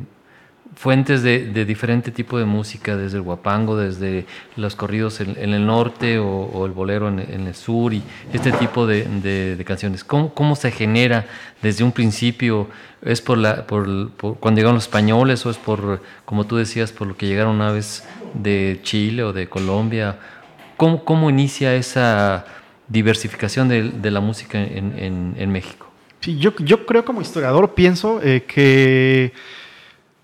fuentes 0.74 1.22
de, 1.22 1.46
de, 1.46 1.64
diferente 1.64 2.10
tipo 2.10 2.38
de 2.38 2.44
música? 2.44 2.96
Desde 2.96 3.16
el 3.18 3.22
guapango, 3.22 3.76
desde 3.76 4.26
los 4.56 4.76
corridos 4.76 5.20
en, 5.20 5.36
el 5.36 5.66
norte 5.66 6.18
o, 6.18 6.66
el 6.66 6.72
bolero 6.72 7.08
en, 7.08 7.18
el 7.20 7.54
sur 7.54 7.92
y 7.92 8.02
este 8.32 8.52
tipo 8.52 8.86
de, 8.86 9.62
canciones. 9.66 10.04
¿Cómo, 10.04 10.34
¿Cómo, 10.34 10.56
se 10.56 10.70
genera 10.70 11.26
desde 11.60 11.84
un 11.84 11.92
principio? 11.92 12.68
¿Es 13.02 13.20
por, 13.20 13.38
la, 13.38 13.66
por, 13.66 14.10
cuando 14.38 14.58
llegaron 14.58 14.74
los 14.74 14.84
españoles 14.84 15.44
o 15.44 15.50
es 15.50 15.56
por, 15.56 16.00
como 16.24 16.44
tú 16.44 16.56
decías, 16.56 16.92
por 16.92 17.06
lo 17.06 17.16
que 17.16 17.26
llegaron 17.26 17.56
una 17.56 17.72
vez 17.72 18.04
de 18.34 18.80
Chile 18.82 19.22
o 19.24 19.32
de 19.32 19.48
Colombia? 19.48 20.18
¿Cómo, 20.76 21.04
cómo 21.04 21.30
inicia 21.30 21.74
esa 21.74 22.44
diversificación 22.88 23.68
de, 23.68 24.10
la 24.10 24.20
música 24.20 24.60
en, 24.60 25.34
en, 25.36 25.50
México? 25.50 25.90
Sí, 26.20 26.38
yo, 26.38 26.54
yo, 26.58 26.86
creo 26.86 27.04
como 27.04 27.20
historiador 27.20 27.74
pienso 27.74 28.20
eh, 28.22 28.44
que 28.46 29.32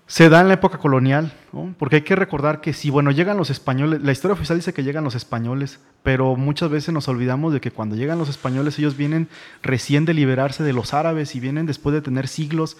se 0.09 0.27
da 0.27 0.41
en 0.41 0.47
la 0.47 0.55
época 0.55 0.79
colonial, 0.79 1.31
porque 1.77 1.97
hay 1.97 2.01
que 2.01 2.15
recordar 2.15 2.61
que 2.61 2.73
si, 2.73 2.89
bueno, 2.89 3.11
llegan 3.11 3.37
los 3.37 3.51
españoles, 3.51 4.01
la 4.01 4.11
historia 4.11 4.33
oficial 4.33 4.57
dice 4.57 4.73
que 4.73 4.81
llegan 4.83 5.03
los 5.03 5.13
españoles, 5.13 5.79
pero 6.01 6.35
muchas 6.35 6.71
veces 6.71 6.91
nos 6.95 7.07
olvidamos 7.07 7.53
de 7.53 7.61
que 7.61 7.69
cuando 7.69 7.95
llegan 7.95 8.17
los 8.17 8.27
españoles 8.27 8.79
ellos 8.79 8.97
vienen 8.97 9.27
recién 9.61 10.05
de 10.05 10.15
liberarse 10.15 10.63
de 10.63 10.73
los 10.73 10.95
árabes 10.95 11.35
y 11.35 11.39
vienen 11.39 11.67
después 11.67 11.93
de 11.93 12.01
tener 12.01 12.27
siglos, 12.27 12.75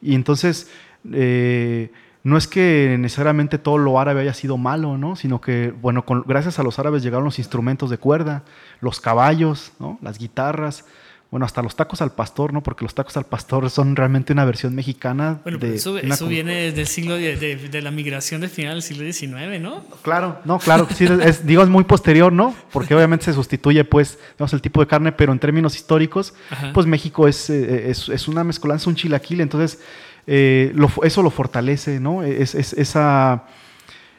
y 0.00 0.14
entonces... 0.14 0.70
Eh, 1.10 1.90
no 2.22 2.38
es 2.38 2.48
que 2.48 2.96
necesariamente 2.98 3.58
todo 3.58 3.76
lo 3.76 4.00
árabe 4.00 4.22
haya 4.22 4.32
sido 4.32 4.56
malo, 4.56 4.96
¿no? 4.96 5.14
Sino 5.14 5.42
que, 5.42 5.74
bueno, 5.82 6.06
gracias 6.24 6.58
a 6.58 6.62
los 6.62 6.78
árabes 6.78 7.02
llegaron 7.02 7.26
los 7.26 7.38
instrumentos 7.38 7.90
de 7.90 7.98
cuerda, 7.98 8.44
los 8.80 8.98
caballos, 8.98 9.72
¿no? 9.78 9.98
Las 10.00 10.18
guitarras, 10.18 10.86
bueno, 11.34 11.46
hasta 11.46 11.62
los 11.62 11.74
tacos 11.74 12.00
al 12.00 12.12
pastor, 12.12 12.52
¿no? 12.52 12.62
Porque 12.62 12.84
los 12.84 12.94
tacos 12.94 13.16
al 13.16 13.24
pastor 13.24 13.68
son 13.68 13.96
realmente 13.96 14.32
una 14.32 14.44
versión 14.44 14.72
mexicana. 14.72 15.40
Bueno, 15.42 15.58
de 15.58 15.74
eso, 15.74 15.98
eso 15.98 16.28
viene 16.28 16.70
del 16.70 16.86
siglo 16.86 17.16
de, 17.16 17.34
de, 17.56 17.82
la 17.82 17.90
migración 17.90 18.40
del 18.40 18.50
final 18.50 18.74
del 18.74 18.82
siglo 18.84 19.12
XIX, 19.12 19.60
¿no? 19.60 19.82
Claro, 20.02 20.38
no, 20.44 20.60
claro, 20.60 20.86
sí, 20.94 21.08
es, 21.24 21.44
digo, 21.44 21.64
es 21.64 21.68
muy 21.68 21.82
posterior, 21.82 22.32
¿no? 22.32 22.54
Porque 22.72 22.94
obviamente 22.94 23.24
se 23.24 23.32
sustituye, 23.32 23.82
pues, 23.82 24.16
digamos, 24.34 24.52
el 24.52 24.62
tipo 24.62 24.80
de 24.80 24.86
carne, 24.86 25.10
pero 25.10 25.32
en 25.32 25.40
términos 25.40 25.74
históricos, 25.74 26.34
pues 26.72 26.86
México 26.86 27.26
es, 27.26 27.50
eh, 27.50 27.90
es, 27.90 28.08
es 28.08 28.28
una 28.28 28.44
mezcolanza, 28.44 28.88
un 28.88 28.94
chilaquil, 28.94 29.40
entonces 29.40 29.80
eh, 30.28 30.72
eso 31.02 31.20
lo 31.24 31.30
fortalece, 31.30 31.98
¿no? 31.98 32.22
Es, 32.22 32.54
esa, 32.54 33.42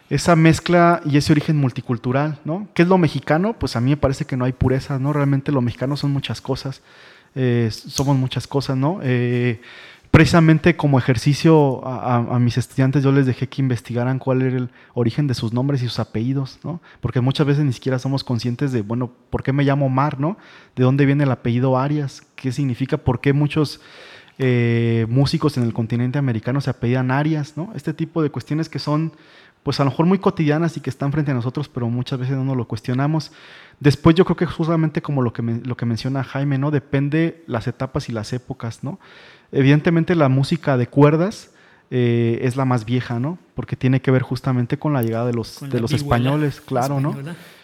esa 0.10 0.36
mezcla 0.36 1.01
y 1.06 1.18
ese 1.18 1.34
origen 1.34 1.58
multicultural, 1.58 2.39
¿no? 2.45 2.68
¿Qué 2.74 2.84
es 2.84 2.88
lo 2.88 2.97
mexicano? 2.97 3.53
Pues 3.53 3.76
a 3.76 3.82
mí 3.82 3.91
me 3.91 3.97
parece 3.97 4.26
que 4.26 4.38
no 4.38 4.45
hay 4.45 4.53
pureza, 4.53 4.99
¿no? 4.99 5.14
Realmente 5.14 5.51
lo 5.51 5.62
mexicano 5.62 5.97
son 5.97 6.12
muchas 6.12 6.41
cosas, 6.41 6.82
eh, 7.34 7.70
somos 7.72 8.16
muchas 8.16 8.45
cosas, 8.47 8.78
¿no? 8.78 8.99
Eh, 9.01 9.62
precisamente 10.12 10.78
como 10.78 10.97
ejercicio 10.97 11.86
a, 11.86 12.39
mis 12.39 12.58
estudiantes 12.58 13.03
yo 13.03 13.12
les 13.12 13.26
dejé 13.26 13.49
que 13.49 13.62
investigaran 13.62 14.18
cuál 14.18 14.43
era 14.43 14.56
el 14.56 14.70
origen 14.93 15.28
de 15.28 15.34
sus 15.34 15.51
nombres 15.51 15.82
y 15.82 15.88
sus 15.88 15.99
apellidos, 15.99 16.60
¿no? 16.64 16.80
Porque 17.01 17.20
muchas 17.20 17.45
veces 17.45 17.66
ni 17.66 17.74
siquiera 17.74 17.99
somos 17.99 18.24
conscientes 18.24 18.72
de, 18.72 18.82
bueno, 18.82 19.12
¿por 19.30 19.43
qué 19.43 19.51
me 19.51 19.66
llamo 19.66 19.89
Mar, 19.89 20.18
¿no? 20.20 20.38
¿De 20.76 20.84
dónde 20.84 21.06
viene 21.06 21.26
el 21.26 21.32
apellido 21.32 21.78
Arias? 21.78 22.24
¿Qué 22.36 22.53
significa? 22.53 22.95
¿Por 22.95 23.20
qué 23.20 23.34
muchos 23.34 23.82
eh, 24.38 25.06
músicos 25.10 25.58
en 25.58 25.64
el 25.64 25.74
continente 25.74 26.18
americano 26.18 26.60
se 26.60 26.70
apellidan 26.70 27.12
Arias, 27.12 27.58
¿no? 27.58 27.72
Este 27.76 27.93
tipo 27.93 28.24
de 28.24 28.30
cuestiones 28.30 28.70
que 28.70 28.80
son, 28.80 29.14
pues 29.66 29.80
a 29.80 29.84
lo 29.84 29.89
mejor 29.89 30.05
muy 30.05 30.20
cotidianas 30.20 30.78
y 30.78 30.80
que 30.80 30.91
están 30.91 31.11
frente 31.11 31.32
a 31.32 31.34
nosotros, 31.34 31.70
pero 31.70 31.89
muchas 31.89 32.20
veces 32.20 32.38
no 32.38 32.43
nos 32.43 32.55
lo 32.55 32.68
cuestionamos. 32.68 33.32
Después 33.80 34.16
yo 34.16 34.24
creo 34.24 34.38
que 34.38 34.45
justamente 34.45 35.01
como 35.01 35.24
lo 35.24 35.34
que, 35.34 35.41
lo 35.41 35.76
que 35.76 35.88
menciona 35.88 36.24
Jaime, 36.24 36.59
¿no? 36.59 36.70
Depende 36.70 37.43
las 37.47 37.66
etapas 37.66 38.07
y 38.07 38.11
las 38.11 38.32
épocas, 38.32 38.84
¿no? 38.84 38.99
Evidentemente 39.51 40.13
la 40.13 40.30
música 40.30 40.78
de 40.78 40.86
cuerdas 40.86 41.49
eh, 41.89 42.41
es 42.43 42.57
la 42.57 42.66
más 42.66 42.86
vieja, 42.86 43.20
¿no? 43.20 43.39
Porque 43.55 43.76
tiene 43.76 44.03
que 44.03 44.11
ver 44.11 44.22
justamente 44.22 44.78
con 44.78 44.93
la 44.93 45.01
llegada 45.01 45.26
de 45.26 45.34
los, 45.34 45.68
de 45.68 45.80
los 45.80 45.93
españoles, 45.93 46.61
claro, 46.61 46.99
¿no? 46.99 47.18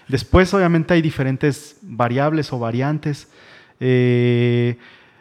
Después 0.07 0.51
obviamente 0.55 0.95
hay 0.95 1.03
diferentes 1.03 1.77
variables 1.83 2.51
o 2.51 2.57
variantes. 2.57 3.27
Eh, 3.79 4.75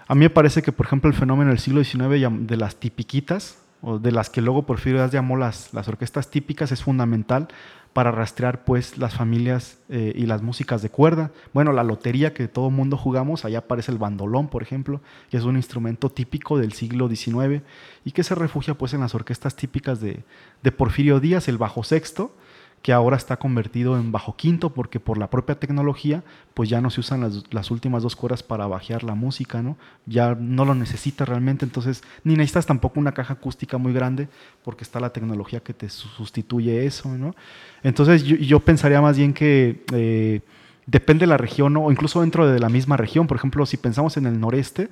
a 0.08 0.14
mí 0.14 0.20
me 0.20 0.30
parece 0.30 0.62
que, 0.62 0.72
por 0.72 0.86
ejemplo, 0.86 1.10
el 1.10 1.14
fenómeno 1.14 1.50
del 1.50 1.58
siglo 1.58 1.84
XIX 1.84 2.48
de 2.48 2.56
las 2.56 2.76
tipiquitas, 2.76 3.58
o 3.82 3.98
de 3.98 4.12
las 4.12 4.30
que 4.30 4.40
luego 4.40 4.66
Porfirio 4.66 4.98
Díaz 4.98 5.12
llamó 5.12 5.36
las, 5.36 5.72
las 5.72 5.88
orquestas 5.88 6.30
típicas, 6.30 6.72
es 6.72 6.82
fundamental 6.82 7.48
para 7.92 8.12
rastrear 8.12 8.64
pues 8.64 8.98
las 8.98 9.14
familias 9.14 9.78
eh, 9.88 10.12
y 10.14 10.26
las 10.26 10.42
músicas 10.42 10.82
de 10.82 10.90
cuerda. 10.90 11.32
Bueno, 11.52 11.72
la 11.72 11.82
lotería 11.82 12.32
que 12.32 12.46
todo 12.46 12.70
mundo 12.70 12.96
jugamos, 12.96 13.44
allá 13.44 13.58
aparece 13.58 13.90
el 13.90 13.98
bandolón, 13.98 14.48
por 14.48 14.62
ejemplo, 14.62 15.00
que 15.30 15.36
es 15.36 15.44
un 15.44 15.56
instrumento 15.56 16.08
típico 16.08 16.58
del 16.58 16.72
siglo 16.72 17.08
XIX 17.08 17.62
y 18.04 18.12
que 18.12 18.22
se 18.22 18.34
refugia 18.34 18.74
pues 18.74 18.94
en 18.94 19.00
las 19.00 19.14
orquestas 19.14 19.56
típicas 19.56 20.00
de, 20.00 20.22
de 20.62 20.72
Porfirio 20.72 21.18
Díaz, 21.18 21.48
el 21.48 21.58
bajo 21.58 21.82
sexto, 21.82 22.34
que 22.82 22.92
ahora 22.94 23.16
está 23.16 23.36
convertido 23.36 23.98
en 23.98 24.10
bajo 24.10 24.36
quinto 24.36 24.70
porque 24.70 25.00
por 25.00 25.18
la 25.18 25.28
propia 25.28 25.58
tecnología 25.58 26.22
pues 26.54 26.70
ya 26.70 26.80
no 26.80 26.88
se 26.90 27.00
usan 27.00 27.20
las, 27.20 27.44
las, 27.50 27.70
últimas 27.70 28.02
dos 28.02 28.16
cuerdas 28.16 28.42
para 28.42 28.66
bajear 28.66 29.04
la 29.04 29.14
música, 29.14 29.62
¿no? 29.62 29.76
Ya 30.06 30.34
no 30.34 30.64
lo 30.64 30.74
necesitas 30.74 31.28
realmente, 31.28 31.64
entonces 31.64 32.02
ni 32.24 32.36
necesitas 32.36 32.66
tampoco 32.66 32.98
una 32.98 33.12
caja 33.12 33.34
acústica 33.34 33.76
muy 33.76 33.92
grande 33.92 34.28
porque 34.64 34.84
está 34.84 34.98
la 34.98 35.12
tecnología 35.12 35.60
que 35.60 35.74
te 35.74 35.90
sustituye 35.90 36.86
eso, 36.86 37.10
¿no? 37.10 37.34
Entonces 37.82 38.24
yo, 38.24 38.60
pensaría 38.60 39.00
más 39.02 39.16
bien 39.16 39.34
que 39.34 39.84
eh, 39.92 40.40
depende 40.86 41.24
de 41.24 41.28
la 41.28 41.36
región 41.36 41.76
o 41.76 41.90
incluso 41.90 42.22
dentro 42.22 42.46
de 42.46 42.58
la 42.58 42.68
misma 42.68 42.96
región, 42.96 43.26
por 43.26 43.36
ejemplo, 43.36 43.66
si 43.66 43.76
pensamos 43.76 44.16
en 44.16 44.26
el 44.26 44.40
noreste, 44.40 44.88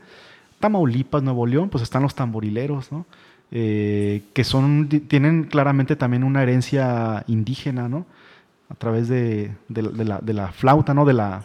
Tamaulipas, 0.60 1.22
Nuevo 1.22 1.46
León, 1.46 1.70
pues 1.70 1.82
están 1.82 2.02
los 2.02 2.14
tamborileros, 2.14 2.92
¿no? 2.92 3.06
Eh, 3.50 4.24
que 4.34 4.44
son, 4.44 4.88
tienen 4.88 5.44
claramente 5.44 5.96
también 5.96 6.22
una 6.22 6.42
herencia 6.42 7.24
indígena, 7.28 7.88
¿no? 7.88 8.04
A 8.68 8.74
través 8.74 9.08
de, 9.08 9.52
la, 9.68 10.52
flauta, 10.52 10.92
¿no? 10.92 11.06
De, 11.06 11.14
la, 11.14 11.44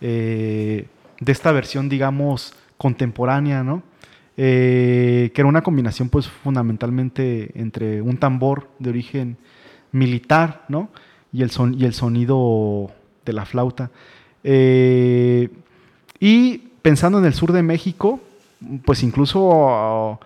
eh, 0.00 0.86
de 1.20 1.32
esta 1.32 1.52
versión, 1.52 1.88
digamos, 1.88 2.52
contemporánea, 2.76 3.62
¿no? 3.62 3.84
Eh, 4.36 5.30
que 5.34 5.40
era 5.40 5.48
una 5.48 5.62
combinación, 5.62 6.08
pues, 6.08 6.26
fundamentalmente 6.26 7.52
entre 7.54 8.02
un 8.02 8.16
tambor 8.16 8.68
de 8.80 8.90
origen 8.90 9.36
militar, 9.92 10.64
¿no? 10.68 10.88
Y 11.32 11.42
el, 11.42 11.50
son, 11.50 11.74
y 11.74 11.84
el 11.84 11.94
sonido 11.94 12.90
de 13.24 13.32
la 13.32 13.46
flauta. 13.46 13.90
y 16.18 16.58
pensando 16.82 17.18
en 17.18 17.24
el 17.24 17.34
sur 17.34 17.52
de 17.52 17.62
México, 17.62 18.20
pues 18.84 19.02
incluso 19.02 20.18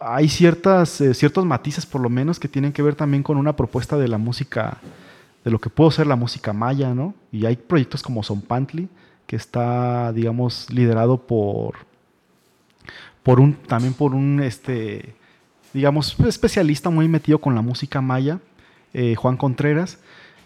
hay 0.00 0.28
ciertas, 0.28 1.00
eh, 1.00 1.14
ciertos 1.14 1.44
matices 1.44 1.86
por 1.86 2.00
lo 2.00 2.10
menos 2.10 2.38
que 2.38 2.48
tienen 2.48 2.72
que 2.72 2.82
ver 2.82 2.94
también 2.94 3.22
con 3.22 3.36
una 3.36 3.56
propuesta 3.56 3.96
de 3.96 4.08
la 4.08 4.18
música, 4.18 4.78
de 5.44 5.50
lo 5.50 5.58
que 5.58 5.70
puede 5.70 5.92
ser 5.92 6.06
la 6.06 6.16
música 6.16 6.52
maya, 6.52 6.94
¿no? 6.94 7.14
Y 7.32 7.46
hay 7.46 7.56
proyectos 7.56 8.02
como 8.02 8.22
Son 8.22 8.40
Pantli, 8.40 8.88
que 9.26 9.36
está, 9.36 10.12
digamos, 10.12 10.70
liderado 10.70 11.26
por, 11.26 11.74
por 13.22 13.40
un, 13.40 13.54
también 13.54 13.92
por 13.92 14.14
un, 14.14 14.40
este, 14.42 15.14
digamos, 15.72 16.18
especialista 16.20 16.90
muy 16.90 17.08
metido 17.08 17.38
con 17.38 17.54
la 17.54 17.62
música 17.62 18.00
maya, 18.00 18.40
eh, 18.94 19.14
Juan 19.16 19.36
Contreras, 19.36 19.98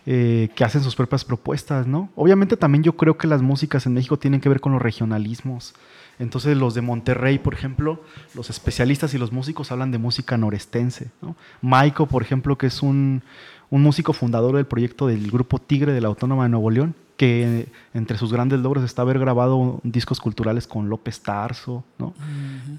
eh, 0.04 0.50
que 0.56 0.64
hacen 0.64 0.82
sus 0.82 0.96
propias 0.96 1.24
propuestas, 1.24 1.86
¿no? 1.86 2.10
Obviamente 2.16 2.56
también 2.56 2.82
yo 2.82 2.96
creo 2.96 3.16
que 3.16 3.28
las 3.28 3.40
músicas 3.40 3.86
en 3.86 3.94
México 3.94 4.18
tienen 4.18 4.40
que 4.40 4.48
ver 4.48 4.60
con 4.60 4.72
los 4.72 4.82
regionalismos. 4.82 5.74
Entonces 6.22 6.56
los 6.56 6.74
de 6.74 6.82
Monterrey, 6.82 7.40
por 7.40 7.52
ejemplo, 7.52 8.00
los 8.34 8.48
especialistas 8.48 9.12
y 9.12 9.18
los 9.18 9.32
músicos 9.32 9.72
hablan 9.72 9.90
de 9.90 9.98
música 9.98 10.36
norestense. 10.38 11.10
¿no? 11.20 11.34
Maiko, 11.62 12.06
por 12.06 12.22
ejemplo, 12.22 12.56
que 12.56 12.68
es 12.68 12.80
un, 12.80 13.22
músico 13.70 14.12
fundador 14.12 14.54
del 14.54 14.66
proyecto 14.66 15.08
del 15.08 15.30
Grupo 15.30 15.58
Tigre 15.58 15.92
de 15.92 16.00
la 16.00 16.08
Autónoma 16.08 16.44
de 16.44 16.50
Nuevo 16.50 16.70
León, 16.70 16.94
que 17.16 17.66
entre 17.92 18.18
sus 18.18 18.32
grandes 18.32 18.60
logros 18.60 18.84
está 18.84 19.02
haber 19.02 19.18
grabado 19.18 19.80
discos 19.82 20.20
culturales 20.20 20.68
con 20.68 20.88
López 20.88 21.22
Tarso, 21.22 21.82
¿no? 21.98 22.14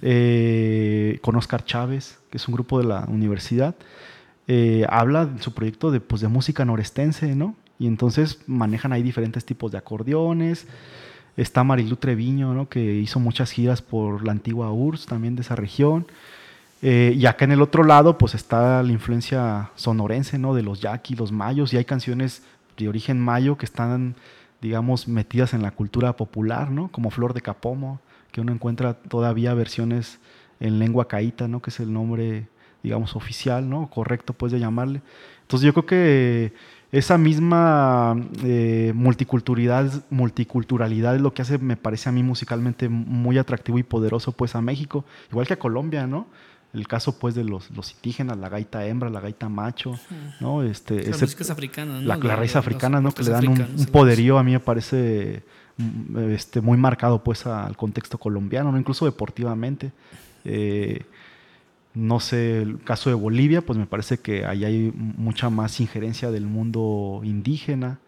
Eh, 0.02 1.20
con 1.22 1.36
Oscar 1.36 1.66
Chávez, 1.66 2.20
que 2.30 2.38
es 2.38 2.48
un 2.48 2.54
grupo 2.54 2.78
de 2.80 2.86
la 2.86 3.06
universidad. 3.10 3.76
Eh, 4.48 4.86
habla 4.88 5.24
en 5.24 5.42
su 5.42 5.54
proyecto 5.54 5.92
de, 5.92 6.00
pues, 6.00 6.22
de 6.22 6.28
música 6.28 6.64
norestense, 6.64 7.36
¿no? 7.36 7.56
Y 7.80 7.88
entonces 7.88 8.40
manejan 8.46 8.94
ahí 8.94 9.02
diferentes 9.02 9.44
tipos 9.46 9.72
de 9.72 9.80
acordeones. 9.80 10.68
Está 11.36 11.64
Marilu 11.64 11.96
Treviño, 11.96 12.54
¿no? 12.54 12.70
que 12.70 12.80
hizo 12.80 13.20
muchas 13.20 13.52
giras 13.52 13.82
por 13.82 14.26
la 14.26 14.32
antigua 14.32 14.72
URSS, 14.72 15.08
también 15.08 15.36
de 15.36 15.42
esa 15.42 15.56
región. 15.56 16.06
Eh, 16.86 17.14
y 17.16 17.26
acá 17.28 17.46
en 17.46 17.54
el 17.54 17.62
otro 17.62 17.84
lado, 17.84 18.18
pues 18.18 18.36
está 18.36 18.84
la 18.84 18.92
influencia 18.92 19.72
sonorense, 19.76 20.38
¿no? 20.38 20.54
De 20.54 20.64
los 20.64 20.82
yaquis, 20.82 21.18
los 21.18 21.32
mayos, 21.32 21.74
y 21.74 21.78
hay 21.78 21.86
canciones 21.86 22.44
de 22.78 22.90
origen 22.90 23.22
mayo 23.22 23.58
que 23.58 23.66
están, 23.66 24.16
digamos, 24.62 25.08
metidas 25.08 25.54
en 25.54 25.62
la 25.62 25.72
cultura 25.72 26.18
popular, 26.18 26.72
¿no? 26.72 26.90
Como 26.90 27.10
Flor 27.10 27.34
de 27.34 27.40
Capomo, 27.40 28.02
que 28.34 28.42
uno 28.42 28.52
encuentra 28.52 28.96
todavía 28.96 29.54
versiones 29.54 30.20
en 30.60 30.78
lengua 30.78 31.08
caíta, 31.08 31.48
¿no? 31.48 31.62
Que 31.62 31.70
es 31.70 31.80
el 31.80 31.94
nombre, 31.94 32.48
digamos, 32.84 33.16
oficial, 33.16 33.70
¿no? 33.70 33.90
Correcto, 33.90 34.34
pues, 34.34 34.52
de 34.52 34.60
llamarle. 34.60 35.02
Entonces 35.44 35.66
yo 35.66 35.74
creo 35.74 35.86
que 35.86 36.54
esa 36.94 37.18
misma 37.18 38.16
eh, 38.44 38.92
multiculturalidad, 38.94 40.06
multiculturalidad 40.12 41.16
es 41.16 41.22
lo 41.22 41.34
que 41.34 41.42
hace, 41.42 41.58
me 41.58 41.76
parece 41.76 42.10
a 42.10 42.12
mí 42.12 42.22
musicalmente 42.22 42.88
muy 42.88 43.40
atractivo 43.40 43.80
y 43.80 43.84
poderoso 43.84 44.32
pues 44.32 44.54
a 44.54 44.62
México, 44.62 45.04
igual 45.32 45.48
que 45.48 45.54
a 45.54 45.60
Colombia, 45.60 46.06
¿no? 46.06 46.28
El 46.72 46.88
caso 46.88 47.18
pues 47.18 47.34
de 47.34 47.44
los, 47.44 47.72
los 47.72 47.92
indígenas, 47.94 48.38
la 48.38 48.48
gaita 48.48 48.86
hembra, 48.86 49.10
la 49.10 49.22
gaita 49.22 49.50
macho, 49.50 50.00
¿no? 50.40 50.62
Este, 50.62 51.02
la 51.04 51.16
ese, 51.16 51.26
es 51.26 51.50
africana, 51.50 52.00
¿no? 52.00 52.02
La, 52.02 52.36
raíz 52.36 52.56
africana, 52.56 53.02
¿no? 53.02 53.12
Que 53.12 53.24
le 53.24 53.32
dan 53.32 53.48
un, 53.48 53.86
poderío, 53.92 54.38
a 54.38 54.44
mí 54.44 54.52
me 54.52 54.60
parece 54.60 55.42
mm, 55.78 56.30
este, 56.30 56.62
muy 56.62 56.78
marcado 56.78 57.24
pues 57.24 57.48
al 57.48 57.76
contexto 57.76 58.20
colombiano, 58.20 58.72
¿no? 58.72 58.78
Incluso 58.78 59.06
deportivamente. 59.06 59.92
Eh, 60.46 61.02
no 61.96 62.20
sé, 62.20 62.62
el 62.62 62.84
caso 62.84 63.10
de 63.10 63.16
Bolivia, 63.16 63.62
pues 63.62 63.78
me 63.78 63.86
parece 63.86 64.20
que 64.20 64.46
ahí 64.46 64.66
hay 64.66 64.92
mucha 64.96 65.50
más 65.50 65.80
injerencia 65.80 66.32
del 66.32 66.48
mundo 66.48 67.22
indígena, 67.24 68.00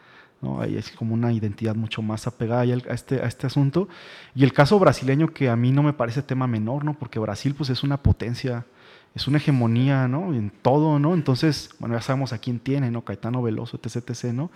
¿no? 0.41 0.59
Ahí 0.59 0.75
es 0.75 0.91
como 0.91 1.13
una 1.13 1.31
identidad 1.31 1.75
mucho 1.75 2.01
más 2.01 2.25
apegada 2.25 2.61
a 2.61 2.93
este, 2.93 3.21
a 3.21 3.27
este 3.27 3.47
asunto. 3.47 3.87
Y 4.33 4.43
el 4.43 4.53
caso 4.53 4.79
brasileño, 4.79 5.27
que 5.33 5.49
a 5.49 5.55
mí 5.55 5.71
no 5.71 5.83
me 5.83 5.93
parece 5.93 6.23
tema 6.23 6.47
menor, 6.47 6.83
¿no? 6.83 6.95
Porque 6.95 7.19
Brasil, 7.19 7.53
pues 7.55 7.69
es 7.69 7.83
una 7.83 7.97
potencia, 7.97 8.65
es 9.13 9.27
una 9.27 9.37
hegemonía, 9.37 10.07
¿no? 10.07 10.33
En 10.33 10.49
todo, 10.49 10.97
¿no? 10.97 11.13
Entonces, 11.13 11.69
bueno, 11.77 11.95
ya 11.95 12.01
sabemos 12.01 12.33
a 12.33 12.39
quién 12.39 12.59
tiene, 12.59 12.89
¿no? 12.89 13.03
Caetano 13.03 13.43
Veloso, 13.43 13.79
etc., 13.81 14.33
¿no? 14.33 14.49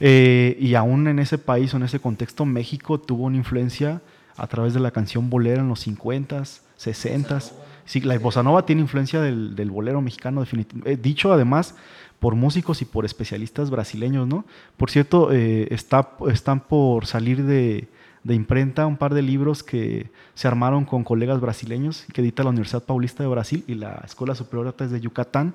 Eh, 0.00 0.56
y 0.60 0.74
aún 0.74 1.06
en 1.06 1.20
ese 1.20 1.38
país 1.38 1.72
o 1.74 1.76
en 1.76 1.84
ese 1.84 2.00
contexto, 2.00 2.44
México 2.44 2.98
tuvo 2.98 3.24
una 3.24 3.36
influencia 3.36 4.02
a 4.36 4.48
través 4.48 4.74
de 4.74 4.80
la 4.80 4.90
canción 4.90 5.30
bolera 5.30 5.60
en 5.60 5.68
los 5.68 5.86
50s, 5.86 6.60
60s 6.76 7.52
Sí, 7.84 8.00
la 8.00 8.18
bossa 8.18 8.42
nova 8.42 8.64
tiene 8.64 8.82
influencia 8.82 9.20
del, 9.20 9.70
bolero 9.70 10.00
mexicano, 10.00 10.40
definitivamente. 10.40 10.92
Eh, 10.92 10.96
dicho 10.96 11.32
además 11.32 11.74
por 12.18 12.34
músicos 12.34 12.80
y 12.80 12.86
por 12.86 13.04
especialistas 13.04 13.70
brasileños, 13.70 14.26
¿no? 14.26 14.46
Por 14.76 14.90
cierto, 14.90 15.30
eh, 15.32 15.68
está, 15.70 16.10
están 16.30 16.60
por 16.60 17.06
salir 17.06 17.44
de, 17.44 17.88
imprenta 18.24 18.86
un 18.86 18.96
par 18.96 19.12
de 19.12 19.20
libros 19.20 19.62
que 19.62 20.10
se 20.34 20.48
armaron 20.48 20.86
con 20.86 21.04
colegas 21.04 21.40
brasileños 21.40 22.06
que 22.12 22.22
edita 22.22 22.42
la 22.42 22.50
Universidad 22.50 22.82
Paulista 22.82 23.22
de 23.22 23.28
Brasil 23.28 23.64
y 23.66 23.74
la 23.74 24.02
Escuela 24.06 24.34
Superior 24.34 24.64
de 24.64 24.68
Artes 24.70 24.90
de 24.90 25.00
Yucatán. 25.00 25.54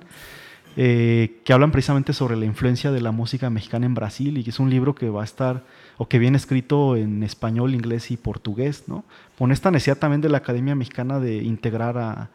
Eh, 0.76 1.40
que 1.44 1.52
hablan 1.52 1.72
precisamente 1.72 2.12
sobre 2.12 2.36
la 2.36 2.44
influencia 2.44 2.92
de 2.92 3.00
la 3.00 3.10
música 3.10 3.50
mexicana 3.50 3.86
en 3.86 3.94
Brasil 3.94 4.38
y 4.38 4.48
es 4.48 4.60
un 4.60 4.70
libro 4.70 4.94
que 4.94 5.10
va 5.10 5.22
a 5.22 5.24
estar 5.24 5.64
o 6.00 6.08
que 6.08 6.18
viene 6.18 6.38
escrito 6.38 6.96
en 6.96 7.22
español, 7.22 7.74
inglés 7.74 8.10
y 8.10 8.16
portugués, 8.16 8.84
¿no? 8.86 9.04
Con 9.38 9.52
esta 9.52 9.70
necesidad 9.70 9.98
también 9.98 10.22
de 10.22 10.30
la 10.30 10.38
Academia 10.38 10.74
Mexicana 10.74 11.20
de 11.20 11.42
integrar 11.42 11.98
a, 11.98 12.30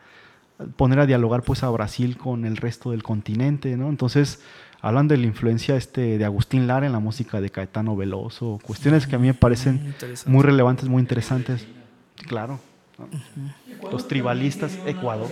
poner 0.76 1.00
a 1.00 1.08
dialogar 1.08 1.42
pues 1.42 1.64
a 1.64 1.70
Brasil 1.72 2.16
con 2.16 2.46
el 2.46 2.58
resto 2.58 2.92
del 2.92 3.02
continente, 3.02 3.76
¿no? 3.76 3.90
Entonces 3.90 4.40
hablan 4.82 5.08
de 5.08 5.18
la 5.18 5.26
influencia 5.26 5.78
este, 5.78 6.20
de 6.20 6.26
Agustín 6.26 6.68
Lara 6.68 6.86
en 6.86 6.92
la 6.92 7.00
música 7.00 7.42
de 7.42 7.50
Caetano 7.50 7.96
Veloso, 7.96 8.60
cuestiones 8.62 9.08
que 9.08 9.16
a 9.16 9.18
mí 9.18 9.26
me 9.26 9.34
parecen 9.34 9.96
muy 10.28 10.44
relevantes, 10.44 10.88
muy 10.88 11.02
interesantes. 11.02 11.66
Claro. 12.28 12.60
Los 13.92 14.08
tribalistas, 14.08 14.78
Ecuador. 14.86 15.28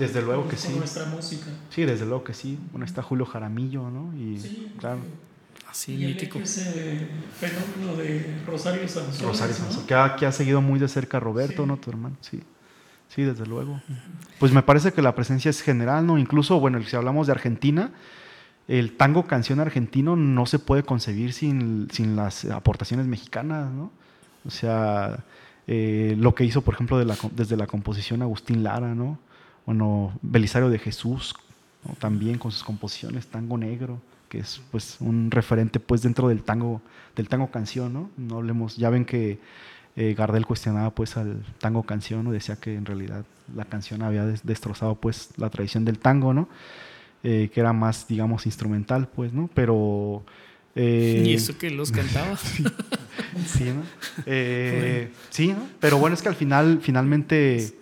Desde 0.00 0.20
luego 0.20 0.48
que 0.48 0.56
sí. 0.56 0.76
Sí, 1.70 1.84
desde 1.84 2.06
luego 2.06 2.24
que 2.24 2.34
sí. 2.34 2.58
Bueno, 2.72 2.84
está 2.86 3.04
Julio 3.04 3.24
Jaramillo, 3.24 3.88
¿no? 3.88 4.12
Y 4.18 4.72
claro. 4.80 4.98
Así, 5.70 5.96
mítico. 5.96 6.40
Ese 6.40 7.08
fenómeno 7.38 7.96
de 7.96 8.42
Rosario 8.46 8.88
Sanzón. 8.88 9.28
Rosario 9.28 9.54
Sanzón, 9.54 9.86
que, 9.86 9.94
ha, 9.94 10.16
que 10.16 10.26
ha 10.26 10.32
seguido 10.32 10.60
muy 10.60 10.80
de 10.80 10.88
cerca 10.88 11.20
Roberto, 11.20 11.64
¿no? 11.64 11.76
Tu 11.76 11.90
hermano, 11.90 12.16
sí. 12.20 12.40
Sí, 13.08 13.22
desde 13.22 13.46
luego. 13.46 13.80
Pues 14.38 14.52
me 14.52 14.62
parece 14.62 14.92
que 14.92 15.02
la 15.02 15.14
presencia 15.14 15.48
es 15.48 15.62
general, 15.62 16.06
¿no? 16.06 16.18
Incluso, 16.18 16.60
bueno, 16.60 16.80
si 16.82 16.94
hablamos 16.94 17.26
de 17.26 17.32
Argentina, 17.32 17.92
el 18.68 18.96
tango 18.96 19.26
canción 19.26 19.58
argentino 19.58 20.14
no 20.14 20.46
se 20.46 20.60
puede 20.60 20.84
concebir 20.84 21.32
sin, 21.32 21.88
sin 21.90 22.14
las 22.14 22.44
aportaciones 22.44 23.06
mexicanas, 23.06 23.70
¿no? 23.70 23.90
O 24.44 24.50
sea, 24.50 25.24
eh, 25.66 26.14
lo 26.18 26.34
que 26.34 26.44
hizo, 26.44 26.62
por 26.62 26.74
ejemplo, 26.74 27.04
desde 27.32 27.56
la 27.56 27.66
composición 27.66 28.22
Agustín 28.22 28.62
Lara, 28.62 28.94
¿no? 28.94 29.18
Bueno, 29.66 30.12
Belisario 30.22 30.68
de 30.68 30.78
Jesús, 30.78 31.34
también 31.98 32.38
con 32.38 32.52
sus 32.52 32.62
composiciones, 32.62 33.26
Tango 33.26 33.58
Negro, 33.58 34.00
que 34.30 34.38
es 34.38 34.62
pues 34.70 34.96
un 35.00 35.30
referente 35.30 35.78
pues 35.80 36.00
dentro 36.00 36.28
del 36.28 36.42
tango, 36.42 36.80
del 37.14 37.28
tango 37.28 37.50
canción, 37.50 37.92
¿no? 37.92 38.10
No 38.16 38.36
hablemos, 38.38 38.78
ya 38.78 38.88
ven 38.88 39.04
que 39.04 39.38
eh, 39.96 40.14
Gardel 40.16 40.46
cuestionaba 40.46 40.94
pues 40.94 41.18
al 41.18 41.42
tango 41.58 41.82
canción, 41.82 42.24
¿no? 42.24 42.32
decía 42.32 42.56
que 42.56 42.74
en 42.74 42.86
realidad 42.86 43.26
la 43.54 43.66
canción 43.66 44.00
había 44.02 44.24
destrozado 44.24 44.94
pues 44.94 45.30
la 45.36 45.50
tradición 45.50 45.84
del 45.84 45.98
tango, 45.98 46.32
¿no? 46.32 46.48
Eh, 47.22 47.50
que 47.52 47.60
era 47.60 47.74
más, 47.74 48.08
digamos, 48.08 48.46
instrumental, 48.46 49.06
pues, 49.08 49.34
¿no? 49.34 49.50
Pero 49.52 50.24
eh, 50.74 51.24
y 51.26 51.34
eso 51.34 51.58
que 51.58 51.70
los 51.70 51.90
cantaba. 51.90 52.36
sí, 53.46 53.64
¿no? 53.64 53.82
Eh, 54.26 55.10
sí, 55.30 55.48
¿no? 55.48 55.68
Pero 55.80 55.98
bueno, 55.98 56.14
es 56.14 56.22
que 56.22 56.28
al 56.28 56.36
final, 56.36 56.78
finalmente, 56.80 57.74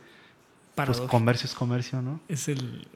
pues 0.74 1.00
comercio 1.02 1.46
es 1.46 1.54
comercio, 1.54 2.02
¿no? 2.02 2.20
Es 2.28 2.48
el... 2.48 2.86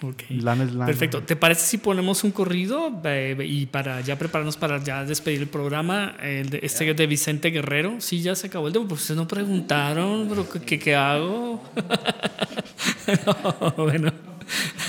Okay. 0.00 0.40
Lana 0.40 0.64
es 0.64 0.72
lana. 0.72 0.86
Perfecto. 0.86 1.22
¿Te 1.22 1.36
parece 1.36 1.66
si 1.66 1.78
ponemos 1.78 2.22
un 2.24 2.30
corrido 2.30 3.00
y 3.44 3.66
para 3.66 4.00
ya 4.00 4.18
prepararnos 4.18 4.56
para 4.56 4.82
ya 4.82 5.04
despedir 5.04 5.40
el 5.40 5.48
programa, 5.48 6.16
el 6.22 6.50
de, 6.50 6.60
este 6.62 6.94
de 6.94 7.06
Vicente 7.06 7.50
Guerrero? 7.50 8.00
Sí, 8.00 8.22
ya 8.22 8.34
se 8.34 8.46
acabó 8.46 8.68
el 8.68 8.72
de... 8.72 8.80
Pues 8.80 9.10
no 9.10 9.26
preguntaron, 9.26 10.28
pero 10.28 10.48
¿qué, 10.48 10.78
qué 10.78 10.94
hago? 10.94 11.62
no, 13.26 13.72
bueno. 13.76 14.12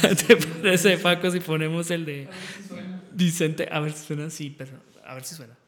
¿Te 0.27 0.35
parece, 0.37 0.97
Paco, 0.97 1.31
si 1.31 1.39
ponemos 1.39 1.89
el 1.91 2.05
de 2.05 2.27
Vicente? 3.11 3.67
A 3.71 3.79
ver 3.79 3.91
si 3.93 4.05
suena 4.05 4.25
así, 4.25 4.53
pero 4.55 4.71
a 5.05 5.13
ver 5.13 5.23
si 5.23 5.35
suena. 5.35 5.58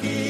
Aquí 0.00 0.29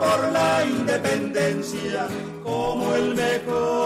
por 0.00 0.32
la 0.32 0.64
independencia 0.64 2.06
como 2.42 2.94
el 2.94 3.14
mejor 3.14 3.77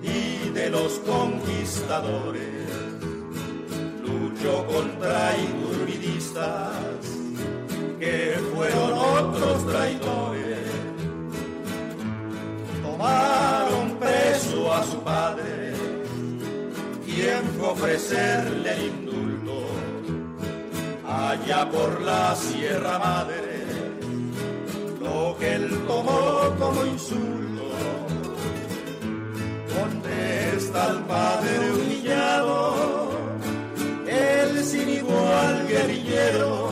y 0.00 0.50
de 0.50 0.70
los 0.70 0.92
conquistadores 1.00 2.68
luchó 4.00 4.64
contra 4.66 5.36
iturbidistas 5.36 6.76
que 7.98 8.38
fueron 8.54 8.92
otros 8.92 9.66
traidores. 9.66 10.58
Tomaron 12.82 13.96
preso 13.98 14.72
a 14.72 14.84
su 14.84 15.00
padre, 15.00 15.72
quien 17.04 17.42
fue 17.58 17.68
ofrecerle 17.70 18.72
el 18.72 18.86
indulto 18.86 19.66
allá 21.04 21.68
por 21.68 22.00
la 22.02 22.36
Sierra 22.36 23.00
Madre, 23.00 23.64
lo 25.00 25.36
que 25.38 25.54
él 25.54 25.82
tomó 25.88 26.54
como 26.56 26.86
insulto. 26.86 27.27
Contesta 30.18 30.84
al 30.84 31.04
padre 31.04 31.70
humillado, 31.70 33.10
el 34.04 34.64
sin 34.64 34.88
igual 34.88 35.68
guerrillero 35.68 36.70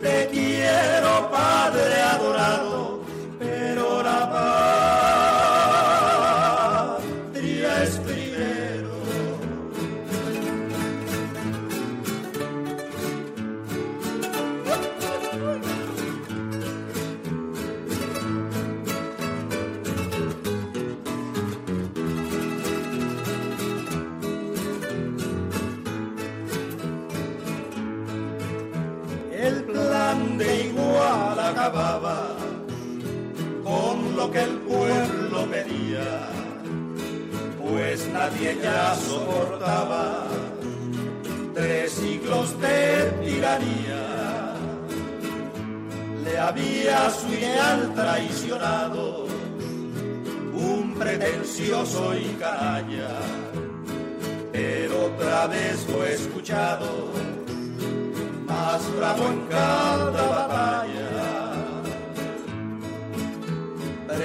te 0.00 0.28
quiero, 0.32 1.30
Padre 1.30 2.00
adorado, 2.00 2.67
acababa 31.48 32.28
con 33.64 34.16
lo 34.16 34.30
que 34.30 34.42
el 34.42 34.56
pueblo 34.58 35.46
pedía, 35.50 36.28
pues 37.60 38.08
nadie 38.08 38.58
ya 38.62 38.94
soportaba 38.94 40.26
tres 41.54 41.92
siglos 41.92 42.60
de 42.60 43.12
tiranía. 43.24 44.54
Le 46.24 46.38
había 46.38 47.10
su 47.10 47.28
ideal 47.28 47.92
traicionado 47.94 49.26
un 50.54 50.94
pretencioso 50.94 52.14
y 52.16 52.36
canalla, 52.38 53.20
pero 54.52 55.06
otra 55.06 55.46
vez 55.46 55.86
fue 55.90 56.14
escuchado, 56.14 57.08
más 58.46 58.80
bravo 58.96 59.24
en 59.28 59.46
cada 59.46 60.26
batalla. 60.28 60.97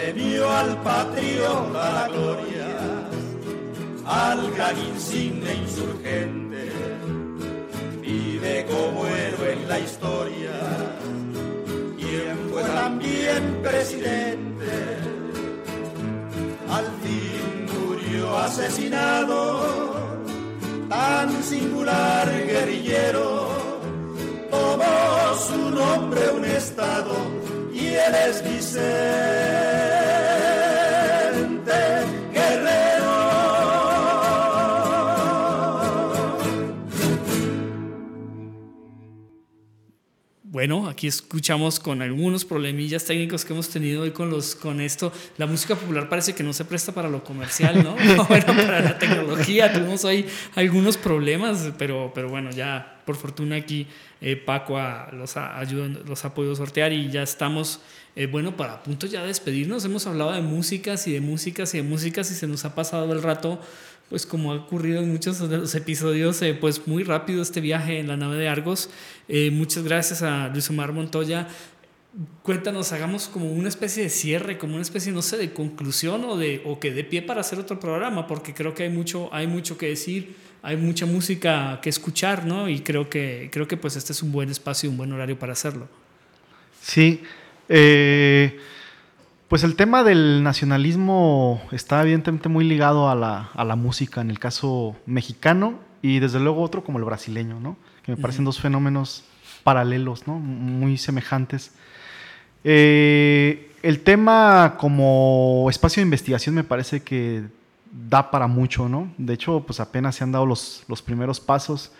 Premio 0.04 0.52
al 0.52 0.82
patriota 0.84 1.92
la 1.94 2.08
gloria, 2.10 2.68
al 4.06 4.52
gran 4.52 4.78
insigne 4.78 5.54
insurgente, 5.54 6.70
vive 8.02 8.66
como 8.66 9.08
héroe 9.08 9.54
en 9.54 9.70
la 9.70 9.80
historia, 9.80 10.56
quien 11.98 12.38
fue 12.52 12.64
también 12.64 13.62
presidente 13.64 14.72
al 16.70 16.86
fin 17.02 17.66
murió 17.74 18.38
asesinado, 18.40 20.20
tan 20.90 21.44
singular 21.44 22.28
guerrillero, 22.46 23.48
tomó 24.52 25.34
su 25.48 25.70
nombre 25.72 26.30
un 26.30 26.44
estado 26.44 27.16
y 27.74 27.88
él 27.88 28.16
es 28.28 28.44
Vicente. 28.44 29.93
Bueno, 40.64 40.88
aquí 40.88 41.08
escuchamos 41.08 41.78
con 41.78 42.02
algunos 42.02 42.46
problemillas 42.46 43.04
técnicos 43.04 43.44
que 43.44 43.52
hemos 43.52 43.68
tenido 43.68 44.04
hoy 44.04 44.12
con, 44.12 44.30
los, 44.30 44.56
con 44.56 44.80
esto. 44.80 45.12
La 45.38 45.46
música 45.46 45.76
popular 45.76 46.08
parece 46.08 46.34
que 46.34 46.42
no 46.42 46.54
se 46.54 46.64
presta 46.64 46.94
para 46.94 47.10
lo 47.10 47.22
comercial, 47.22 47.84
¿no? 47.84 47.96
bueno, 48.30 48.46
para 48.46 48.80
la 48.80 48.98
tecnología. 48.98 49.74
Tuvimos 49.74 50.06
hoy 50.06 50.26
algunos 50.56 50.96
problemas, 50.96 51.74
pero, 51.78 52.14
pero 52.16 52.30
bueno, 52.30 52.50
ya 52.52 53.02
por 53.06 53.18
fortuna 53.18 53.58
aquí 53.58 53.88
eh, 54.22 54.38
Paco 54.38 54.80
los, 55.12 55.36
ha, 55.36 55.62
los 56.06 56.24
ha 56.24 56.34
podido 56.34 56.56
sortear 56.56 56.94
y 56.94 57.12
ya 57.12 57.24
estamos, 57.24 57.82
eh, 58.16 58.28
bueno, 58.28 58.56
para 58.56 58.84
punto 58.84 59.06
ya 59.06 59.20
de 59.20 59.28
despedirnos. 59.28 59.84
Hemos 59.84 60.08
hablado 60.08 60.32
de 60.32 60.40
músicas 60.40 61.06
y 61.08 61.12
de 61.12 61.20
músicas 61.20 61.74
y 61.74 61.80
de 61.80 61.84
músicas 61.84 62.32
y 62.32 62.36
se 62.36 62.48
nos 62.48 62.64
ha 62.64 62.74
pasado 62.74 63.12
el 63.12 63.22
rato 63.22 63.60
pues 64.10 64.26
como 64.26 64.52
ha 64.52 64.56
ocurrido 64.56 65.02
en 65.02 65.12
muchos 65.12 65.50
de 65.50 65.58
los 65.58 65.76
episodios, 65.76 66.42
eh, 66.42 66.54
pues 66.54 66.88
muy 66.88 67.04
rápido 67.04 67.42
este 67.42 67.62
viaje 67.62 68.00
en 68.00 68.08
la 68.08 68.18
nave 68.18 68.38
de 68.38 68.48
Argos. 68.48 68.90
Eh, 69.28 69.52
muchas 69.52 69.84
gracias 69.84 70.22
a 70.22 70.50
Luis 70.50 70.70
Omar 70.70 70.92
Montoya. 70.92 71.48
Cuéntanos, 72.44 72.92
hagamos 72.92 73.28
como 73.28 73.52
una 73.52 73.70
especie 73.70 74.04
de 74.04 74.10
cierre, 74.10 74.60
como 74.60 74.74
una 74.74 74.84
especie, 74.84 75.12
no 75.12 75.24
sé, 75.24 75.38
de 75.38 75.52
conclusión 75.52 76.24
o, 76.26 76.38
de, 76.38 76.62
o 76.64 76.80
que 76.80 76.92
dé 76.92 77.04
pie 77.04 77.24
para 77.24 77.42
hacer 77.42 77.58
otro 77.58 77.80
programa, 77.80 78.28
porque 78.28 78.54
creo 78.54 78.76
que 78.76 78.84
hay 78.84 78.90
mucho, 78.90 79.34
hay 79.34 79.48
mucho 79.48 79.80
que 79.80 79.88
decir, 79.88 80.36
hay 80.62 80.78
mucha 80.78 81.08
música 81.08 81.80
que 81.82 81.90
escuchar, 81.90 82.46
¿no? 82.46 82.70
Y 82.70 82.82
creo 82.82 83.10
que, 83.10 83.50
creo 83.52 83.68
que 83.68 83.78
pues 83.78 83.96
este 83.96 84.14
es 84.14 84.22
un 84.22 84.32
buen 84.32 84.50
espacio, 84.52 84.92
un 84.92 84.98
buen 84.98 85.12
horario 85.12 85.40
para 85.40 85.54
hacerlo. 85.54 85.90
Sí. 86.84 87.22
Eh, 87.68 88.60
pues 89.48 89.64
el 89.64 89.76
tema 89.76 90.04
del 90.04 90.44
nacionalismo 90.44 91.62
está 91.72 92.02
evidentemente 92.02 92.50
muy 92.50 92.66
ligado 92.66 93.10
a 93.10 93.16
la, 93.16 93.76
música, 93.76 94.22
en 94.22 94.30
el 94.30 94.40
caso 94.40 94.96
mexicano, 95.06 95.80
y 96.02 96.20
desde 96.20 96.40
luego 96.40 96.62
otro 96.62 96.84
como 96.84 97.00
el 97.00 97.06
brasileño, 97.06 97.60
¿no? 97.60 97.78
Que 98.04 98.14
me 98.14 98.18
parecen 98.22 98.46
dos 98.46 98.60
fenómenos 98.60 99.24
paralelos, 99.64 100.28
¿no? 100.28 100.40
Muy 100.40 100.98
semejantes. 100.98 101.72
Eh, 102.64 103.72
el 103.82 104.00
tema 104.02 104.76
como 104.78 105.68
espacio 105.70 106.02
de 106.02 106.06
investigación 106.06 106.56
me 106.56 106.64
parece 106.64 107.04
que 107.04 107.44
da 107.92 108.32
para 108.32 108.48
mucho, 108.48 108.90
¿no? 108.90 109.14
De 109.18 109.34
hecho, 109.34 109.64
pues 109.66 109.80
apenas 109.80 110.16
se 110.16 110.24
han 110.24 110.32
dado 110.32 110.46
los, 110.46 110.84
los 110.88 111.02
primeros 111.02 111.40
pasos. 111.40 111.92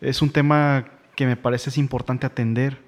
Es 0.00 0.22
un 0.22 0.30
tema 0.30 0.84
que 1.14 1.26
me 1.26 1.36
parece 1.36 1.70
es 1.70 1.78
importante 1.78 2.26
atender, 2.26 2.78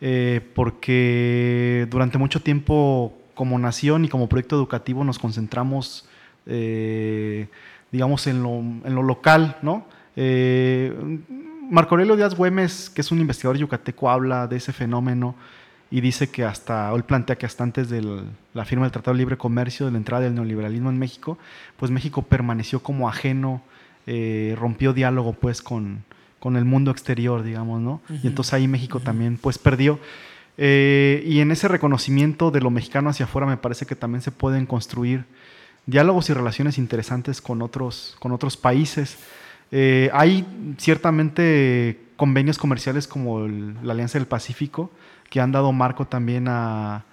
eh, 0.00 0.40
porque 0.54 1.86
durante 1.90 2.16
mucho 2.18 2.40
tiempo 2.40 3.19
como 3.40 3.58
nación 3.58 4.04
y 4.04 4.08
como 4.10 4.28
proyecto 4.28 4.54
educativo 4.54 5.02
nos 5.02 5.18
concentramos, 5.18 6.06
eh, 6.44 7.48
digamos, 7.90 8.26
en 8.26 8.42
lo, 8.42 9.02
local, 9.02 9.56
¿no? 9.62 9.86
Eh, 10.14 10.92
Marco 11.70 11.94
Aurelio 11.94 12.16
Díaz 12.16 12.34
Güemes, 12.34 12.90
que 12.90 13.00
es 13.00 13.10
un 13.10 13.18
investigador 13.18 13.56
yucateco, 13.56 14.10
habla 14.10 14.46
de 14.46 14.58
ese 14.58 14.74
fenómeno 14.74 15.36
y 15.90 16.02
dice 16.02 16.28
que 16.28 16.44
hasta, 16.44 16.92
él 16.94 17.02
plantea 17.04 17.36
que 17.36 17.46
hasta 17.46 17.64
antes 17.64 17.88
de 17.88 18.02
la 18.52 18.66
firma 18.66 18.84
del 18.84 18.92
Tratado 18.92 19.14
de 19.14 19.20
Libre 19.20 19.38
Comercio, 19.38 19.86
de 19.86 19.92
la 19.92 19.96
entrada 19.96 20.24
del 20.24 20.34
neoliberalismo 20.34 20.90
en 20.90 20.98
México, 20.98 21.38
pues 21.78 21.90
México 21.90 22.20
permaneció 22.20 22.82
como 22.82 23.08
ajeno, 23.08 23.62
eh, 24.06 24.54
rompió 24.58 24.92
diálogo 24.92 25.32
pues 25.32 25.62
con, 25.62 26.04
con, 26.40 26.58
el 26.58 26.66
mundo 26.66 26.90
exterior, 26.90 27.42
digamos, 27.42 27.80
¿no? 27.80 28.02
Y 28.22 28.26
entonces 28.26 28.52
ahí 28.52 28.68
México 28.68 29.00
también 29.00 29.38
pues 29.38 29.56
perdió. 29.56 29.98
Eh, 30.62 31.22
y 31.24 31.40
en 31.40 31.50
ese 31.52 31.68
reconocimiento 31.68 32.50
de 32.50 32.60
lo 32.60 32.70
mexicano 32.70 33.08
hacia 33.08 33.24
afuera 33.24 33.46
me 33.46 33.56
parece 33.56 33.86
que 33.86 33.96
también 33.96 34.20
se 34.20 34.30
pueden 34.30 34.66
construir 34.66 35.24
diálogos 35.86 36.28
y 36.28 36.34
relaciones 36.34 36.76
interesantes 36.76 37.40
con 37.40 37.62
otros, 37.62 38.14
con 38.18 38.30
otros 38.30 38.58
países. 38.58 39.16
Eh, 39.72 40.10
hay 40.12 40.46
ciertamente 40.76 42.02
convenios 42.16 42.58
comerciales 42.58 43.08
como 43.08 43.48
la 43.48 43.92
Alianza 43.92 44.18
del 44.18 44.28
Pacífico 44.28 44.90
que 45.30 45.40
han 45.40 45.50
dado 45.50 45.72
marco 45.72 46.06
también 46.06 46.46
a, 46.46 47.06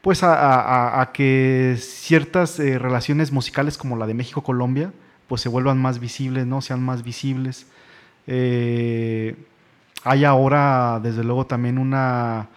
pues 0.00 0.20
a, 0.22 1.10
que 1.12 1.76
ciertas 1.80 2.60
eh, 2.60 2.78
relaciones 2.78 3.32
musicales 3.32 3.76
como 3.76 3.96
la 3.96 4.06
de 4.06 4.14
México-Colombia 4.14 4.92
pues 5.26 5.40
se 5.40 5.48
vuelvan 5.48 5.82
más 5.82 5.98
visibles, 5.98 6.46
¿no? 6.46 6.62
sean 6.62 6.80
más 6.80 7.02
visibles. 7.02 7.66
hay 8.28 10.24
ahora, 10.24 11.00
desde 11.02 11.24
luego, 11.24 11.46
también 11.46 11.78
una 11.78 12.50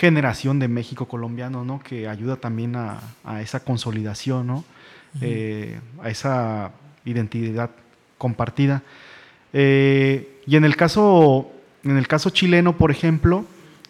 generación 0.00 0.58
de 0.58 0.66
México 0.66 1.06
colombiano, 1.06 1.62
¿no? 1.62 1.78
Que 1.80 2.08
ayuda 2.08 2.36
también 2.36 2.74
a, 2.74 3.42
esa 3.42 3.60
consolidación, 3.60 4.46
¿no? 4.46 4.64
Eh, 5.20 5.78
a 6.02 6.08
esa 6.08 6.70
identidad 7.04 7.68
compartida. 8.16 8.82
Eh, 9.52 10.40
y 10.46 10.56
en 10.56 10.64
el 10.64 10.74
caso, 10.76 11.52
en 11.84 11.98
el 11.98 12.08
caso 12.08 12.30
chileno, 12.30 12.78
por 12.78 12.90
ejemplo, 12.90 13.44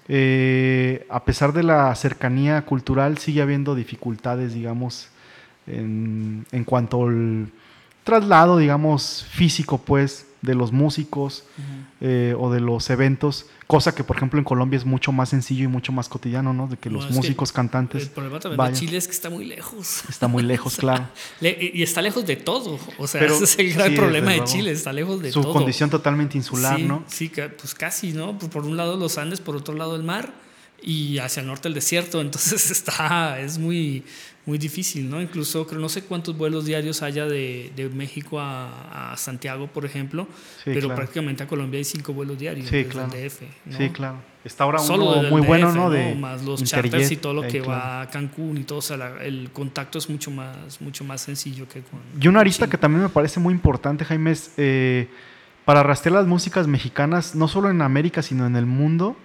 eh, 0.09 1.07
a 1.09 1.25
pesar 1.25 1.53
de 1.53 1.63
la 1.63 1.95
cercanía 1.95 2.63
cultural, 2.63 3.19
sigue 3.19 3.41
habiendo 3.41 3.77
dificultades, 3.77 4.53
digamos, 4.53 5.11
en, 5.69 6.45
en 6.51 6.65
cuanto 6.65 7.07
al 7.07 7.53
traslado, 8.03 8.59
digamos, 8.59 9.25
físico, 9.31 9.79
pues, 9.79 10.27
de 10.43 10.55
los 10.55 10.73
músicos 10.73 11.45
o 12.01 12.51
de 12.51 12.61
los 12.61 12.91
eventos 12.91 13.47
Cosa 13.71 13.95
que, 13.95 14.03
por 14.03 14.17
ejemplo, 14.17 14.37
en 14.37 14.45
Colombia 14.45 14.77
es 14.77 14.85
mucho 14.85 15.13
más 15.13 15.29
sencillo 15.29 15.63
y 15.63 15.69
mucho 15.69 15.93
más 15.93 16.09
cotidiano, 16.09 16.53
¿no? 16.53 16.67
De 16.67 16.77
que 16.77 16.91
los 16.91 17.09
músicos, 17.13 17.53
cantantes. 17.53 18.03
El 18.03 18.11
problema 18.11 18.41
también 18.41 18.73
de 18.73 18.73
Chile 18.73 18.97
es 18.97 19.07
que 19.07 19.13
está 19.13 19.31
muy 19.31 19.45
lejos. 19.45 20.03
Está 20.09 20.27
muy 20.27 20.43
lejos, 20.43 20.75
claro. 20.79 21.07
y 21.41 21.81
está 21.81 22.03
lejos 22.03 22.27
de 22.27 22.35
todo. 22.35 22.81
O 22.99 23.07
sea, 23.07 23.25
ese 23.25 23.45
es 23.45 23.59
el 23.61 23.73
gran 23.73 23.95
problema 23.95 24.33
de 24.33 24.43
Chile, 24.43 24.73
está 24.73 24.93
lejos 24.93 25.23
de 25.23 25.31
todo. 25.31 25.45
Su 25.45 25.53
condición 25.53 25.89
totalmente 25.89 26.37
insular, 26.37 26.81
¿no? 26.81 27.05
Sí, 27.07 27.31
pues 27.31 27.77
casi, 27.77 28.13
¿no? 28.13 28.37
Por 28.37 28.65
un 28.65 28.77
lado 28.77 28.97
los 28.97 29.19
Andes, 29.19 29.41
por 29.41 29.55
otro 29.55 29.75
lado 29.75 29.95
el 29.95 30.03
mar 30.03 30.33
y 30.83 31.19
hacia 31.19 31.41
el 31.41 31.47
norte 31.47 31.69
el 31.69 31.75
desierto. 31.75 32.21
Entonces 32.21 32.71
está, 32.71 33.41
es 33.41 33.59
muy, 33.59 34.05
muy 34.47 34.59
difícil, 34.59 35.09
¿no? 35.09 35.21
Incluso 35.21 35.67
creo, 35.67 35.81
no 35.81 35.89
sé 35.89 36.03
cuántos 36.03 36.37
vuelos 36.37 36.65
diarios 36.65 37.03
haya 37.03 37.27
de, 37.27 37.73
de 37.77 37.89
México 37.89 38.41
a, 38.41 39.13
a, 39.13 39.17
Santiago, 39.17 39.67
por 39.67 39.85
ejemplo, 39.85 40.27
pero 40.65 40.95
prácticamente 40.95 41.43
a 41.43 41.47
Colombia 41.47 41.79
hay 41.79 41.85
cinco 41.85 42.13
vuelos 42.13 42.39
diarios 42.39 42.69
sí, 42.69 42.85
claro. 42.85 43.09
DF. 43.09 43.43
Sí, 43.77 43.91
claro. 43.91 44.31
Está 44.43 44.65
ahora 44.65 44.79
Solo 44.79 45.23
muy 45.25 45.43
bueno, 45.43 45.71
¿no? 45.73 45.91
De 45.91 46.15
Más 46.15 46.43
los 46.43 46.65
charters 46.65 47.11
y 47.11 47.17
todo 47.17 47.35
lo 47.35 47.43
que 47.43 47.61
va 47.61 48.03
a 48.03 48.09
Cancún 48.09 48.57
y 48.57 48.65
todo, 48.65 48.79
o 48.79 48.83
sea, 48.83 49.19
el 49.23 49.51
contacto 49.53 49.99
es 49.99 50.09
mucho 50.09 50.31
más, 50.31 50.81
mucho 50.81 51.05
más 51.05 51.21
sencillo 51.21 51.69
que 51.69 51.83
con... 51.83 52.01
Y 52.21 52.27
una 52.27 52.41
arista 52.41 52.69
que 52.69 52.79
también 52.79 53.03
me 53.03 53.11
parece 53.11 53.39
muy 53.39 53.53
importante, 53.53 54.05
Jaime, 54.05 54.31
es 54.31 54.53
eh, 54.57 55.09
para 55.67 55.83
rastrear 55.83 56.15
las 56.15 56.27
músicas 56.27 56.67
mexicanas, 56.67 57.35
no 57.35 57.49
solo 57.49 57.69
en 57.69 57.83
América, 57.83 58.23
sino 58.23 58.47
en 58.47 58.57
el 58.57 58.65
mundo, 58.65 59.17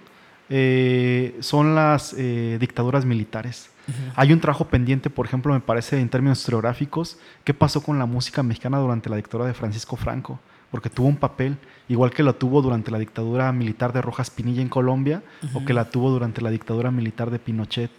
eh, 0.48 1.36
son 1.40 1.74
las 1.74 2.14
eh, 2.16 2.56
dictaduras 2.60 3.04
militares. 3.04 3.70
Hay 4.16 4.32
un 4.32 4.40
trabajo 4.40 4.64
pendiente, 4.64 5.10
por 5.10 5.26
ejemplo, 5.26 5.54
me 5.54 5.60
parece, 5.60 6.00
en 6.00 6.08
términos 6.08 6.40
historiográficos, 6.40 7.18
qué 7.44 7.54
pasó 7.54 7.82
con 7.84 8.00
la 8.00 8.06
música 8.06 8.42
mexicana 8.42 8.78
durante 8.78 9.08
la 9.08 9.14
dictadura 9.14 9.46
de 9.46 9.54
Francisco 9.54 9.96
Franco. 9.96 10.40
porque 10.72 10.90
tuvo 10.90 11.06
un 11.06 11.16
papel, 11.16 11.56
igual 11.88 12.10
que 12.10 12.24
lo 12.24 12.34
tuvo 12.34 12.60
durante 12.60 12.90
la 12.90 12.98
dictadura 12.98 13.52
militar 13.52 13.92
de 13.92 14.02
Rojas 14.02 14.30
Pinilla 14.30 14.60
en 14.60 14.68
Colombia, 14.68 15.22
o 15.54 15.64
que 15.64 15.72
la 15.72 15.88
tuvo 15.88 16.10
durante 16.10 16.42
la 16.42 16.50
dictadura 16.50 16.90
militar 16.90 17.30
de 17.30 17.38
Pinochet 17.38 17.90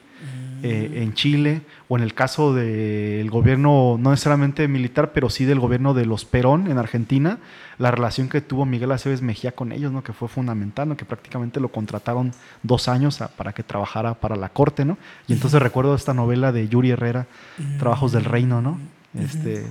eh, 0.64 1.04
en 1.04 1.14
Chile, 1.14 1.62
o 1.88 1.98
en 1.98 2.04
el 2.04 2.16
caso 2.16 2.54
del 2.54 3.30
gobierno, 3.30 3.98
no 4.00 4.10
necesariamente 4.10 4.68
militar, 4.68 5.12
pero 5.14 5.30
sí 5.30 5.46
del 5.46 5.60
gobierno 5.60 5.94
de 5.94 6.06
los 6.06 6.26
Perón 6.26 6.72
en 6.72 6.80
Argentina, 6.80 7.38
la 7.78 7.92
relación 7.92 8.28
que 8.28 8.42
tuvo 8.42 8.66
Miguel 8.66 8.92
Aceves 8.92 9.22
Mejía 9.22 9.52
con 9.52 9.72
ellos, 9.72 9.92
¿no? 9.92 10.04
que 10.04 10.14
fue 10.14 10.28
fundamental, 10.28 10.90
¿no? 10.90 10.98
que 10.98 11.06
prácticamente 11.06 11.60
lo 11.60 11.70
contrataron 11.70 12.32
dos 12.64 12.88
años 12.88 13.20
para 13.36 13.54
que 13.54 13.62
trabajara 13.62 14.16
para 14.16 14.36
la 14.36 14.50
corte, 14.50 14.84
¿no? 14.84 14.98
Y 15.28 15.34
entonces 15.34 15.62
recuerdo 15.62 15.94
esta 15.94 16.16
novela 16.16 16.52
de 16.52 16.68
Yuri 16.68 16.90
Herrera, 16.90 17.28
Trabajos 17.78 18.12
del 18.12 18.26
Reino, 18.26 18.62
¿no? 18.62 18.80
Este, 19.14 19.66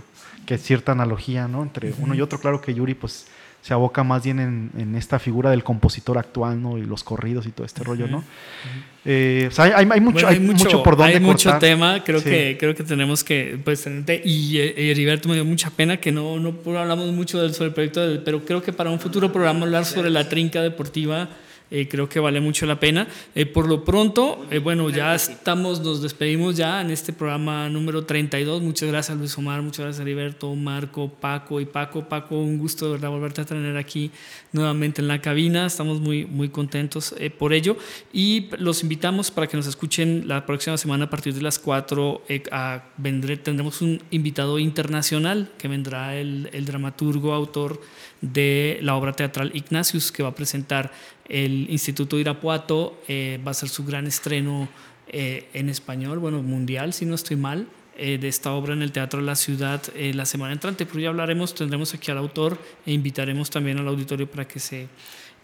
que 0.46 0.54
es 0.54 0.62
cierta 0.62 0.92
analogía, 0.92 1.48
¿no? 1.48 1.62
Entre 1.62 1.92
uno 1.98 2.14
y 2.14 2.20
otro, 2.20 2.38
claro 2.38 2.60
que 2.60 2.74
Yuri, 2.74 2.94
pues 2.94 3.26
se 3.66 3.74
aboca 3.74 4.04
más 4.04 4.22
bien 4.22 4.70
en, 4.78 4.94
esta 4.94 5.18
figura 5.18 5.50
del 5.50 5.64
compositor 5.64 6.18
actual, 6.18 6.62
¿no? 6.62 6.78
Y 6.78 6.82
los 6.82 7.02
corridos 7.02 7.46
y 7.46 7.50
todo 7.50 7.66
este 7.66 7.82
rollo, 7.82 8.06
¿no? 8.06 8.22
Eh, 9.04 9.48
o 9.48 9.50
sea, 9.50 9.64
hay, 9.76 10.00
mucho, 10.00 10.28
hay, 10.28 10.38
mucho, 10.38 10.84
por 10.84 10.96
donde 10.96 11.14
Hay 11.14 11.20
mucho 11.20 11.52
tema, 11.58 12.04
creo, 12.04 12.22
que, 12.22 12.56
creo 12.60 12.76
que 12.76 12.84
tenemos 12.84 13.24
que, 13.24 13.58
pues, 13.64 13.84
y, 14.24 14.58
y, 14.58 14.58
Heriberto 14.60 15.28
me 15.28 15.34
dio 15.34 15.44
mucha 15.44 15.70
pena 15.70 15.96
que 15.96 16.12
no, 16.12 16.38
no 16.38 16.54
hablamos 16.78 17.10
mucho 17.10 17.42
del, 17.42 17.54
sobre 17.54 17.70
el 17.70 17.74
proyecto, 17.74 18.22
pero 18.24 18.44
creo 18.44 18.62
que 18.62 18.72
para 18.72 18.88
un 18.90 19.00
futuro 19.00 19.32
programa 19.32 19.66
hablar 19.66 19.84
sobre 19.84 20.10
la 20.10 20.28
trinca 20.28 20.62
deportiva 20.62 21.28
eh, 21.70 21.88
creo 21.88 22.08
que 22.08 22.20
vale 22.20 22.40
mucho 22.40 22.64
la 22.66 22.78
pena. 22.78 23.08
Eh, 23.34 23.46
por 23.46 23.68
lo 23.68 23.84
pronto, 23.84 24.46
eh, 24.50 24.58
bueno, 24.58 24.88
ya 24.90 25.14
estamos, 25.14 25.80
nos 25.80 26.00
despedimos 26.00 26.56
ya 26.56 26.80
en 26.80 26.90
este 26.90 27.12
programa 27.12 27.68
número 27.68 28.04
32. 28.04 28.62
Muchas 28.62 28.88
gracias 28.88 29.18
Luis 29.18 29.36
Omar, 29.36 29.62
muchas 29.62 29.84
gracias 29.84 30.00
Heriberto, 30.00 30.54
Marco, 30.54 31.08
Paco 31.08 31.60
y 31.60 31.66
Paco. 31.66 32.08
Paco, 32.08 32.38
un 32.38 32.58
gusto 32.58 32.86
de 32.86 32.92
verdad 32.92 33.10
volverte 33.10 33.40
a 33.40 33.44
tener 33.44 33.76
aquí 33.76 34.10
nuevamente 34.52 35.00
en 35.02 35.08
la 35.08 35.20
cabina. 35.20 35.66
Estamos 35.66 36.00
muy, 36.00 36.24
muy 36.24 36.48
contentos 36.50 37.14
por 37.38 37.52
ello. 37.52 37.76
Y 38.12 38.48
los 38.58 38.82
invitamos 38.82 39.30
para 39.30 39.46
que 39.48 39.56
nos 39.56 39.66
escuchen 39.66 40.28
la 40.28 40.46
próxima 40.46 40.76
semana 40.76 41.06
a 41.06 41.10
partir 41.10 41.34
de 41.34 41.42
las 41.42 41.58
4. 41.58 42.22
vendré, 42.96 43.36
tendremos 43.38 43.82
un 43.82 44.00
invitado 44.10 44.58
internacional 44.58 45.50
que 45.58 45.68
vendrá 45.68 46.16
el, 46.16 46.48
el 46.52 46.64
dramaturgo, 46.64 47.32
autor 47.32 47.80
de 48.32 48.78
la 48.82 48.96
obra 48.96 49.12
teatral 49.12 49.50
Ignatius, 49.54 50.12
que 50.12 50.22
va 50.22 50.30
a 50.30 50.34
presentar 50.34 50.92
el 51.28 51.68
Instituto 51.70 52.18
Irapuato, 52.18 53.00
eh, 53.08 53.40
va 53.46 53.50
a 53.50 53.54
ser 53.54 53.68
su 53.68 53.84
gran 53.84 54.06
estreno 54.06 54.68
eh, 55.08 55.48
en 55.52 55.68
español, 55.68 56.18
bueno, 56.18 56.42
mundial, 56.42 56.92
si 56.92 57.04
no 57.04 57.14
estoy 57.14 57.36
mal, 57.36 57.68
eh, 57.98 58.18
de 58.18 58.28
esta 58.28 58.52
obra 58.52 58.74
en 58.74 58.82
el 58.82 58.92
Teatro 58.92 59.20
de 59.20 59.26
la 59.26 59.36
Ciudad 59.36 59.82
la 59.94 60.26
semana 60.26 60.52
entrante. 60.52 60.84
Pero 60.84 61.00
ya 61.00 61.08
hablaremos, 61.08 61.54
tendremos 61.54 61.94
aquí 61.94 62.10
al 62.10 62.18
autor 62.18 62.58
e 62.84 62.92
invitaremos 62.92 63.48
también 63.48 63.78
al 63.78 63.88
auditorio 63.88 64.30
para 64.30 64.46
que 64.46 64.60
se 64.60 64.88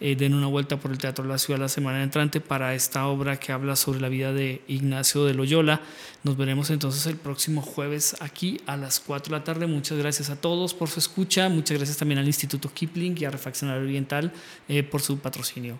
eh, 0.04 0.16
den 0.16 0.34
una 0.34 0.48
vuelta 0.48 0.80
por 0.80 0.90
el 0.90 0.98
Teatro 0.98 1.22
de 1.22 1.30
la 1.30 1.38
Ciudad 1.38 1.60
la 1.60 1.68
semana 1.68 2.02
entrante 2.02 2.40
para 2.40 2.74
esta 2.74 3.06
obra 3.06 3.38
que 3.38 3.52
habla 3.52 3.76
sobre 3.76 4.00
la 4.00 4.08
vida 4.08 4.32
de 4.32 4.60
Ignacio 4.66 5.24
de 5.24 5.32
Loyola. 5.32 5.80
Nos 6.24 6.36
veremos 6.36 6.70
entonces 6.70 7.06
el 7.06 7.16
próximo 7.16 7.62
jueves 7.62 8.16
aquí 8.18 8.60
a 8.66 8.76
las 8.76 8.98
4 8.98 9.32
de 9.32 9.38
la 9.38 9.44
tarde. 9.44 9.68
Muchas 9.68 9.96
gracias 9.98 10.28
a 10.28 10.34
todos 10.34 10.74
por 10.74 10.88
su 10.88 10.98
escucha. 10.98 11.48
Muchas 11.48 11.76
gracias 11.76 11.98
también 11.98 12.18
al 12.18 12.26
Instituto 12.26 12.68
Kipling 12.74 13.16
y 13.16 13.26
a 13.26 13.30
Refaccionario 13.30 13.84
Oriental 13.84 14.32
eh, 14.68 14.82
por 14.82 15.02
su 15.02 15.20
patrocinio. 15.20 15.78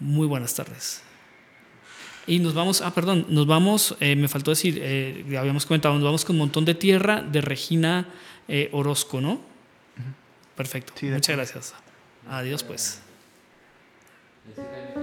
Muy 0.00 0.26
buenas 0.26 0.52
tardes. 0.52 1.02
Y 2.26 2.40
nos 2.40 2.54
vamos, 2.54 2.82
ah, 2.82 2.92
perdón, 2.92 3.26
nos 3.28 3.46
vamos, 3.46 3.94
eh, 4.00 4.16
me 4.16 4.26
faltó 4.26 4.50
decir, 4.50 4.82
habíamos 5.38 5.64
comentado, 5.64 5.94
nos 5.94 6.02
vamos 6.02 6.24
con 6.24 6.34
un 6.34 6.40
montón 6.40 6.64
de 6.64 6.74
tierra 6.74 7.22
de 7.22 7.40
Regina 7.40 8.08
Orozco, 8.72 9.20
¿no? 9.20 9.40
Perfecto. 10.56 10.92
Muchas 11.02 11.36
gracias. 11.36 11.74
Adiós, 12.28 12.64
pues. 12.64 13.00
Al 14.50 14.64
final 14.64 14.99